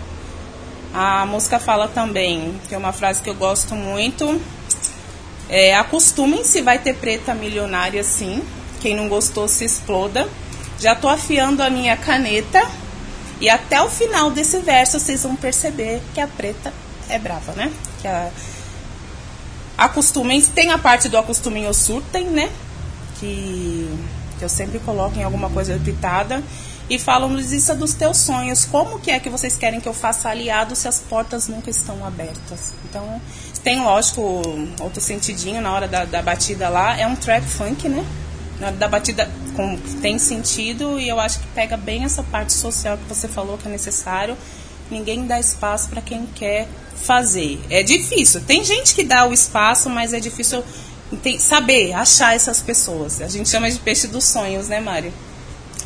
[0.94, 4.42] A música fala também, é uma frase que eu gosto muito.
[5.50, 8.44] É, Acostumem-se, vai ter preta milionária sim.
[8.80, 10.28] Quem não gostou se exploda.
[10.80, 12.66] Já tô afiando a minha caneta.
[13.40, 16.72] E até o final desse verso vocês vão perceber que a preta
[17.10, 17.72] é brava, né?
[18.02, 18.30] Que a...
[19.78, 22.52] Acostumem-se, tem a parte do acostumem ou surtem, né?
[23.22, 23.88] Que,
[24.40, 26.44] que eu sempre coloco em alguma coisa pitada
[26.90, 28.66] e falam-nos isso dos teus sonhos.
[28.66, 32.06] Como que é que vocês querem que eu faça aliado se as portas nunca estão
[32.06, 32.74] abertas?
[32.84, 33.22] Então,
[33.64, 34.44] tem, lógico,
[34.82, 37.00] outro sentidinho na hora da, da batida lá.
[37.00, 38.06] É um trap funk, né?
[38.60, 42.52] Na hora da batida com, tem sentido e eu acho que pega bem essa parte
[42.52, 44.36] social que você falou que é necessário.
[44.90, 46.68] Ninguém dá espaço para quem quer
[47.02, 47.62] fazer.
[47.70, 48.42] É difícil.
[48.42, 50.62] Tem gente que dá o espaço, mas é difícil
[51.40, 53.22] saber, achar essas pessoas.
[53.22, 55.14] A gente chama de peixe dos sonhos, né, Mário?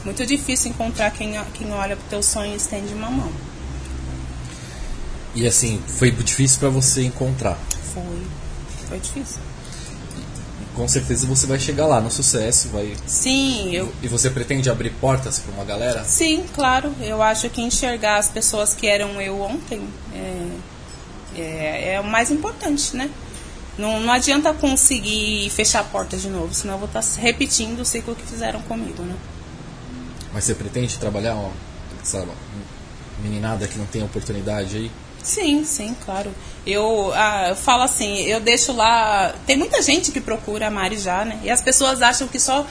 [0.04, 3.32] Muito difícil encontrar quem, quem olha pro teu sonho e estende uma mão.
[5.34, 7.58] E assim, foi difícil para você encontrar?
[7.94, 8.22] Foi.
[8.88, 9.42] Foi difícil.
[10.76, 12.96] Com certeza você vai chegar lá no sucesso, vai.
[13.08, 13.92] Sim, eu.
[14.04, 16.04] E você pretende abrir portas para uma galera?
[16.04, 16.94] Sim, claro.
[17.02, 19.82] Eu acho que enxergar as pessoas que eram eu ontem
[20.14, 20.48] é,
[21.36, 23.10] é, é o mais importante, né?
[23.78, 27.82] Não, não adianta conseguir fechar a porta de novo, senão eu vou estar tá repetindo
[27.82, 29.16] o ciclo que fizeram comigo, né?
[30.34, 31.50] Mas você pretende trabalhar ó,
[32.02, 32.26] essa
[33.22, 34.92] meninada que não tem oportunidade aí?
[35.26, 36.32] Sim, sim, claro.
[36.66, 39.34] Eu, ah, eu falo assim, eu deixo lá.
[39.48, 41.40] Tem muita gente que procura a Mari já, né?
[41.44, 42.66] E as pessoas acham que só.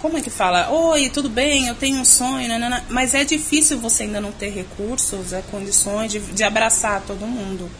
[0.00, 0.70] Como é que fala?
[0.70, 2.82] Oi, tudo bem, eu tenho um sonho, nanana.
[2.88, 7.70] mas é difícil você ainda não ter recursos, é, condições de, de abraçar todo mundo.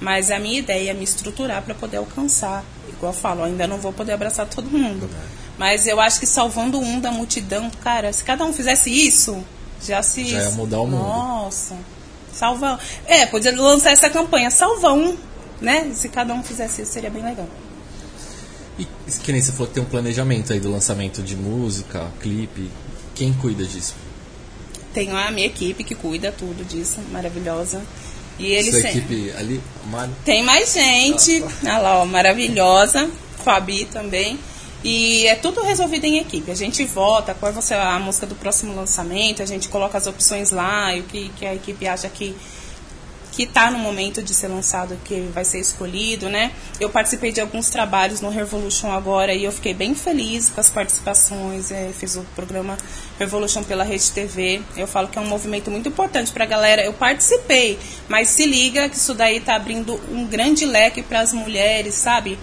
[0.00, 2.64] Mas a minha ideia é me estruturar para poder alcançar.
[2.88, 5.08] Igual eu falo, ainda não vou poder abraçar todo mundo.
[5.58, 9.42] Mas eu acho que salvando um da multidão, cara, se cada um fizesse isso,
[9.82, 10.24] já se.
[10.24, 11.02] Já ia mudar o mundo.
[11.02, 11.76] Nossa.
[12.32, 12.78] Salva.
[13.06, 15.16] É, podia lançar essa campanha, salva um,
[15.60, 15.90] né?
[15.94, 17.48] Se cada um fizesse isso, seria bem legal.
[18.78, 18.86] E
[19.22, 22.70] que nem você falou que tem um planejamento aí do lançamento de música, clipe.
[23.14, 23.94] Quem cuida disso?
[24.92, 27.80] Tenho a minha equipe que cuida tudo disso, maravilhosa.
[28.38, 30.12] E ele Sua equipe ali, Mari?
[30.24, 31.42] Tem mais gente.
[31.42, 31.70] Ah, tá.
[31.74, 33.08] Olha lá, ó, maravilhosa.
[33.44, 34.38] Fabi também.
[34.82, 36.50] E é tudo resolvido em equipe.
[36.50, 40.06] A gente vota qual vai ser a música do próximo lançamento, a gente coloca as
[40.06, 42.36] opções lá e o que, que a equipe acha que
[43.34, 46.52] que está no momento de ser lançado, que vai ser escolhido, né?
[46.78, 50.70] Eu participei de alguns trabalhos no Revolution agora e eu fiquei bem feliz com as
[50.70, 51.72] participações.
[51.72, 52.78] É, fiz o programa
[53.18, 54.62] Revolution pela Rede TV.
[54.76, 56.84] Eu falo que é um movimento muito importante para a galera.
[56.84, 57.76] Eu participei,
[58.08, 62.38] mas se liga que isso daí está abrindo um grande leque para as mulheres, sabe?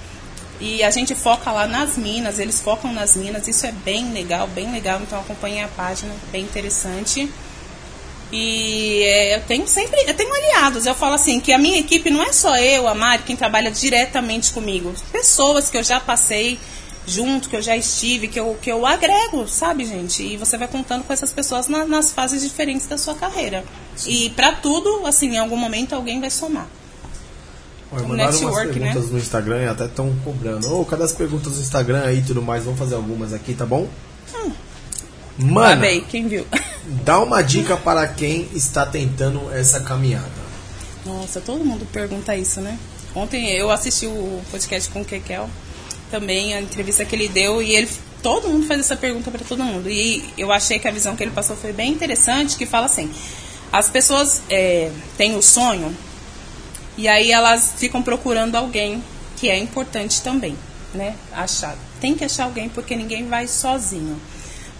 [0.59, 4.45] E a gente foca lá nas minas, eles focam nas minas, isso é bem legal,
[4.47, 4.99] bem legal.
[5.01, 7.31] Então acompanhe a página, bem interessante.
[8.31, 10.85] E é, eu tenho sempre, eu tenho aliados.
[10.85, 13.69] Eu falo assim, que a minha equipe não é só eu, a Mari, quem trabalha
[13.71, 14.93] diretamente comigo.
[15.11, 16.57] Pessoas que eu já passei
[17.05, 20.23] junto, que eu já estive, que eu, que eu agrego, sabe, gente?
[20.23, 23.65] E você vai contando com essas pessoas na- nas fases diferentes da sua carreira.
[24.05, 26.67] E pra tudo, assim, em algum momento alguém vai somar.
[27.91, 28.85] Olha, mandaram umas network, né?
[28.85, 30.73] perguntas no Instagram e até estão cobrando.
[30.79, 32.63] Ô, cadê as perguntas no Instagram aí e tudo mais?
[32.63, 33.89] Vamos fazer algumas aqui, tá bom?
[35.41, 36.45] Mano, quem viu?
[37.03, 40.29] dá uma dica para quem está tentando essa caminhada.
[41.05, 42.77] Nossa, todo mundo pergunta isso, né?
[43.15, 45.49] Ontem eu assisti o podcast com o Kekel,
[46.09, 47.89] também a entrevista que ele deu, e ele
[48.21, 49.89] todo mundo faz essa pergunta para todo mundo.
[49.89, 53.11] E eu achei que a visão que ele passou foi bem interessante, que fala assim,
[53.71, 55.95] as pessoas é, têm o sonho,
[56.97, 59.03] e aí elas ficam procurando alguém
[59.37, 60.55] que é importante também,
[60.93, 61.15] né?
[61.33, 61.75] Achar.
[61.99, 64.19] Tem que achar alguém porque ninguém vai sozinho.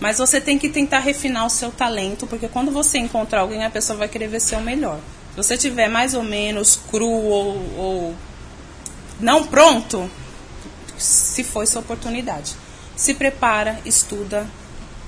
[0.01, 3.69] Mas você tem que tentar refinar o seu talento, porque quando você encontrar alguém, a
[3.69, 4.99] pessoa vai querer ver seu melhor.
[5.29, 8.15] Se você tiver mais ou menos cru ou, ou
[9.19, 10.09] não pronto,
[10.97, 12.55] se foi sua oportunidade.
[12.95, 14.47] Se prepara, estuda,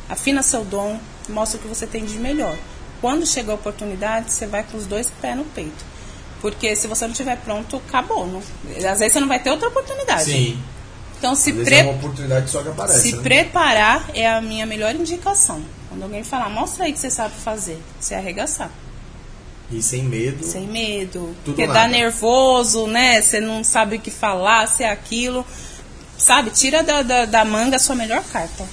[0.07, 2.55] afina seu dom, mostra o que você tem de melhor.
[3.01, 5.83] Quando chega a oportunidade, você vai com os dois pés no peito.
[6.39, 8.27] Porque se você não estiver pronto, acabou.
[8.27, 8.43] Não?
[8.77, 10.25] Às vezes você não vai ter outra oportunidade.
[11.23, 13.01] Então se vezes pre é uma oportunidade só que aparece.
[13.01, 13.23] se né?
[13.23, 15.63] preparar é a minha melhor indicação.
[15.87, 18.69] Quando alguém falar, mostra aí que você sabe fazer, você arregaçar.
[19.71, 20.43] E sem medo.
[20.43, 21.33] Sem medo.
[21.45, 21.79] Tudo Porque nada.
[21.79, 23.21] dá nervoso, né?
[23.21, 25.45] Você não sabe o que falar, se é aquilo.
[26.17, 28.65] Sabe, tira da, da, da manga a sua melhor carta.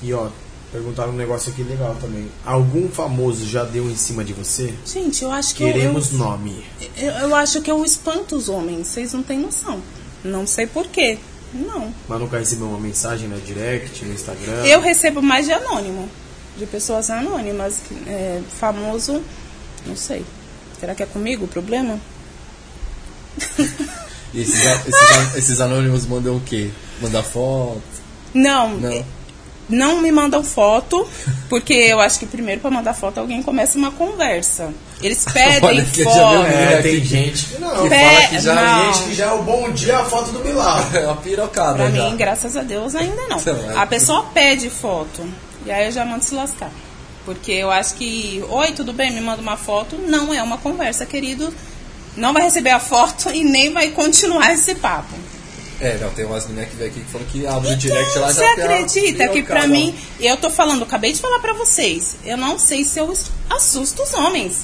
[0.00, 0.28] E ó,
[0.70, 2.30] perguntaram um negócio aqui legal também.
[2.46, 4.72] Algum famoso já deu em cima de você?
[4.86, 6.64] Gente, eu acho que eu- Queremos eu, nome.
[6.96, 8.86] eu, eu acho que eu espanto os homens.
[8.86, 9.82] Vocês não têm noção.
[10.22, 11.18] Não sei porquê.
[11.52, 11.92] Não.
[12.08, 14.64] Mas nunca recebeu uma mensagem no direct, no Instagram?
[14.64, 16.08] Eu recebo mais de anônimo.
[16.56, 17.78] De pessoas anônimas.
[18.06, 19.22] É, famoso,
[19.86, 20.24] não sei.
[20.78, 22.00] Será que é comigo o problema?
[24.32, 26.70] E esses, esses, esses anônimos mandam o quê?
[27.00, 27.82] Mandar foto?
[28.32, 28.76] Não.
[28.78, 29.04] Não.
[29.70, 31.08] Não me mandam foto,
[31.48, 34.72] porque eu acho que primeiro para mandar foto alguém começa uma conversa.
[35.00, 36.46] Eles pedem Olha que já foto.
[36.46, 37.70] É, É, tem que- gente que não.
[37.70, 38.92] que fala que já não.
[38.92, 40.98] Gente que já é o bom dia a foto do milagre.
[41.00, 42.04] é uma pirocada Pra já.
[42.10, 43.38] mim, graças a Deus, ainda não.
[43.38, 43.76] É.
[43.78, 45.22] A pessoa pede foto.
[45.64, 46.70] E aí eu já mando se lascar.
[47.24, 49.96] Porque eu acho que, oi, tudo bem, me manda uma foto.
[49.96, 51.52] Não é uma conversa, querido.
[52.16, 55.14] Não vai receber a foto e nem vai continuar esse papo.
[55.80, 58.30] É, não, tem umas meninas que vem aqui que falam que abre o direct lá
[58.30, 61.52] Então, você já a acredita que pra mim, eu tô falando, acabei de falar pra
[61.54, 63.12] vocês, eu não sei se eu
[63.48, 64.58] assusto os homens.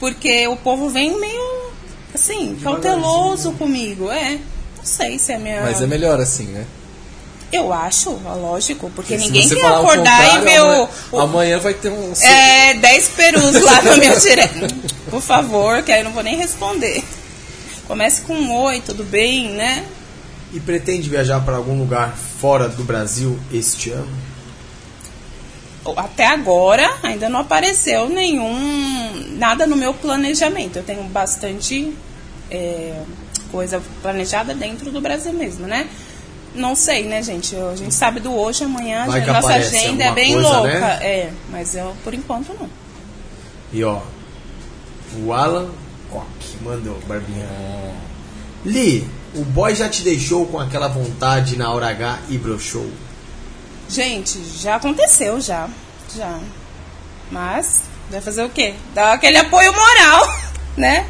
[0.00, 1.70] Porque o povo vem meio,
[2.14, 4.10] assim, cauteloso comigo.
[4.10, 4.38] É,
[4.76, 5.62] não sei se é minha...
[5.62, 6.66] Mas é melhor assim, né?
[7.52, 11.90] Eu acho, lógico, porque ninguém você quer acordar e ver amanhã, o- amanhã vai ter
[11.90, 12.12] um.
[12.20, 14.74] É, 10 perus lá no meu direct.
[15.08, 17.04] Por favor, que aí eu não vou nem responder.
[17.86, 19.84] Comece com um oi, tudo bem, né?
[20.56, 24.08] E pretende viajar para algum lugar fora do Brasil este ano?
[25.98, 29.36] Até agora ainda não apareceu nenhum.
[29.36, 30.76] nada no meu planejamento.
[30.76, 31.94] Eu tenho bastante
[32.50, 33.02] é,
[33.52, 35.90] coisa planejada dentro do Brasil mesmo, né?
[36.54, 37.54] Não sei, né, gente?
[37.54, 40.70] A gente sabe do hoje, amanhã, a que nossa agenda é bem coisa, louca.
[40.70, 40.98] né?
[41.02, 42.70] É, mas eu, por enquanto, não.
[43.74, 44.00] E ó,
[45.22, 45.68] o Alan
[46.10, 47.46] Koch mandou, Barbinha.
[48.64, 49.06] Li,
[49.36, 52.90] o boy já te deixou com aquela vontade na hora H e broxou?
[53.88, 55.68] Gente, já aconteceu, já.
[56.16, 56.38] Já.
[57.30, 58.74] Mas, vai fazer o quê?
[58.94, 60.28] Dar aquele apoio moral,
[60.76, 61.06] né?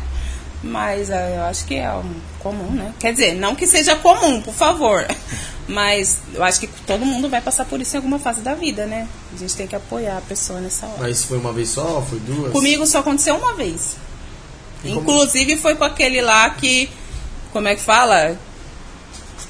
[0.63, 2.93] Mas ah, eu acho que é um comum, né?
[2.99, 5.07] Quer dizer, não que seja comum, por favor.
[5.69, 8.87] Mas eu acho que todo mundo vai passar por isso em alguma fase da vida,
[8.87, 9.09] né?
[9.35, 10.99] A gente tem que apoiar a pessoa nessa hora.
[11.01, 12.01] Mas foi uma vez só?
[12.09, 12.53] Foi duas?
[12.53, 13.97] Comigo só aconteceu uma vez.
[14.85, 16.89] E como- Inclusive foi com aquele lá que.
[17.57, 18.37] Como é que fala?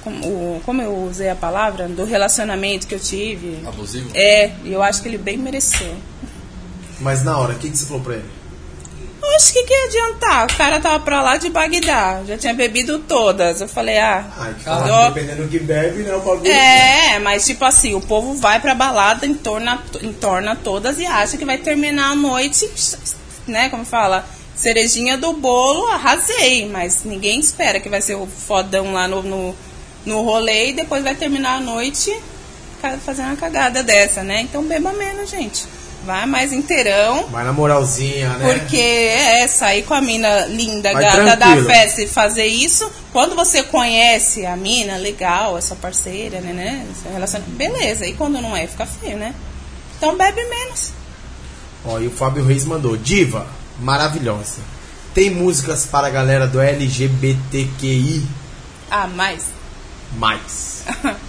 [0.05, 1.89] Como, como eu usei a palavra?
[1.89, 3.67] Do relacionamento que eu tive.
[3.67, 4.09] Abusivo?
[4.15, 5.93] É, e eu acho que ele bem mereceu.
[7.01, 8.31] Mas na hora, o que, que você falou pra ele?
[9.21, 10.47] Oxe, o que, que ia adiantar?
[10.47, 13.61] O cara tava pra lá de Bagdá, já tinha bebido todas.
[13.61, 14.25] Eu falei, ah.
[14.39, 16.15] Ai, Ah, fala, dependendo do que bebe, né?
[16.15, 16.47] O bagulho.
[16.47, 21.45] É, mas tipo assim, o povo vai pra balada, entorna, entorna todas e acha que
[21.45, 22.71] vai terminar a noite,
[23.49, 23.69] né?
[23.69, 24.25] Como fala,
[24.57, 26.69] cerejinha do bolo, arrasei.
[26.69, 29.55] Mas ninguém espera que vai ser o fodão lá no, no,
[30.05, 32.13] no rolê e depois vai terminar a noite
[33.05, 34.43] fazendo uma cagada dessa, né?
[34.43, 35.65] Então beba menos, gente.
[36.05, 37.27] Vai mais inteirão.
[37.27, 38.53] Vai na moralzinha, né?
[38.53, 41.69] Porque é sair com a mina linda, Vai gata da tranquilo.
[41.69, 42.89] festa e fazer isso.
[43.13, 46.87] Quando você conhece a mina, legal, essa parceira, né, né?
[46.93, 48.07] Esse relacionamento, beleza.
[48.07, 49.35] E quando não é, fica feio, né?
[49.97, 50.93] Então bebe menos.
[51.85, 52.97] Ó, e o Fábio Reis mandou.
[52.97, 53.49] Diva,
[53.81, 54.61] maravilhosa.
[55.15, 58.27] Tem músicas para a galera do LGBTQI+.
[58.91, 59.45] Ah, mais.
[60.17, 60.85] Mais.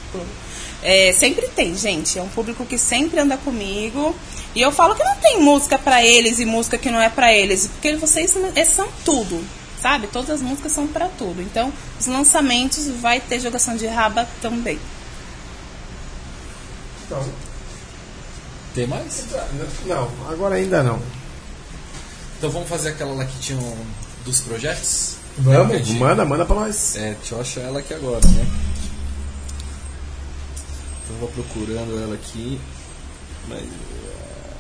[0.84, 2.20] É, sempre tem, gente.
[2.20, 4.16] É um público que sempre anda comigo.
[4.56, 7.34] E eu falo que não tem música pra eles e música que não é pra
[7.34, 7.68] eles.
[7.68, 8.34] Porque vocês
[8.68, 9.44] são tudo,
[9.82, 10.08] sabe?
[10.08, 11.42] Todas as músicas são pra tudo.
[11.42, 14.80] Então, os lançamentos vai ter jogação de raba também.
[17.06, 17.26] Então,
[18.76, 19.26] Tem mais?
[19.86, 21.02] não, agora ainda não.
[22.38, 23.76] Então vamos fazer aquela lá que tinha um
[24.24, 25.16] dos projetos?
[25.40, 26.96] Vamos, manda, manda pra nós.
[26.96, 28.48] É, deixa eu achar ela aqui agora, né?
[31.04, 32.60] Então eu vou procurando ela aqui.
[33.48, 33.64] Mas.
[33.64, 34.58] ah,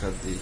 [0.00, 0.36] Cadê?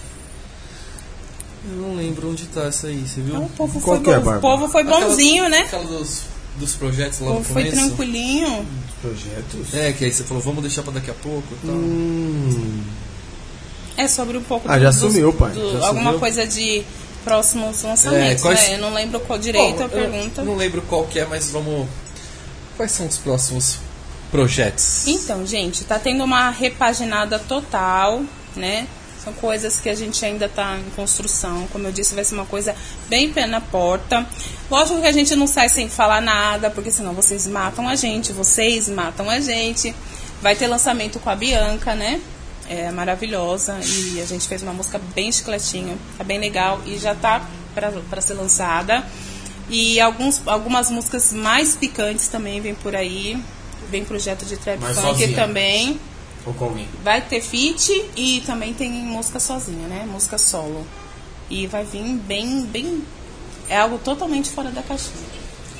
[1.71, 3.35] Eu não lembro onde tá essa aí, você viu?
[3.35, 5.59] Então, o povo Qual foi, que é, bom- o povo foi Aquela- bonzinho, né?
[5.59, 6.21] Aquela dos,
[6.55, 7.87] dos projetos O lá no povo foi começo.
[7.87, 8.65] tranquilinho.
[9.01, 9.73] Projetos.
[9.73, 11.75] É, que aí você falou, vamos deixar pra daqui a pouco e tal.
[11.75, 12.83] Hum,
[14.01, 15.51] É sobre um pouco Ah, do- já sumiu, pai.
[15.51, 16.19] do- Já alguma sumiu.
[16.19, 16.83] coisa de
[17.23, 18.75] próximos lançamentos, É, quais- né?
[18.75, 20.41] Eu não lembro qual direito Bom, a pergunta.
[20.41, 21.87] Eu não lembro qual que é, mas vamos.
[22.77, 23.77] Quais são os próximos
[24.31, 25.05] projetos?
[25.07, 28.21] Então, gente, tá tendo uma repaginada total,
[28.55, 28.87] né?
[29.23, 31.67] São coisas que a gente ainda tá em construção.
[31.73, 32.73] Como eu disse, vai ser uma coisa
[33.09, 34.25] bem pé na porta.
[34.71, 38.31] Lógico que a gente não sai sem falar nada, porque senão vocês matam a gente,
[38.31, 39.93] vocês matam a gente.
[40.41, 42.21] Vai ter lançamento com a Bianca, né?
[42.69, 43.77] É maravilhosa.
[43.83, 48.21] E a gente fez uma música bem chicletinha, tá bem legal e já tá para
[48.21, 49.03] ser lançada.
[49.69, 53.37] E alguns, algumas músicas mais picantes também vem por aí.
[53.89, 55.35] Vem projeto de trap Mas funk sozinha?
[55.35, 55.99] também.
[56.45, 56.87] ou com alguém.
[57.03, 60.07] Vai ter feat e também tem música sozinha, né?
[60.11, 60.85] Música solo.
[61.49, 63.03] E vai vir bem, bem.
[63.67, 65.27] É algo totalmente fora da caixinha.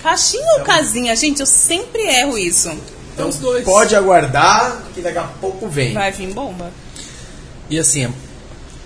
[0.02, 1.16] Caixinha ou casinha?
[1.16, 2.72] Gente, eu sempre erro isso.
[3.20, 3.66] Então, os dois.
[3.66, 5.94] Pode aguardar que daqui a pouco vem.
[5.94, 6.72] Vai vir bomba.
[7.70, 8.12] E assim, é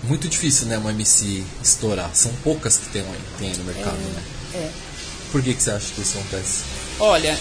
[0.03, 2.09] muito difícil, né, uma MC estourar.
[2.13, 3.05] São poucas que tem,
[3.37, 4.23] tem aí no mercado, né?
[4.55, 4.69] É.
[5.31, 6.63] Por que, que você acha que isso acontece?
[6.99, 7.37] Olha,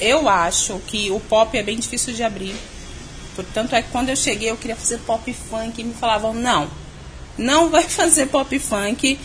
[0.00, 2.54] eu acho que o pop é bem difícil de abrir.
[3.36, 6.68] Portanto, é que quando eu cheguei eu queria fazer pop funk e me falavam, não,
[7.38, 9.18] não vai fazer pop funk,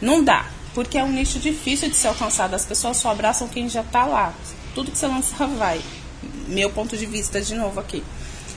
[0.00, 0.46] não dá.
[0.74, 2.54] Porque é um nicho difícil de ser alcançado.
[2.54, 4.32] As pessoas só abraçam quem já tá lá.
[4.74, 5.80] Tudo que você lançar vai.
[6.46, 8.02] Meu ponto de vista de novo aqui.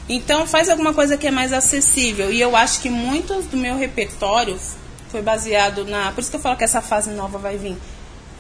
[0.10, 2.32] Então faz alguma coisa que é mais acessível.
[2.32, 4.60] E eu acho que muito do meu repertório
[5.10, 6.12] foi baseado na.
[6.12, 7.78] Por isso que eu falo que essa fase nova vai vir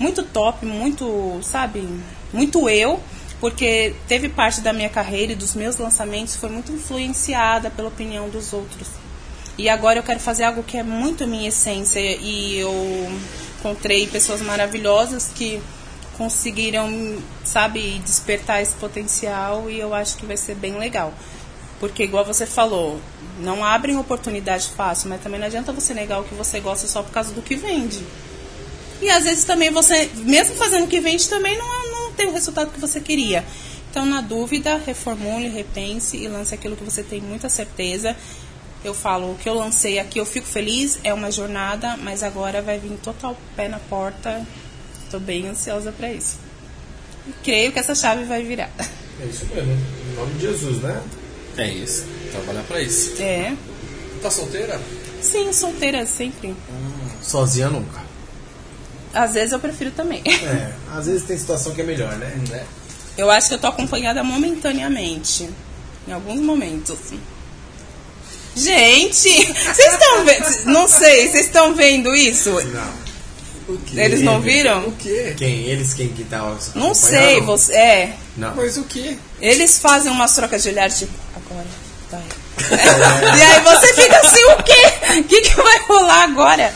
[0.02, 1.88] muito top, muito, sabe,
[2.34, 3.00] muito eu,
[3.40, 8.28] porque teve parte da minha carreira e dos meus lançamentos foi muito influenciada pela opinião
[8.28, 8.88] dos outros.
[9.58, 13.12] E agora eu quero fazer algo que é muito minha essência e eu
[13.60, 15.62] encontrei pessoas maravilhosas que
[16.22, 21.12] conseguiram, sabe, despertar esse potencial e eu acho que vai ser bem legal.
[21.80, 23.02] Porque igual você falou,
[23.40, 27.02] não abrem oportunidade fácil, mas também não adianta você negar o que você gosta só
[27.02, 28.06] por causa do que vende.
[29.02, 32.34] E às vezes também você, mesmo fazendo o que vende, também não, não tem o
[32.34, 33.44] resultado que você queria.
[33.90, 38.16] Então, na dúvida, reformule, repense e lance aquilo que você tem muita certeza.
[38.86, 42.62] Eu falo, o que eu lancei aqui, eu fico feliz, é uma jornada, mas agora
[42.62, 44.46] vai vir total pé na porta.
[45.12, 46.38] Estou bem ansiosa para isso.
[47.28, 48.72] E creio que essa chave vai virar.
[49.22, 49.74] É isso mesmo.
[49.74, 51.02] Em nome de Jesus, né?
[51.58, 52.06] É isso.
[52.32, 53.22] Trabalhar pra isso.
[53.22, 53.54] É.
[54.22, 54.80] Tá solteira?
[55.22, 56.56] Sim, solteira sempre.
[57.22, 58.00] Sozinha nunca.
[59.14, 60.24] Às vezes eu prefiro também.
[60.26, 62.34] É, às vezes tem situação que é melhor, né?
[62.50, 62.66] Né?
[63.18, 65.50] Eu acho que eu tô acompanhada momentaneamente.
[66.08, 66.98] Em alguns momentos.
[68.56, 70.66] Gente, vocês estão vendo?
[70.68, 72.50] Não sei, vocês estão vendo isso?
[72.50, 73.01] Não.
[73.74, 74.00] O quê?
[74.00, 74.88] Eles não viram?
[74.88, 75.34] O quê?
[75.38, 75.64] Quem?
[75.66, 77.74] Eles quem que tá Não sei, você.
[77.74, 78.16] É.
[78.36, 78.56] Não.
[78.56, 79.18] Mas o quê?
[79.40, 81.68] Eles fazem umas trocas de olhar, tipo, agora.
[82.12, 82.22] Vai.
[83.38, 85.20] e aí você fica assim, o quê?
[85.20, 86.74] O que, que vai rolar agora?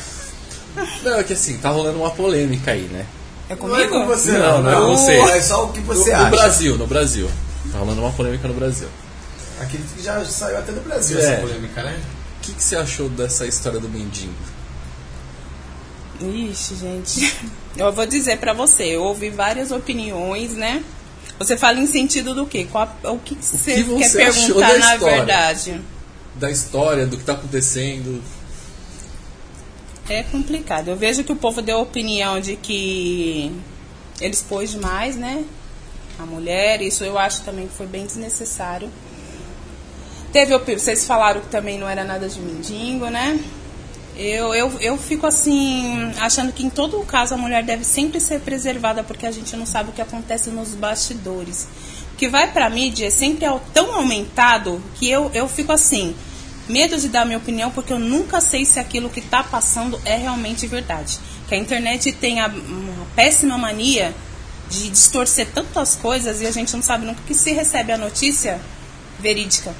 [1.03, 3.05] Não, é que assim, tá rolando uma polêmica aí, né?
[3.49, 3.89] É Não é comigo?
[3.91, 4.63] com você, Não, não.
[4.63, 5.17] não é com você.
[5.38, 6.26] É só o que você no, acha.
[6.26, 7.30] no Brasil, no Brasil.
[7.72, 8.88] Tá rolando uma polêmica no Brasil.
[9.59, 11.22] Acredito que já saiu até do Brasil É.
[11.34, 11.99] essa polêmica, né?
[12.39, 14.34] O que, que você achou dessa história do mendigo?
[16.21, 17.35] Ixi, gente.
[17.75, 20.81] Eu vou dizer pra você, eu ouvi várias opiniões, né?
[21.37, 22.65] Você fala em sentido do quê?
[22.71, 25.15] Qual, o que, você, que você quer perguntar da na história?
[25.17, 25.81] verdade?
[26.35, 28.23] Da história, do que tá acontecendo.
[30.07, 30.87] É complicado.
[30.87, 33.51] Eu vejo que o povo deu a opinião de que
[34.21, 35.43] ele expôs demais, né?
[36.17, 38.89] A mulher, isso eu acho também que foi bem desnecessário.
[40.31, 43.37] Teve, vocês falaram que também não era nada de mendigo, né?
[44.17, 48.39] Eu, eu, eu fico assim, achando que em todo caso a mulher deve sempre ser
[48.39, 51.67] preservada, porque a gente não sabe o que acontece nos bastidores.
[52.13, 56.15] O que vai pra mídia é sempre tão aumentado que eu, eu fico assim,
[56.69, 60.15] medo de dar minha opinião, porque eu nunca sei se aquilo que tá passando é
[60.15, 61.19] realmente verdade.
[61.49, 64.15] Que a internet tem a, uma péssima mania
[64.69, 68.59] de distorcer tantas coisas e a gente não sabe nunca que se recebe a notícia
[69.19, 69.75] verídica.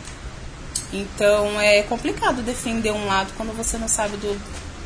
[0.94, 4.40] Então é complicado defender um lado quando você não sabe do,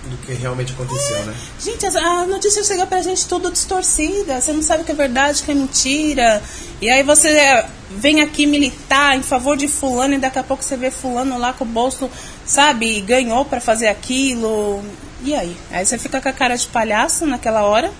[0.09, 1.35] do que realmente aconteceu, né?
[1.59, 4.39] Gente, a notícia chega pra gente toda distorcida.
[4.39, 6.41] Você não sabe o que é verdade, o que é mentira.
[6.81, 10.77] E aí você vem aqui militar em favor de fulano e daqui a pouco você
[10.77, 12.09] vê fulano lá com o bolso,
[12.45, 14.84] sabe, ganhou para fazer aquilo.
[15.23, 15.55] E aí?
[15.71, 17.91] Aí você fica com a cara de palhaço naquela hora.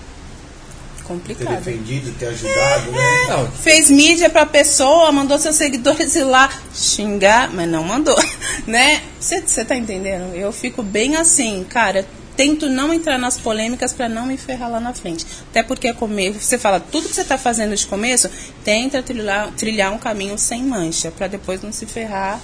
[1.10, 1.48] Complicado.
[1.48, 3.02] Ter defendido, ter ajudado, né?
[3.31, 8.15] É, fez mídia pra pessoa, mandou seus seguidores ir lá xingar, mas não mandou,
[8.68, 9.02] né?
[9.19, 10.36] Você tá entendendo?
[10.36, 12.06] Eu fico bem assim, cara,
[12.38, 15.26] tento não entrar nas polêmicas para não me ferrar lá na frente.
[15.49, 18.30] Até porque é começo, você fala, tudo que você está fazendo de começo,
[18.64, 22.40] tenta trilhar, trilhar um caminho sem mancha, para depois não se ferrar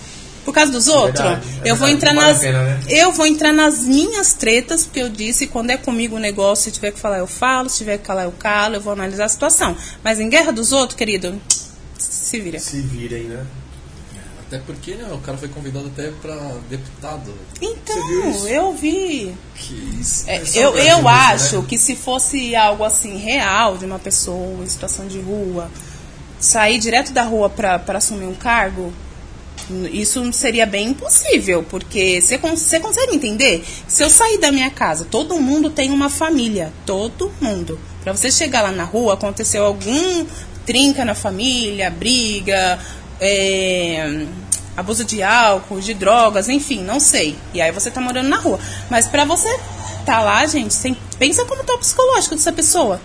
[0.46, 1.26] por causa dos outros.
[1.26, 2.80] É eu vou entrar nas pena, né?
[2.88, 6.72] eu vou entrar nas minhas tretas, porque eu disse, quando é comigo o negócio, se
[6.72, 9.30] tiver que falar eu falo, se tiver que calar eu calo, eu vou analisar a
[9.30, 9.76] situação.
[10.04, 11.42] Mas em guerra dos outros, querido,
[11.98, 12.60] se vira.
[12.60, 13.44] Se virem, né?
[14.48, 16.36] Até porque né, o cara foi convidado até para
[16.70, 17.34] deputado.
[17.60, 19.36] Então, eu vi.
[19.56, 20.30] Que isso.
[20.30, 21.66] É, eu eu acho né?
[21.68, 25.72] que se fosse algo assim real de uma pessoa em situação de rua,
[26.40, 28.94] sair direto da rua para assumir um cargo,
[29.92, 33.64] isso seria bem impossível, porque você, você consegue entender?
[33.88, 37.80] Se eu sair da minha casa, todo mundo tem uma família, todo mundo.
[38.04, 40.26] Para você chegar lá na rua, aconteceu algum
[40.66, 42.80] trinca na família, briga,
[43.20, 44.26] é,
[44.76, 47.36] abuso de álcool, de drogas, enfim, não sei.
[47.54, 48.60] E aí você tá morando na rua.
[48.90, 49.48] Mas para você
[50.06, 53.00] tá lá, gente, você pensa como tá o psicológico dessa pessoa.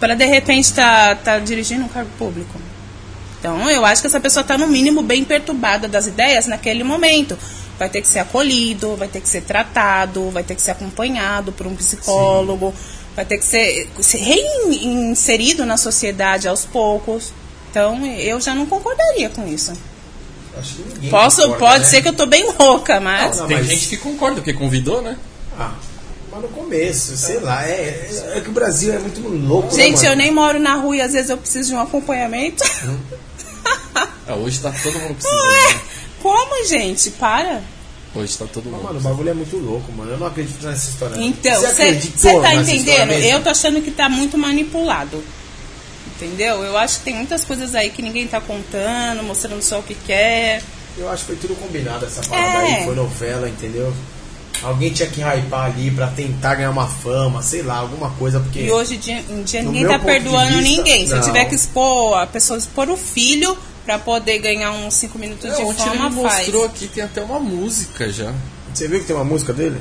[0.00, 2.67] Para de repente tá, tá dirigindo um cargo público.
[3.38, 7.38] Então, eu acho que essa pessoa está, no mínimo, bem perturbada das ideias naquele momento.
[7.78, 11.52] Vai ter que ser acolhido, vai ter que ser tratado, vai ter que ser acompanhado
[11.52, 12.96] por um psicólogo, Sim.
[13.14, 17.32] vai ter que ser, ser reinserido na sociedade aos poucos.
[17.70, 19.72] Então, eu já não concordaria com isso.
[21.08, 21.84] Posso, concorda, pode né?
[21.84, 23.36] ser que eu tô bem louca, mas.
[23.36, 23.68] Não, não, tem mas...
[23.68, 25.16] gente que concorda, porque convidou, né?
[25.56, 25.74] Ah,
[26.32, 29.68] mas no começo, sei lá, é, é que o Brasil é muito louco.
[29.68, 31.80] Né, gente, né, eu nem moro na rua e às vezes eu preciso de um
[31.80, 32.64] acompanhamento.
[32.84, 32.98] Hum.
[34.26, 35.46] É, hoje tá todo mundo precisando.
[35.46, 35.80] Né?
[36.20, 37.10] Como, gente?
[37.12, 37.62] Para.
[38.14, 38.84] Hoje tá todo mundo.
[38.84, 40.10] Mano, o bagulho é muito louco, mano.
[40.10, 41.16] Eu não acredito nessa história.
[41.18, 41.94] Então, você
[42.40, 43.12] tá entendendo?
[43.12, 45.22] Eu tô achando que tá muito manipulado.
[46.16, 46.64] Entendeu?
[46.64, 49.94] Eu acho que tem muitas coisas aí que ninguém tá contando, mostrando só o que
[49.94, 50.62] quer.
[50.96, 52.78] Eu acho que foi tudo combinado essa parada é.
[52.78, 53.94] aí, foi novela, entendeu?
[54.62, 58.60] Alguém tinha que hypar ali pra tentar ganhar uma fama, sei lá, alguma coisa, porque.
[58.60, 58.96] E hoje
[59.28, 61.06] em dia ninguém tá perdoando vista, ninguém.
[61.06, 61.20] Se não.
[61.20, 65.50] tiver que expor, a pessoa expor o filho pra poder ganhar uns 5 minutos é,
[65.50, 68.34] de fama, ele mostrou aqui, tem até uma música já.
[68.74, 69.80] Você viu que tem uma música dele?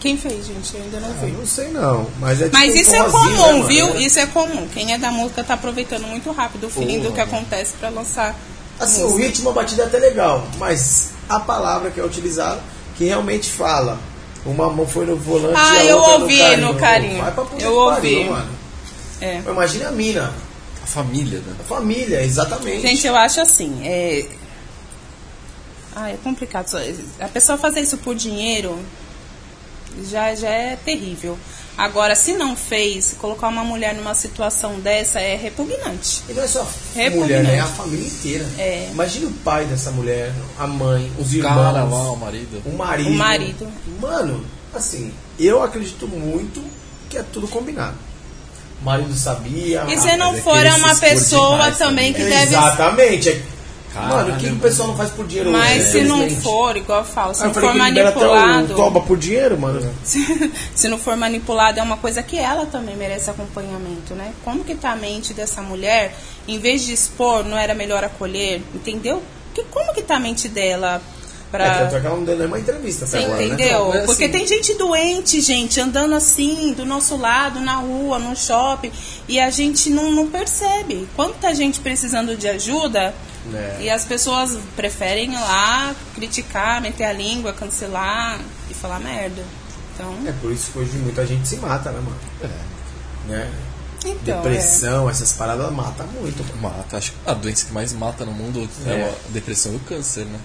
[0.00, 0.74] Quem fez, gente?
[0.74, 1.26] Eu ainda não vi.
[1.26, 3.96] Ah, não sei não, mas é tipo Mas isso é comum, né, viu?
[3.96, 4.68] Isso é comum.
[4.68, 8.34] Quem é da música tá aproveitando muito rápido o feeling do que acontece para lançar.
[8.78, 9.14] Assim, música.
[9.14, 12.60] o ritmo, a batida é até legal, mas a palavra que é utilizada
[12.96, 13.98] que realmente fala.
[14.44, 16.66] Uma mão foi no volante ah, e a eu outra ouvi no carinho.
[16.66, 17.22] No carinho.
[17.22, 18.14] Vai pra eu ouvi.
[18.16, 18.52] Pariu, mano.
[19.20, 19.42] É.
[19.46, 20.34] Imagina a mina.
[20.82, 21.56] A família, né?
[21.60, 22.82] A família, exatamente.
[22.82, 24.26] Gente, eu acho assim, é...
[25.96, 26.66] Ah, é complicado.
[27.18, 28.78] A pessoa fazer isso por dinheiro
[30.10, 31.38] já, já é terrível.
[31.76, 36.22] Agora, se não fez, colocar uma mulher numa situação dessa é repugnante.
[36.28, 37.56] E não é só a mulher, né?
[37.56, 38.46] É a família inteira.
[38.56, 38.88] É.
[38.92, 41.54] Imagina o pai dessa mulher, a mãe, os o irmãos.
[41.54, 42.62] Cara lá, o marido.
[42.64, 43.10] O marido.
[43.10, 43.72] O marido.
[44.00, 46.62] Mano, assim, eu acredito muito
[47.10, 47.96] que é tudo combinado.
[48.80, 49.84] O marido sabia.
[49.88, 52.54] E se não for é uma pessoa também que deve.
[52.54, 53.42] Exatamente.
[53.94, 55.52] Mano, o que, o pessoal não faz por dinheiro?
[55.52, 58.74] Mas se não for, igual eu falo, se ah, não for manipulado.
[58.74, 59.80] Toba por dinheiro, mano.
[60.04, 64.32] Se, se não for manipulado, é uma coisa que ela também merece acompanhamento, né?
[64.44, 66.16] Como que tá a mente dessa mulher?
[66.46, 68.62] Em vez de expor, não era melhor acolher?
[68.74, 69.22] Entendeu?
[69.54, 71.00] Que, como que tá a mente dela?
[71.54, 71.66] Pra...
[71.66, 73.44] É, tanto é que ela não deu nenhuma entrevista Você agora, né?
[73.44, 73.90] entendeu?
[73.90, 74.02] Né?
[74.06, 74.32] Porque assim...
[74.32, 78.90] tem gente doente, gente, andando assim, do nosso lado, na rua, no shopping,
[79.28, 81.08] e a gente não, não percebe.
[81.14, 83.14] Quanta gente precisando de ajuda
[83.54, 83.82] é.
[83.82, 89.44] E as pessoas preferem ir lá criticar, meter a língua, cancelar e falar merda.
[89.94, 90.12] Então...
[90.26, 92.16] É por isso que hoje muita gente se mata, né, mano?
[92.42, 93.30] É.
[93.30, 93.52] Né?
[94.04, 95.12] Então, depressão, é.
[95.12, 96.44] essas paradas matam muito.
[96.60, 96.96] Mata.
[96.96, 99.80] Acho que a doença que mais mata no mundo é, é a depressão e o
[99.80, 100.40] câncer, né?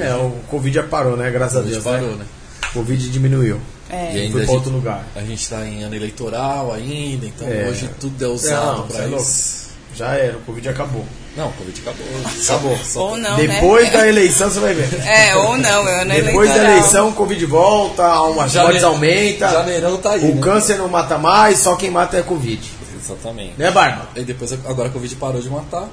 [0.00, 1.30] É, o Covid já parou, né?
[1.30, 1.84] Graças a Deus.
[1.84, 1.92] Né?
[1.92, 2.16] parou, né?
[2.16, 2.24] né?
[2.70, 3.60] O Covid diminuiu.
[3.90, 4.14] É.
[4.14, 5.04] E ainda Foi pra outro lugar.
[5.14, 7.68] A gente tá em ano eleitoral ainda, então é.
[7.68, 9.62] hoje tudo é usado para é isso.
[9.94, 11.04] Já era, o Covid acabou.
[11.36, 12.06] Não, o Covid acabou.
[12.42, 12.78] Acabou.
[12.94, 13.98] Ou não, Depois né?
[13.98, 15.00] da eleição você vai ver.
[15.06, 19.50] É, ou não, eu não Depois da eleição o Covid volta, as mortes aumenta.
[19.50, 20.30] Janeirão tá aí.
[20.30, 20.40] O né?
[20.40, 22.70] câncer não mata mais, só quem mata é Covid.
[23.02, 23.54] Exatamente.
[23.58, 24.08] Né, Barba?
[24.16, 25.88] E depois, agora que o Covid parou de matar.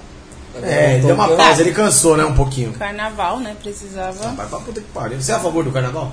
[0.60, 2.74] Agora É, ele deu uma pausa, ele cansou, né, um pouquinho.
[2.74, 3.56] Carnaval, né?
[3.62, 4.32] Precisava.
[4.32, 5.22] Vai pra puta que pariu.
[5.22, 6.12] Você é a favor do carnaval?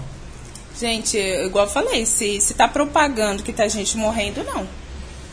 [0.78, 4.66] Gente, igual eu falei, se, se tá propagando que tá gente morrendo, não.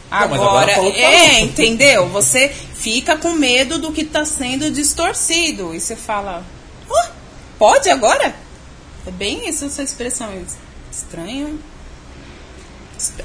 [0.10, 2.08] agora Agora, falou que é, entendeu?
[2.10, 5.74] Você fica com medo do que tá sendo distorcido.
[5.74, 6.44] E você fala,
[6.90, 7.12] "Hã?
[7.58, 8.34] pode agora?
[9.06, 10.30] É bem isso essa expressão.
[10.92, 11.60] Estranho.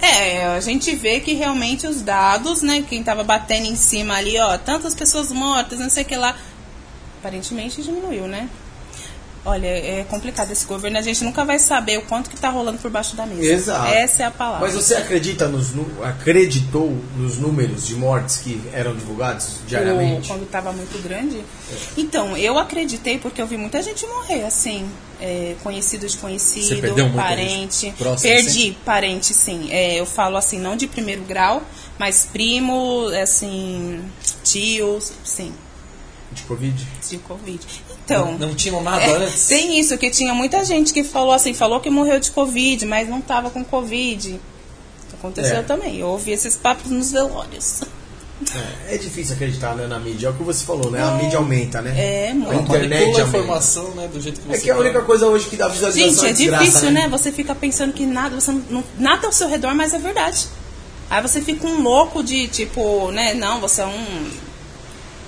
[0.01, 2.85] É, a gente vê que realmente os dados, né?
[2.89, 6.37] Quem tava batendo em cima ali, ó, tantas pessoas mortas, não sei o que lá.
[7.19, 8.49] Aparentemente diminuiu, né?
[9.49, 12.79] Olha, é complicado esse governo, a gente nunca vai saber o quanto que tá rolando
[12.79, 13.43] por baixo da mesa.
[13.51, 13.87] Exato.
[13.95, 14.67] Essa é a palavra.
[14.67, 15.73] Mas você acredita nos
[16.05, 20.27] acreditou nos números de mortes que eram divulgados diariamente?
[20.27, 21.43] O- quando estava muito grande.
[21.97, 24.87] Então, eu acreditei porque eu vi muita gente morrer, assim.
[25.21, 26.17] é, conhecido de
[26.63, 27.87] Você perdeu parente.
[27.87, 29.67] gente próxima, Perdi parente, sim.
[29.73, 31.61] É, eu falo assim, não de primeiro grau,
[31.99, 34.01] mas primo, assim,
[34.45, 35.53] tios, sim,
[36.33, 36.87] De Covid?
[37.09, 37.67] de Covid.
[38.05, 38.33] Então.
[38.33, 39.47] Não, não tinham nada É, antes.
[39.49, 43.09] tem isso, que tinha muita gente que falou assim, falou que morreu de Covid, mas
[43.09, 44.39] não tava com Covid.
[45.15, 45.63] Aconteceu É.
[45.63, 45.99] também.
[45.99, 47.81] Eu ouvi esses papos nos velórios.
[48.89, 51.03] É, é difícil acreditar né, na mídia, é o que você falou, né?
[51.03, 51.93] A mídia aumenta, né?
[51.99, 52.61] É, A muito.
[52.73, 54.81] internet Manipula a informação, né, do jeito que você É que a quer.
[54.81, 57.09] única coisa hoje que dá visualização Gente, é desgraça, difícil, né?
[57.09, 60.47] Você fica pensando que nada, você não- nada ao seu redor, mas é verdade.
[61.11, 63.35] Aí você fica um louco de tipo, né?
[63.35, 64.31] Não, você é um.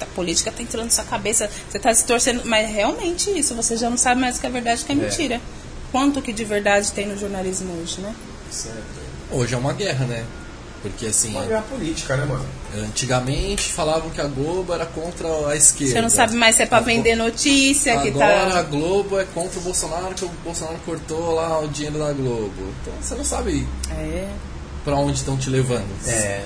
[0.05, 2.43] A política tá entrando na sua cabeça, você tá se torcendo.
[2.44, 4.93] Mas realmente isso, você já não sabe mais o que é verdade e o que
[4.93, 5.40] é mentira.
[5.93, 8.14] Quanto que de verdade tem no jornalismo hoje, né?
[8.51, 8.78] Certo.
[9.31, 10.24] Hoje é uma guerra, né?
[10.82, 12.47] Porque assim, Uma guerra política, né, mano?
[12.74, 15.93] antigamente falavam que a Globo era contra a esquerda.
[15.93, 18.62] Você não sabe mais se é pra A vender notícia, que Agora a tá.
[18.62, 22.52] Globo é contra o Bolsonaro, que o Bolsonaro cortou lá o dinheiro da Globo.
[22.81, 24.27] Então você não sabe É.
[24.85, 25.86] pra onde estão te levando.
[26.09, 26.44] É.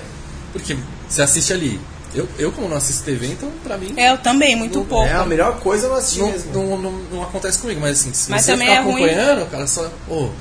[0.51, 0.77] Porque
[1.07, 1.79] você assiste ali.
[2.15, 5.05] Eu, eu como não assisto TV, então pra mim É, eu também, muito Não- pouco.
[5.07, 6.53] É a melhor coisa eu assistir não, mesmo.
[6.53, 7.81] não, não, não acontece comigo.
[7.81, 9.03] Mas assim, se Mas você ficar é ruim.
[9.03, 9.91] acompanhando, cara, só.
[10.07, 10.31] Ô, o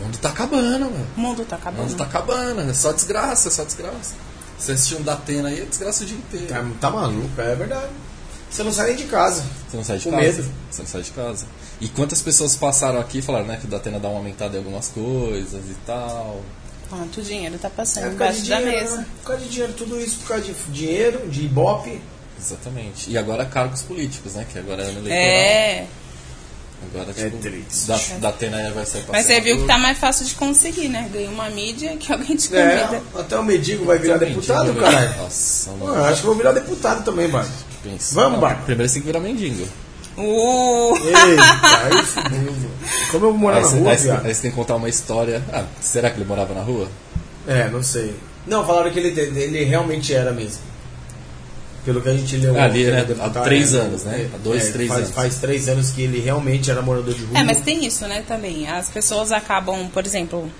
[0.00, 1.06] mundo tá acabando, mano.
[1.16, 1.82] O mundo tá O acabando.
[1.82, 4.14] mundo tá acabando, é só desgraça, é só desgraça.
[4.58, 6.46] Você assistir um da Atena aí, é desgraça o dia inteiro.
[6.48, 7.88] Tá, tá maluco, é verdade.
[8.50, 9.44] Você não sai nem de casa.
[9.70, 10.22] Você não sai de Com casa.
[10.22, 10.44] medo.
[10.70, 11.46] Você não sai de casa.
[11.80, 14.58] E quantas pessoas passaram aqui e falaram, né, que o Datena dá uma aumentada em
[14.58, 16.40] algumas coisas e tal.
[16.90, 18.96] Quanto dinheiro tá É passando por causa de embaixo da dinheiro, mesa.
[18.98, 19.06] né?
[19.22, 22.00] Por causa de dinheiro, tudo isso por causa de dinheiro, de ibope.
[22.38, 23.10] Exatamente.
[23.10, 24.44] E agora cargos políticos, né?
[24.52, 25.16] Que agora é eleitoral.
[25.16, 25.86] É.
[26.92, 27.86] Agora, É tipo, triste.
[27.86, 27.98] da,
[28.30, 31.08] Datena vai sair pra Mas você viu que tá mais fácil de conseguir, né?
[31.12, 33.02] Ganha uma mídia que alguém te É, convida.
[33.20, 34.80] até o Mendigo vai virar deputado, velho.
[34.80, 35.16] caralho.
[35.18, 35.94] Nossa, mano.
[35.94, 37.48] eu acho que vou virar deputado também, mano.
[37.82, 38.14] Pensa.
[38.14, 38.64] Vamos, Não, Bárbara.
[38.64, 39.68] Primeiro você tem que virar mendigo.
[40.20, 42.70] Uh, Eita, aí fudeu, mano.
[43.10, 44.26] Como eu vou morar Aí na rua, aí, você, viado?
[44.26, 45.42] aí você tem que contar uma história.
[45.52, 46.88] Ah, será que ele morava na rua?
[47.46, 48.14] É, não sei.
[48.46, 50.62] Não, falaram que ele, ele realmente era mesmo.
[51.84, 52.60] Pelo que a gente leu.
[52.60, 54.28] Ali, né, deputado, há três é, anos, né?
[54.30, 55.14] é, Há dois, é, três faz, anos.
[55.14, 57.38] Faz três anos que ele realmente era morador de rua.
[57.38, 58.68] É, mas tem isso, né, também.
[58.68, 60.50] As pessoas acabam, por exemplo,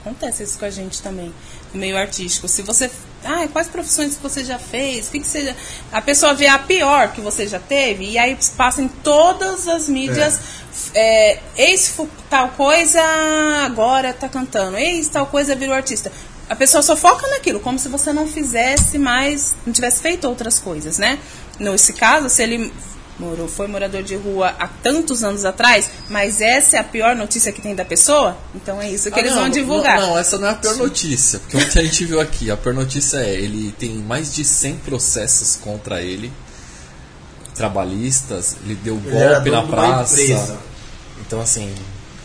[0.00, 1.32] acontece isso com a gente também,
[1.74, 2.48] no meio artístico.
[2.48, 2.90] Se você.
[3.24, 5.08] Ah, quais profissões que você já fez?
[5.08, 5.54] O que, que você já.
[5.92, 9.88] A pessoa vê a pior que você já teve, e aí passa em todas as
[9.88, 10.38] mídias.
[10.94, 11.40] É.
[11.56, 13.02] ex fu- tal coisa
[13.66, 16.12] agora tá cantando, ex tal coisa virou artista.
[16.48, 20.58] A pessoa só foca naquilo, como se você não fizesse mais, não tivesse feito outras
[20.58, 21.18] coisas, né?
[21.58, 22.72] Nesse caso, se ele
[23.18, 27.50] morou, foi morador de rua há tantos anos atrás, mas essa é a pior notícia
[27.52, 30.00] que tem da pessoa, então é isso que Ah, eles não, vão divulgar.
[30.00, 31.38] Não, não, essa não é a pior notícia.
[31.40, 34.76] Porque ontem a gente viu aqui, a pior notícia é ele tem mais de 100
[34.76, 36.30] processos contra ele,
[37.54, 40.58] trabalhistas, ele deu Ele golpe na de uma praça.
[41.26, 41.74] Então assim,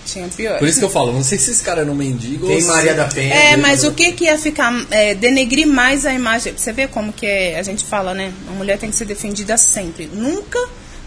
[0.05, 0.59] Tinha pior.
[0.59, 2.61] por isso que eu falo, não sei se esse cara era um mendigo Tem ou
[2.61, 3.33] se- Maria da Penha.
[3.33, 7.11] É, mas o que que ia ficar, é, denegrir mais a imagem, você vê como
[7.11, 10.59] que é, a gente fala, né, a mulher tem que ser defendida sempre, nunca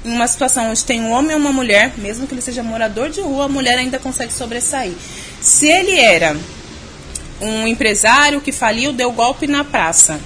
[0.06, 3.10] em uma situação onde tem um homem ou uma mulher, mesmo que ele seja morador
[3.10, 4.94] de rua, a mulher ainda consegue sobressair.
[5.40, 6.36] Se ele era
[7.40, 10.20] um empresário que faliu, deu golpe na praça,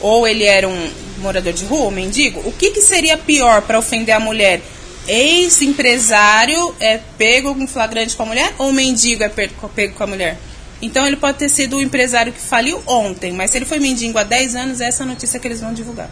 [0.00, 3.78] ou ele era um morador de rua, um mendigo, o que, que seria pior para
[3.78, 4.60] ofender a mulher?
[5.06, 10.36] Ex-empresário é pego em flagrante com a mulher ou mendigo é pego com a mulher?
[10.82, 14.18] Então ele pode ter sido o empresário que faliu ontem, mas se ele foi mendigo
[14.18, 16.10] há 10 anos, essa é a notícia que eles vão divulgar.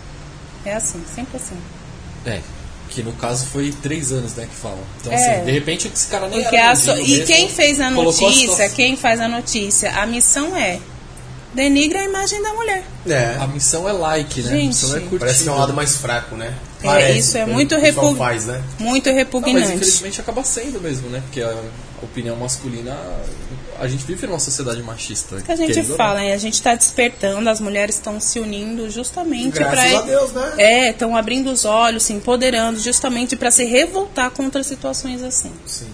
[0.65, 1.57] É assim, sempre assim.
[2.25, 2.41] É,
[2.97, 4.79] que no caso foi três anos, né, que falam.
[5.01, 5.17] Então É.
[5.17, 7.91] assim, de repente esse cara nem Porque era a so- E mesmo, quem fez a
[7.91, 10.79] notícia, situação- quem faz a notícia, a missão é
[11.55, 12.85] denigra a imagem da mulher.
[13.07, 13.37] É.
[13.39, 14.51] A missão é like, né?
[14.51, 15.19] Gente, a missão é curtir.
[15.19, 16.55] Parece que é um lado mais fraco, né?
[16.83, 18.17] Parece, isso é muito, repug...
[18.17, 18.63] faz, né?
[18.79, 19.75] muito Não, mas repugnante.
[19.75, 21.21] infelizmente acaba sendo mesmo, né?
[21.27, 21.55] Porque a
[22.03, 22.97] opinião masculina.
[23.79, 25.41] A gente vive numa sociedade machista.
[25.41, 26.33] que a gente querendo ou fala, né?
[26.33, 30.55] a gente está despertando, as mulheres estão se unindo justamente Graças para a Deus, né?
[30.59, 35.53] É, estão abrindo os olhos, se empoderando, justamente para se revoltar contra situações assim.
[35.67, 35.89] Sim.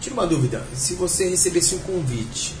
[0.00, 0.62] Tira uma dúvida.
[0.74, 2.54] Se você recebesse um convite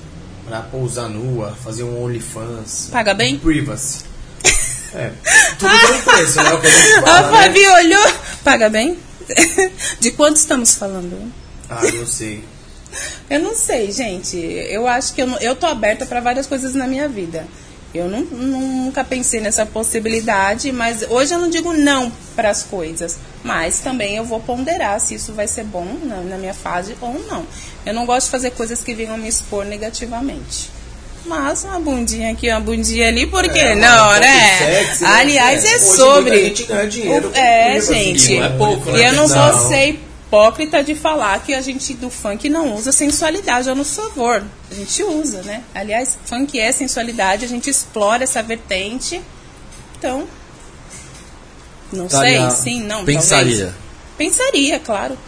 [0.46, 3.38] pra pousar nua, fazer um OnlyFans, Paga bem?
[3.38, 4.04] privacy.
[4.94, 5.10] É,
[5.58, 6.52] tudo tem um preço, né?
[6.52, 7.46] O que a gente A fala, né?
[7.46, 8.12] Fabi olhou.
[8.44, 8.98] Paga bem?
[10.00, 11.32] De quanto estamos falando?
[11.70, 12.44] Ah, eu sei.
[13.30, 14.36] Eu não sei, gente.
[14.36, 17.46] Eu acho que eu, não- eu tô aberta para várias coisas na minha vida.
[17.94, 23.18] Eu não, nunca pensei nessa possibilidade, mas hoje eu não digo não para as coisas.
[23.44, 27.18] Mas também eu vou ponderar se isso vai ser bom na, na minha fase ou
[27.28, 27.44] não.
[27.84, 30.70] Eu não gosto de fazer coisas que venham me expor negativamente.
[31.26, 34.58] Mas uma bundinha aqui, uma bundinha ali, por que É, não, né?
[34.58, 35.08] sexy, né?
[35.10, 36.30] Aliás, é Hoje sobre.
[36.30, 38.32] muita gente ganha dinheiro O- é, gente.
[38.32, 39.08] E não é pouco, E né?
[39.08, 40.00] eu não vou ser
[40.32, 44.42] hipócrita de falar que a gente do funk não usa sensualidade ao nosso favor.
[44.70, 45.62] A gente usa, né?
[45.74, 49.20] Aliás, funk é sensualidade, a gente explora essa vertente.
[49.98, 50.26] Então,
[51.92, 53.04] não Taria, sei, sim, não.
[53.04, 53.56] pensaria.
[53.56, 53.74] talvez.
[54.16, 55.18] Pensaria, claro.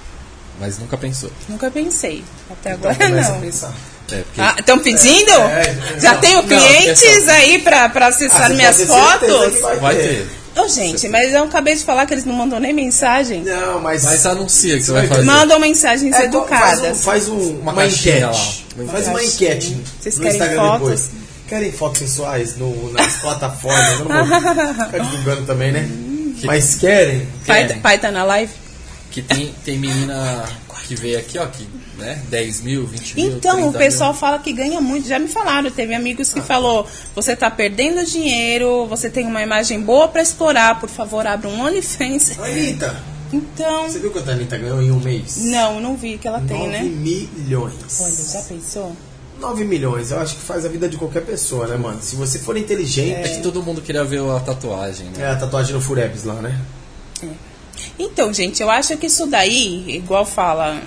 [0.59, 1.31] Mas nunca pensou.
[1.49, 2.25] Nunca pensei.
[2.51, 3.41] Até Então agora não.
[3.41, 3.75] pensar.
[4.11, 5.33] É, Estão pedindo?
[5.33, 7.59] É, é, Já não, tenho não, clientes aí
[8.07, 9.61] Ah, acessar você minhas fotos?
[9.81, 10.44] vai ter.
[10.57, 13.43] Ô, gente, mas eu acabei de falar que eles não mandam nem mensagem.
[13.43, 14.05] Não, mas.
[14.05, 15.23] Mas anuncia que você Vai fazer.
[15.25, 17.03] Mandam mensagens É, educadas.
[17.03, 18.65] Faz, um, faz um- Uma uma, caixinha enquete.
[18.79, 18.87] lá.
[18.93, 20.81] Faz uma enquete Vocês no querem Instagram fotos?
[20.81, 21.11] depois.
[21.49, 24.01] Querem fotos sensuais no, nas plataformas?
[24.01, 25.89] Eu não vou ficar divulgando também, né?
[26.45, 27.27] Mas querem?
[27.47, 27.81] Pai, Querem.
[27.83, 28.53] pai tá na live?
[29.15, 30.45] Que tem, tem menina
[30.89, 31.67] que veio aqui, ó, que,
[31.99, 33.27] né, 10 mil, 20 mil.
[33.37, 34.19] Então, 30 o pessoal mil.
[34.21, 35.07] fala que ganha muito.
[35.07, 36.85] Já me falaram, teve amigos que falou:
[37.15, 41.61] você tá perdendo dinheiro, você tem uma imagem boa pra explorar, por favor, abra um
[41.65, 42.39] OnlyFans.
[42.41, 43.01] Anitta,
[43.33, 45.37] Então, você viu quanto a Anitta ganhou em um mês?
[45.45, 46.83] não, não vi que ela tem, 9 né?
[46.83, 48.01] milhões.
[48.01, 48.97] Olha, já pensou?
[49.41, 51.99] 9 milhões, eu acho que faz a vida de qualquer pessoa, né, mano?
[52.03, 53.29] Se você for É inteligente.
[53.37, 55.31] que todo mundo queria ver a tatuagem, É, né?
[55.31, 56.61] a tatuagem no Furebs lá, né?
[57.99, 60.83] Então, gente, eu acho que isso daí, igual fala,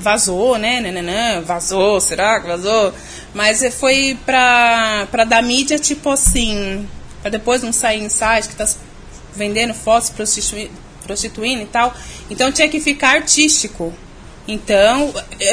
[0.00, 0.80] vazou, né?
[0.80, 2.92] Nananã, vazou, será que vazou?
[3.32, 6.86] Mas é- foi pra, pra dar mídia, tipo assim,
[7.22, 8.68] pra depois não sair em site que tá
[9.34, 10.70] vendendo fotos, prostitui-
[11.04, 11.94] prostituindo e tal.
[12.30, 13.92] Então tinha que ficar artístico.
[14.46, 15.12] Então,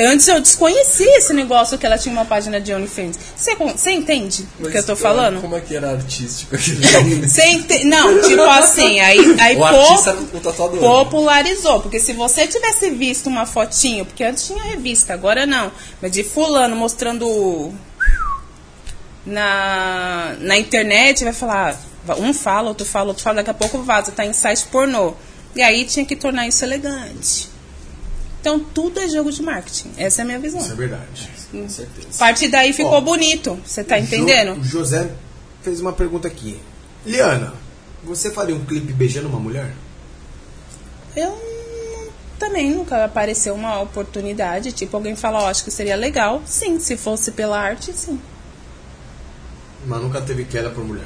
[0.10, 3.18] antes eu desconhecia esse negócio que ela tinha uma página de OnlyFans.
[3.38, 5.40] Você, entende o que eu tô falando?
[5.40, 6.86] Como é que era artístico aquele
[7.26, 7.86] ente...
[7.86, 11.80] Não, tipo assim, aí, aí O artista o popularizou.
[11.82, 16.24] Porque se você tivesse visto uma fotinho, porque antes tinha revista, agora não, mas de
[16.24, 17.74] fulano mostrando
[19.26, 21.80] na, na internet, vai falar,
[22.18, 25.14] um fala, outro fala, outro fala, daqui a pouco vaza, tá em site pornô.
[25.56, 27.51] E aí tinha que tornar isso elegante.
[28.42, 29.92] Então tudo é jogo de marketing.
[29.98, 30.60] Essa é a minha visão.
[30.60, 31.30] Isso é verdade.
[31.52, 32.08] Com certeza.
[32.16, 33.58] A partir daí ficou Ó, bonito.
[33.66, 34.60] Você tá O Jo- entendendo?
[34.60, 35.12] O José
[35.62, 36.60] fez uma pergunta aqui.
[37.06, 37.54] Liana,
[38.04, 39.72] você faria um clipe beijando uma mulher?
[41.16, 41.40] Eu
[42.40, 46.42] também nunca apareceu uma oportunidade, tipo, alguém fala, ó, acho que seria legal.
[46.46, 48.20] Sim, se fosse pela arte, sim.
[49.86, 51.06] Mas nunca teve queda por mulher.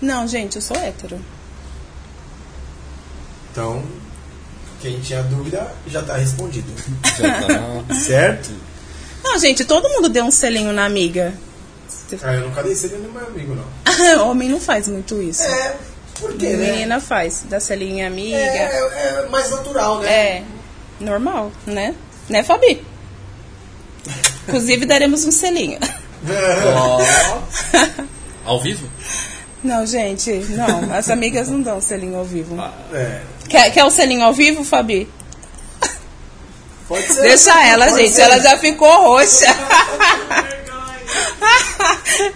[0.00, 1.18] Não, gente, eu sou hétero.
[3.50, 3.82] Então,
[4.80, 6.72] quem tinha dúvida já tá respondido.
[7.18, 8.50] Já tá- certo?
[9.22, 11.34] Não, gente, todo mundo deu um selinho na amiga.
[12.22, 14.24] Ah, eu nunca dei selinho no meu amigo, não.
[14.30, 15.42] Homem não faz muito isso.
[15.42, 15.76] É,
[16.18, 16.70] por quê, né?
[16.72, 18.36] Menina faz, dá selinho em amiga.
[18.36, 20.08] É, é mais natural, né?
[20.10, 20.42] É,
[21.00, 21.94] normal, né?
[22.28, 22.82] Né, Fabi?
[24.46, 25.78] Inclusive, daremos um selinho.
[26.74, 27.00] Ó.
[28.44, 28.88] Ao vivo?
[29.62, 30.94] Não, gente, não.
[30.94, 32.56] As amigas não dão selinho ao vivo.
[32.92, 33.20] É.
[33.48, 35.08] Quer, quer o selinho ao vivo, Fabi?
[36.86, 37.22] Pode ser.
[37.22, 38.10] Deixa ela, gente.
[38.10, 38.22] ser.
[38.22, 39.46] Ela já ficou roxa.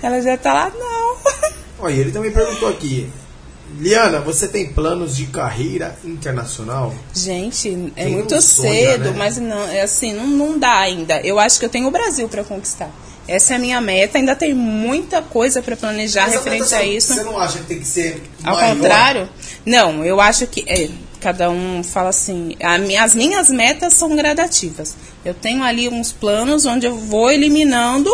[0.02, 1.16] ela já tá lá, não.
[1.78, 3.10] Olha, ele também perguntou aqui.
[3.78, 6.94] Liana, você tem planos de carreira internacional?
[7.14, 9.16] Gente, é Quem muito sonha, cedo, né?
[9.16, 11.20] mas não, é assim, não, não dá ainda.
[11.22, 12.90] Eu acho que eu tenho o Brasil para conquistar.
[13.28, 14.18] Essa é a minha meta.
[14.18, 17.14] Ainda tem muita coisa para planejar Mas referente a você- isso.
[17.14, 18.74] Você não acha que tem que ser Ao maior?
[18.76, 19.28] contrário,
[19.64, 20.88] não, eu acho que é,
[21.20, 22.74] cada um fala assim, a
[23.04, 24.94] as minhas metas são gradativas.
[25.24, 28.10] Eu tenho ali uns planos onde eu vou eliminando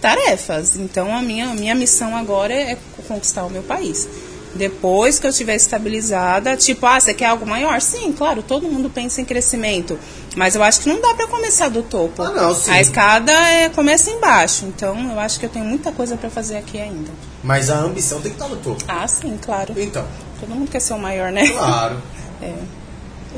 [0.00, 0.76] tarefas.
[0.76, 2.76] Então a minha, a minha missão agora é
[3.08, 4.06] conquistar o meu país.
[4.54, 7.80] Depois que eu estiver estabilizada, tipo, ah, você quer algo maior?
[7.80, 9.98] Sim, claro, todo mundo pensa em crescimento.
[10.36, 12.22] Mas eu acho que não dá pra começar do topo.
[12.22, 12.70] Ah, não, sim.
[12.70, 14.66] A escada é, começa embaixo.
[14.66, 17.10] Então eu acho que eu tenho muita coisa pra fazer aqui ainda.
[17.42, 18.84] Mas a ambição tem que estar no topo.
[18.86, 19.74] Ah, sim, claro.
[19.76, 20.06] Então,
[20.40, 21.48] Todo mundo quer ser o maior, né?
[21.48, 22.02] Claro.
[22.42, 22.54] É.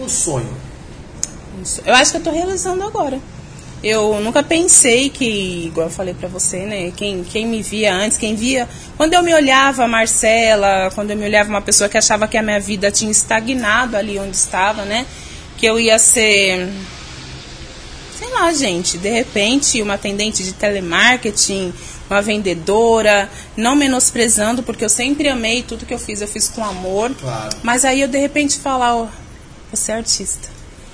[0.00, 0.48] Um sonho.
[1.84, 3.20] Eu acho que eu tô realizando agora.
[3.84, 6.90] Eu nunca pensei que, igual eu falei pra você, né?
[6.96, 8.66] Quem, quem me via antes, quem via.
[8.96, 12.42] Quando eu me olhava, Marcela, quando eu me olhava uma pessoa que achava que a
[12.42, 15.04] minha vida tinha estagnado ali onde estava, né?
[15.58, 16.66] Que eu ia ser.
[18.18, 21.70] Sei lá, gente, de repente, uma atendente de telemarketing,
[22.08, 26.64] uma vendedora, não menosprezando, porque eu sempre amei tudo que eu fiz, eu fiz com
[26.64, 27.14] amor.
[27.20, 27.54] Claro.
[27.62, 29.08] Mas aí eu de repente falar, ó,
[29.70, 30.48] você é artista.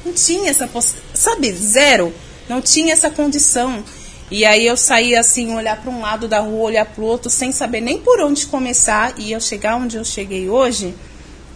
[0.04, 0.96] Não tinha essa poss...
[1.14, 2.12] sabe, zero.
[2.50, 3.82] Não tinha essa condição.
[4.30, 7.30] E aí eu saía assim, olhar para um lado da rua, olhar para o outro,
[7.30, 9.14] sem saber nem por onde começar.
[9.18, 10.94] E eu chegar onde eu cheguei hoje,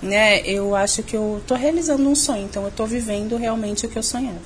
[0.01, 0.41] né?
[0.47, 2.45] Eu acho que eu tô realizando um sonho.
[2.45, 4.39] Então eu tô vivendo realmente o que eu sonhava.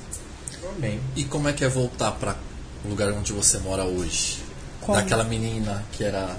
[0.75, 0.99] Amém.
[1.15, 2.35] E como é que é voltar para
[2.83, 4.37] o lugar onde você mora hoje?
[4.81, 4.97] Como?
[4.97, 6.35] Daquela menina que era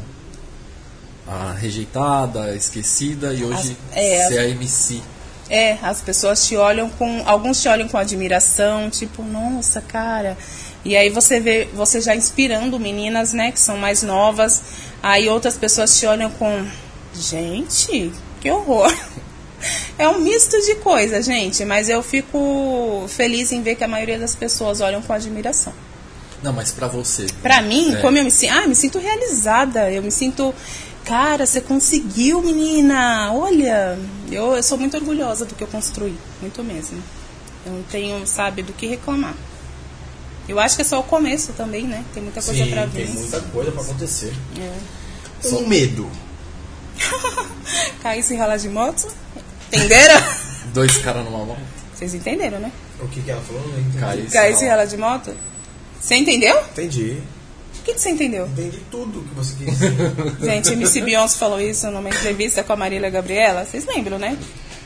[1.28, 5.02] a rejeitada, esquecida e hoje As- é, ser a MC.
[5.51, 7.22] É, as pessoas te olham com.
[7.27, 10.39] Alguns te olham com admiração, tipo, nossa, cara.
[10.85, 14.62] E aí você vê, você já inspirando meninas, né, que são mais novas.
[15.02, 16.66] Aí outras pessoas te olham com.
[17.14, 18.93] Gente, que horror.
[19.98, 24.18] É um misto de coisa, gente, mas eu fico feliz em ver que a maioria
[24.18, 25.74] das pessoas olham com admiração.
[26.43, 27.27] Não, mas pra você.
[27.43, 28.01] Pra mim, É.
[28.01, 28.55] como eu me sinto.
[28.55, 29.90] Ah, eu me sinto realizada.
[29.93, 30.55] Eu me sinto.
[31.10, 33.32] Cara, você conseguiu, menina.
[33.32, 33.98] Olha,
[34.30, 36.16] eu, eu sou muito orgulhosa do que eu construí.
[36.40, 37.02] Muito mesmo.
[37.66, 39.34] Eu não tenho, sabe, do que reclamar.
[40.48, 42.04] Eu acho que é só o começo também, né?
[42.14, 43.12] Tem muita coisa Sim, pra tem vir.
[43.12, 44.32] muita coisa pra acontecer.
[44.56, 45.48] É.
[45.48, 46.08] Um medo.
[48.00, 49.08] Cair se ralar de moto.
[49.72, 50.22] Entenderam?
[50.72, 51.58] Dois caras numa mão.
[51.92, 52.70] Vocês entenderam, né?
[53.00, 53.64] O que, que ela falou?
[53.98, 54.30] Cair.
[54.30, 55.34] Cair se ralar de moto.
[56.00, 56.56] Você entendeu?
[56.70, 57.20] Entendi.
[57.81, 58.47] O que, que você entendeu?
[58.47, 59.93] Entendi tudo que você quis dizer.
[60.43, 63.65] Gente, MC Beyoncé falou isso numa entrevista com a Marília Gabriela.
[63.65, 64.36] Vocês lembram, né?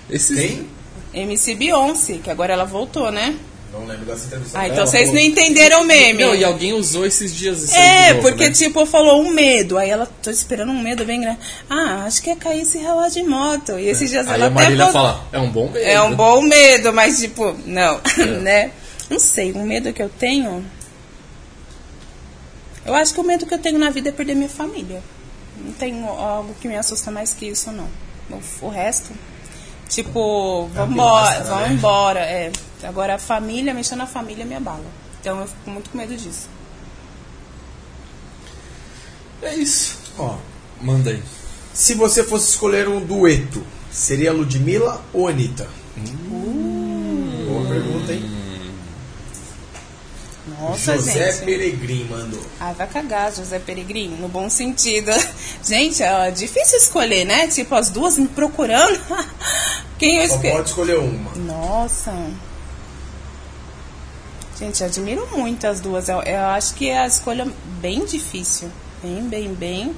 [0.08, 0.38] Esses...
[0.38, 0.66] Tem?
[1.12, 3.36] MC Beyoncé, que agora ela voltou, né?
[3.72, 4.56] Não lembro dessa entrevista.
[4.58, 6.22] Ah, então vocês falou- não entenderam o meme.
[6.22, 8.52] Não, e alguém usou esses dias isso aí É, de novo, porque né?
[8.54, 9.76] tipo, falou um medo.
[9.76, 11.38] Aí ela, tô esperando um medo bem grande.
[11.68, 13.76] Ah, acho que é cair se ralar de moto.
[13.76, 15.78] E esses dias Aí ela a Marília até fala, é um bom medo.
[15.84, 18.24] É um bom medo, mas tipo, não, É.
[18.26, 18.70] né?
[19.10, 20.64] Não sei, um medo que eu tenho.
[22.84, 25.02] Eu acho que o medo que eu tenho na vida é perder minha família.
[25.56, 27.88] Não tenho algo que me assusta mais que isso, não.
[28.30, 29.12] O, o resto,
[29.88, 31.74] tipo, É a vamos embora, pilastra, vamos né?
[31.74, 32.20] embora.
[32.20, 32.52] É.
[32.82, 34.84] Agora a família, mexendo na família me abala.
[35.20, 36.48] Então eu fico muito com medo disso.
[39.42, 39.98] É isso.
[40.18, 40.36] Ó,
[40.80, 41.22] Manda aí.
[41.72, 45.68] se você fosse escolher um dueto, seria Ludmilla ou Anitta?
[46.30, 47.46] Uh.
[47.48, 48.22] Boa pergunta, hein?
[50.70, 51.44] Nossa, José gente.
[51.44, 52.42] Peregrim mandou.
[52.58, 55.10] Ai, vai cagar, José Peregrino, no bom sentido.
[55.62, 57.46] Gente, é difícil escolher, né?
[57.48, 58.98] Tipo, as duas me procurando.
[59.98, 60.52] Quem eu Só escolhi?
[60.52, 61.34] pode escolher uma.
[61.36, 62.12] Nossa.
[64.58, 66.08] Gente, admiro muito as duas.
[66.08, 67.46] Eu, eu acho que é a escolha
[67.80, 68.70] bem difícil.
[69.02, 69.94] Bem, bem, bem.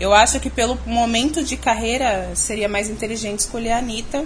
[0.00, 4.24] Eu acho que pelo momento de carreira seria mais inteligente escolher a Anitta.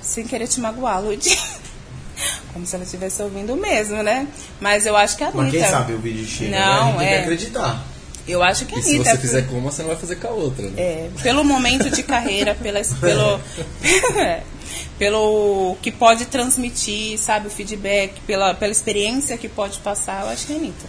[0.00, 1.20] Sem querer te magoar, Lud.
[2.56, 4.26] Como se ela estivesse ouvindo mesmo, né?
[4.58, 5.42] Mas eu acho que a Anitta.
[5.42, 6.62] Mas quem sabe o vídeo chega, né?
[6.62, 7.20] A Não, gente tem que é.
[7.20, 7.86] acreditar.
[8.26, 9.10] Eu acho que a E se Anitta.
[9.10, 10.72] você fizer com uma, você não vai fazer com a outra, né?
[10.78, 13.40] É, pelo momento de carreira, pela, pelo,
[14.98, 20.46] pelo que pode transmitir, sabe, o feedback, pela, pela experiência que pode passar, eu acho
[20.46, 20.86] que é a Anitta.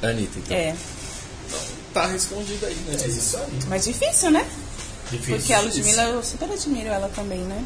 [0.00, 0.56] Anitta, então.
[0.56, 0.74] É,
[1.92, 2.96] Tá respondido aí, né?
[3.02, 3.58] É isso aí.
[3.66, 4.46] mas difícil, né?
[5.10, 5.36] Difícil.
[5.38, 7.64] Porque a Ludmilla, eu super admiro ela também, né?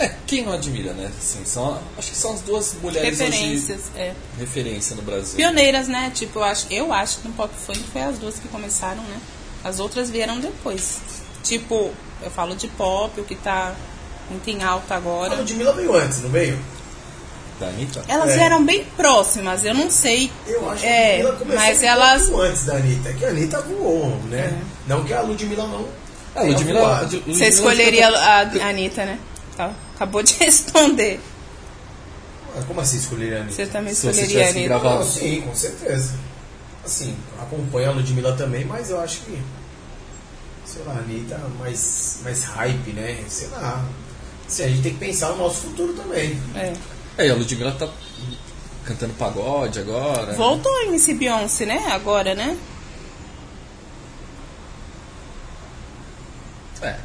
[0.00, 1.10] É, quem não admira, né?
[1.18, 4.06] Assim, são, acho que são as duas mulheres Referências, é.
[4.08, 5.36] hoje referência no Brasil.
[5.36, 6.10] Pioneiras, né?
[6.14, 9.20] Tipo, eu acho, eu acho que no pop funk foi as duas que começaram, né?
[9.62, 11.00] As outras vieram depois.
[11.42, 11.90] Tipo,
[12.22, 13.74] eu falo de pop, o que tá
[14.30, 15.34] muito em alta A agora.
[15.34, 16.58] Ludmilla veio antes, não veio?
[17.58, 18.02] Da Anitta?
[18.08, 18.36] Elas É.
[18.38, 20.32] vieram bem próximas, eu não sei.
[20.46, 22.22] Eu acho é, que a Ludmilla começou mas um elas.
[22.22, 23.12] pouco antes da Anitta.
[23.12, 24.38] Que a Anitta voou, né?
[24.38, 24.60] É.
[24.86, 25.86] Não que a Ludmilla não.
[26.34, 29.18] Ah, tenha Ludmilla, Você escolheria a a Anitta, né?
[29.68, 31.20] Tá, Acabou de responder.
[32.66, 33.54] Como assim escolher a Anitta?
[33.54, 34.80] Você também Se você escolheria a tivesse que Anitta.
[34.80, 36.14] gravar- Não, sim, com certeza.
[36.84, 39.38] Assim, acompanho a Ludmilla também, mas eu acho que.
[40.64, 43.22] Sei lá, a Anitta é mais, mais hype, né?
[43.28, 43.84] Sei lá.
[44.46, 46.40] Assim, a gente tem que pensar no nosso futuro também.
[46.56, 46.72] É.
[47.18, 47.88] É, e a Ludmilla tá
[48.84, 50.32] cantando pagode agora.
[50.34, 51.86] Voltou a MC Beyoncé, né?
[51.92, 52.56] Agora, né?
[56.82, 56.96] É.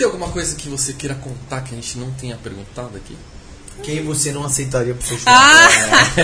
[0.00, 3.14] Tem alguma coisa que você queira contar que a gente não tenha perguntado aqui?
[3.82, 5.18] Quem você não aceitaria pro seu?
[5.26, 5.68] Ah!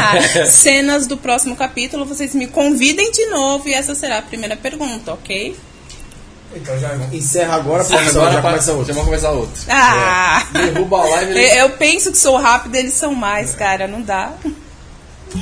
[0.49, 5.13] Cenas do próximo capítulo, vocês me convidem de novo e essa será a primeira pergunta,
[5.13, 5.55] ok?
[6.55, 8.87] Então já encerra agora, Sai produção, agora já pra- começa outra.
[8.87, 9.63] Já vamos começar outro.
[9.69, 10.47] Ah!
[10.55, 11.61] Derruba a live Eu ele...
[11.61, 14.33] eu penso que sou rápida, eles são mais, cara, não dá.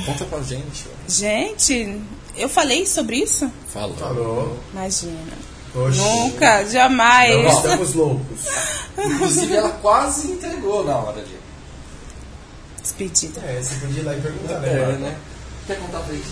[0.05, 0.87] Conta pra gente.
[1.07, 2.01] Gente,
[2.35, 3.49] eu falei sobre isso?
[3.73, 3.95] Fala.
[3.95, 4.59] Falou.
[4.73, 5.54] Imagina.
[5.75, 5.97] Oxi.
[5.99, 7.43] Nunca, jamais.
[7.43, 8.39] Não estamos loucos.
[8.97, 11.37] Inclusive ela quase entregou na hora ali.
[12.81, 13.41] Despedida.
[13.41, 14.69] É, você podia ir lá e perguntar, né?
[14.69, 15.15] É, né?
[15.67, 16.27] Quer contar pra gente?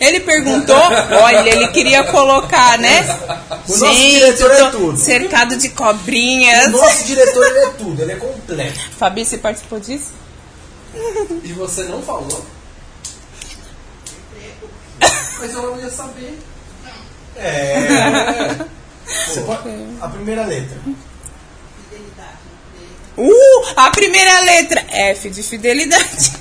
[0.00, 3.02] Ele perguntou, olha, ele queria colocar, né?
[3.68, 4.98] O nosso diretor é tudo.
[4.98, 6.72] cercado de O cobrinhas.
[6.72, 8.80] nosso diretor ele é tudo, ele é completo.
[8.98, 10.10] Fabi, você participou disso?
[11.44, 12.44] E você não falou?
[15.38, 16.38] Mas ela não ia saber.
[17.36, 18.54] É.
[19.46, 19.68] Pode...
[20.00, 20.78] A primeira letra.
[23.16, 26.32] Uh, a primeira letra, F de fidelidade.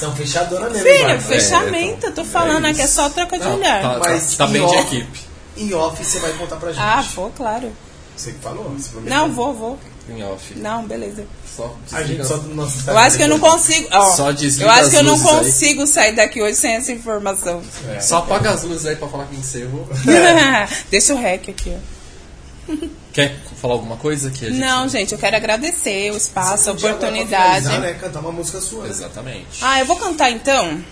[0.00, 1.22] São fechadona mesmo, Filho, Marco.
[1.22, 3.82] fechamento, eu tô falando aqui, é só troca de Não, olhar.
[3.82, 5.20] Tá, Mas tá, tá bem em de off- equipe.
[5.56, 6.82] Em off você vai contar pra gente.
[6.82, 7.72] Ah, vou, claro.
[8.16, 8.70] Você que falou?
[8.70, 8.90] Você.
[9.00, 9.78] Não, vou, vou.
[10.08, 10.54] Em off.
[10.56, 11.24] Não, beleza.
[11.56, 13.88] Só A gente só no nosso Eu acho que eu não consigo.
[13.90, 15.34] ó, Só desliga eu acho que eu não luzes aí.
[15.36, 17.60] consigo sair daqui hoje sem essa informação.
[17.88, 18.00] É.
[18.00, 19.88] Só apaga as luzes aí pra falar que encerrou.
[20.90, 22.76] Deixa o rec aqui, ó.
[23.12, 24.58] Quer falar alguma coisa que a gente...
[24.60, 27.64] Não, gente, eu quero agradecer o espaço, a oportunidade.
[27.66, 27.94] finalizar, né?
[27.94, 28.84] Cantar uma música sua.
[28.84, 28.90] né?
[28.90, 29.58] Exatamente.
[29.62, 30.82] Ah, eu vou cantar então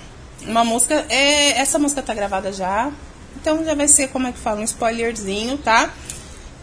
[0.42, 1.04] uma música.
[1.08, 2.90] É, essa música tá gravada já.
[3.36, 5.92] Então já vai ser, como é que fala, um spoilerzinho, tá?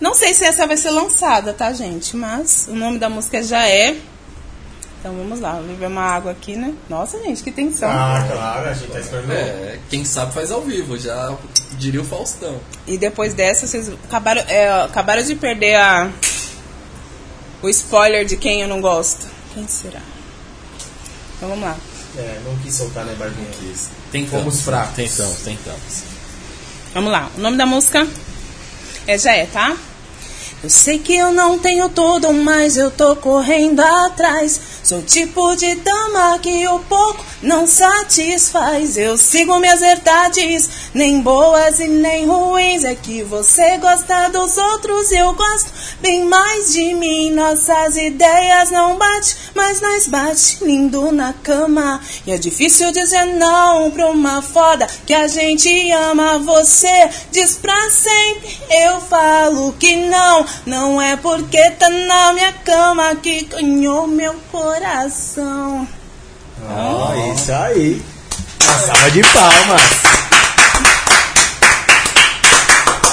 [0.01, 2.17] Não sei se essa vai ser lançada, tá, gente?
[2.17, 3.95] Mas o nome da música já é.
[4.99, 6.73] Então vamos lá, vou beber uma água aqui, né?
[6.89, 7.89] Nossa, gente, que tensão.
[7.89, 9.31] Ah, claro, a gente tá esperando.
[9.31, 11.37] É, quem sabe faz ao vivo, já
[11.73, 12.59] diria o Faustão.
[12.87, 16.11] E depois dessa, vocês acabaram, é, acabaram de perder a,
[17.61, 19.27] o spoiler de quem eu não gosto.
[19.53, 20.01] Quem será?
[21.37, 21.77] Então vamos lá.
[22.17, 23.47] É, não quis soltar, né, Barbinha?
[24.11, 24.43] Tentamos.
[24.43, 24.95] Fomos fracos.
[24.95, 26.03] Tentamos, tentamos.
[26.93, 27.29] Vamos lá.
[27.37, 28.07] O nome da música
[29.07, 29.75] é já é, tá?
[30.63, 34.61] Eu sei que eu não tenho tudo, mas eu tô correndo atrás.
[34.83, 38.95] Sou tipo de dama que o pouco não satisfaz.
[38.95, 42.83] Eu sigo minhas verdades, nem boas e nem ruins.
[42.83, 47.31] É que você gosta dos outros, eu gosto bem mais de mim.
[47.31, 51.99] Nossas ideias não batem, mas nós bate lindo na cama.
[52.27, 56.37] E é difícil dizer não pra uma foda que a gente ama.
[56.37, 60.50] Você diz pra sempre, eu falo que não.
[60.65, 65.87] Não é porque tá na minha cama que ganhou meu coração.
[66.69, 68.01] Ah, isso aí.
[68.63, 69.81] Uma salva de palmas.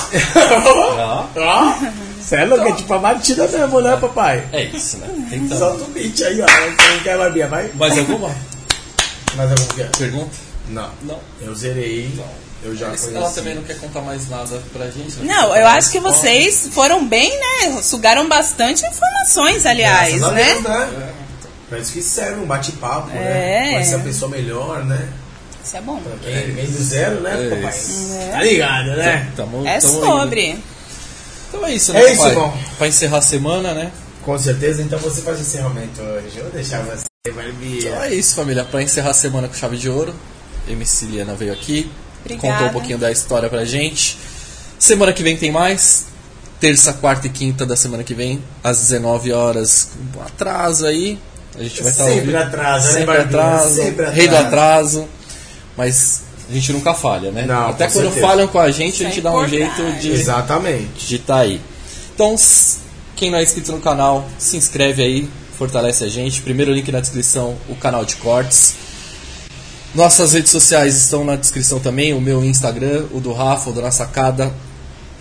[1.37, 1.75] Ó,
[2.21, 4.47] Você é louco, é tipo a batida mesmo, né, papai?
[4.53, 5.09] É isso, né?
[5.31, 5.59] Tentamos.
[5.59, 6.47] Solta o beat aí, ó.
[6.47, 7.49] Você não quer, Barbinha?
[7.49, 7.71] Vai.
[7.75, 8.31] Mais alguma
[9.37, 9.85] Mais algum que é?
[9.99, 10.37] pergunta?
[10.69, 10.91] Não.
[11.03, 11.19] Não.
[11.41, 12.11] Eu zerei.
[12.63, 13.35] Eu já Ela conheci.
[13.37, 15.17] também não quer contar mais nada pra gente.
[15.19, 15.33] né?
[15.33, 17.81] Não, eu acho que vocês foram bem, né?
[17.83, 20.45] Sugaram bastante informações, aliás, Graças a né?
[20.45, 21.13] Deus, né?
[21.69, 23.15] Pra isso que serve um bate-papo, É.
[23.15, 23.71] né?
[23.75, 25.09] Conhecer a pessoa melhor, né?
[25.65, 26.01] Isso é bom.
[26.01, 27.79] Pra quem vem do zero, né, É papai?
[27.79, 28.19] isso.
[28.33, 29.33] Tá ligado, né?
[29.37, 30.47] Tamo, É tamo sobre.
[30.49, 30.63] indo.
[31.49, 32.35] Então é isso, né, É isso, papai?
[32.35, 32.59] bom.
[32.79, 33.93] Pra encerrar a semana, né?
[34.23, 36.37] Com certeza, então você faz o encerramento hoje.
[36.39, 38.65] Eu vou deixar você, Então é isso, família.
[38.65, 40.15] Pra encerrar a semana com chave de ouro,
[40.67, 41.91] MC Liana veio aqui,
[42.35, 42.55] Obrigada.
[42.55, 44.19] contou um pouquinho da história pra gente.
[44.79, 46.07] Semana que vem tem mais.
[46.61, 49.91] Terça, quarta e quinta da semana que vem, às 19 horas.
[50.17, 51.19] Um atraso aí.
[51.57, 53.41] A gente vai estar Sempre atrasa, né, Sempre Barbinha?
[53.41, 53.75] atraso.
[53.75, 54.47] Sempre Rei do atrasa.
[54.49, 55.09] atraso.
[55.77, 57.45] Mas a gente nunca falha, né?
[57.47, 58.27] Não, Até quando certeza.
[58.27, 61.07] falham com a gente, Isso a é gente dá um jeito de Exatamente.
[61.07, 61.61] de estar aí.
[62.15, 62.35] Então,
[63.15, 66.41] quem não é inscrito no canal, se inscreve aí, fortalece a gente.
[66.43, 68.75] Primeiro link na descrição, o canal de cortes.
[69.95, 73.81] Nossas redes sociais estão na descrição também, o meu Instagram, o do Rafa, o do
[73.81, 74.53] Na Sacada,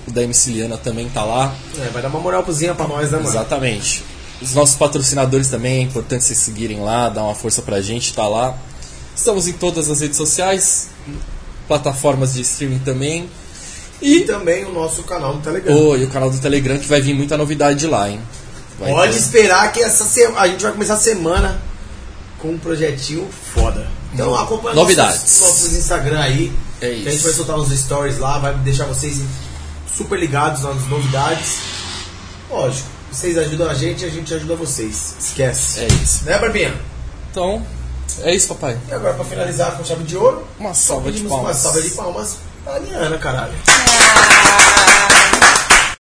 [0.07, 1.53] o da MC Liana também tá lá.
[1.79, 3.29] É, vai dar uma moralzinha pra nós, né, mano?
[3.29, 4.03] Exatamente.
[4.41, 8.27] Os nossos patrocinadores também, é importante vocês seguirem lá, dar uma força pra gente, tá
[8.27, 8.55] lá.
[9.15, 10.89] Estamos em todas as redes sociais,
[11.67, 13.29] plataformas de streaming também.
[14.01, 15.75] E E, também o nosso canal do Telegram.
[15.75, 18.19] oh, e o canal do Telegram que vai vir muita novidade de lá, hein?
[18.79, 21.59] Vai Pode ter- esperar que essa semana a gente vai começar a semana
[22.37, 23.87] com um projetinho foda.
[24.13, 25.21] Então acompanha Novidades.
[25.21, 26.51] nossos, nossos Instagram aí.
[26.81, 27.23] É Que a gente isso.
[27.23, 29.17] vai soltar uns stories lá, vai deixar vocês
[29.95, 31.57] super ligados nas novidades.
[32.49, 35.15] Lógico, vocês ajudam a gente e a gente ajuda vocês.
[35.19, 35.79] Esquece.
[35.81, 36.23] É isso.
[36.25, 36.73] Né, Barbinha?
[37.31, 37.65] Então,
[38.21, 38.77] é isso, papai.
[38.87, 41.57] E agora pra finalizar com chave de ouro, Uma salva de pedimos uma palmas.
[41.57, 43.53] salva de palmas pra Liana, caralho.
[43.67, 44.96] Ah,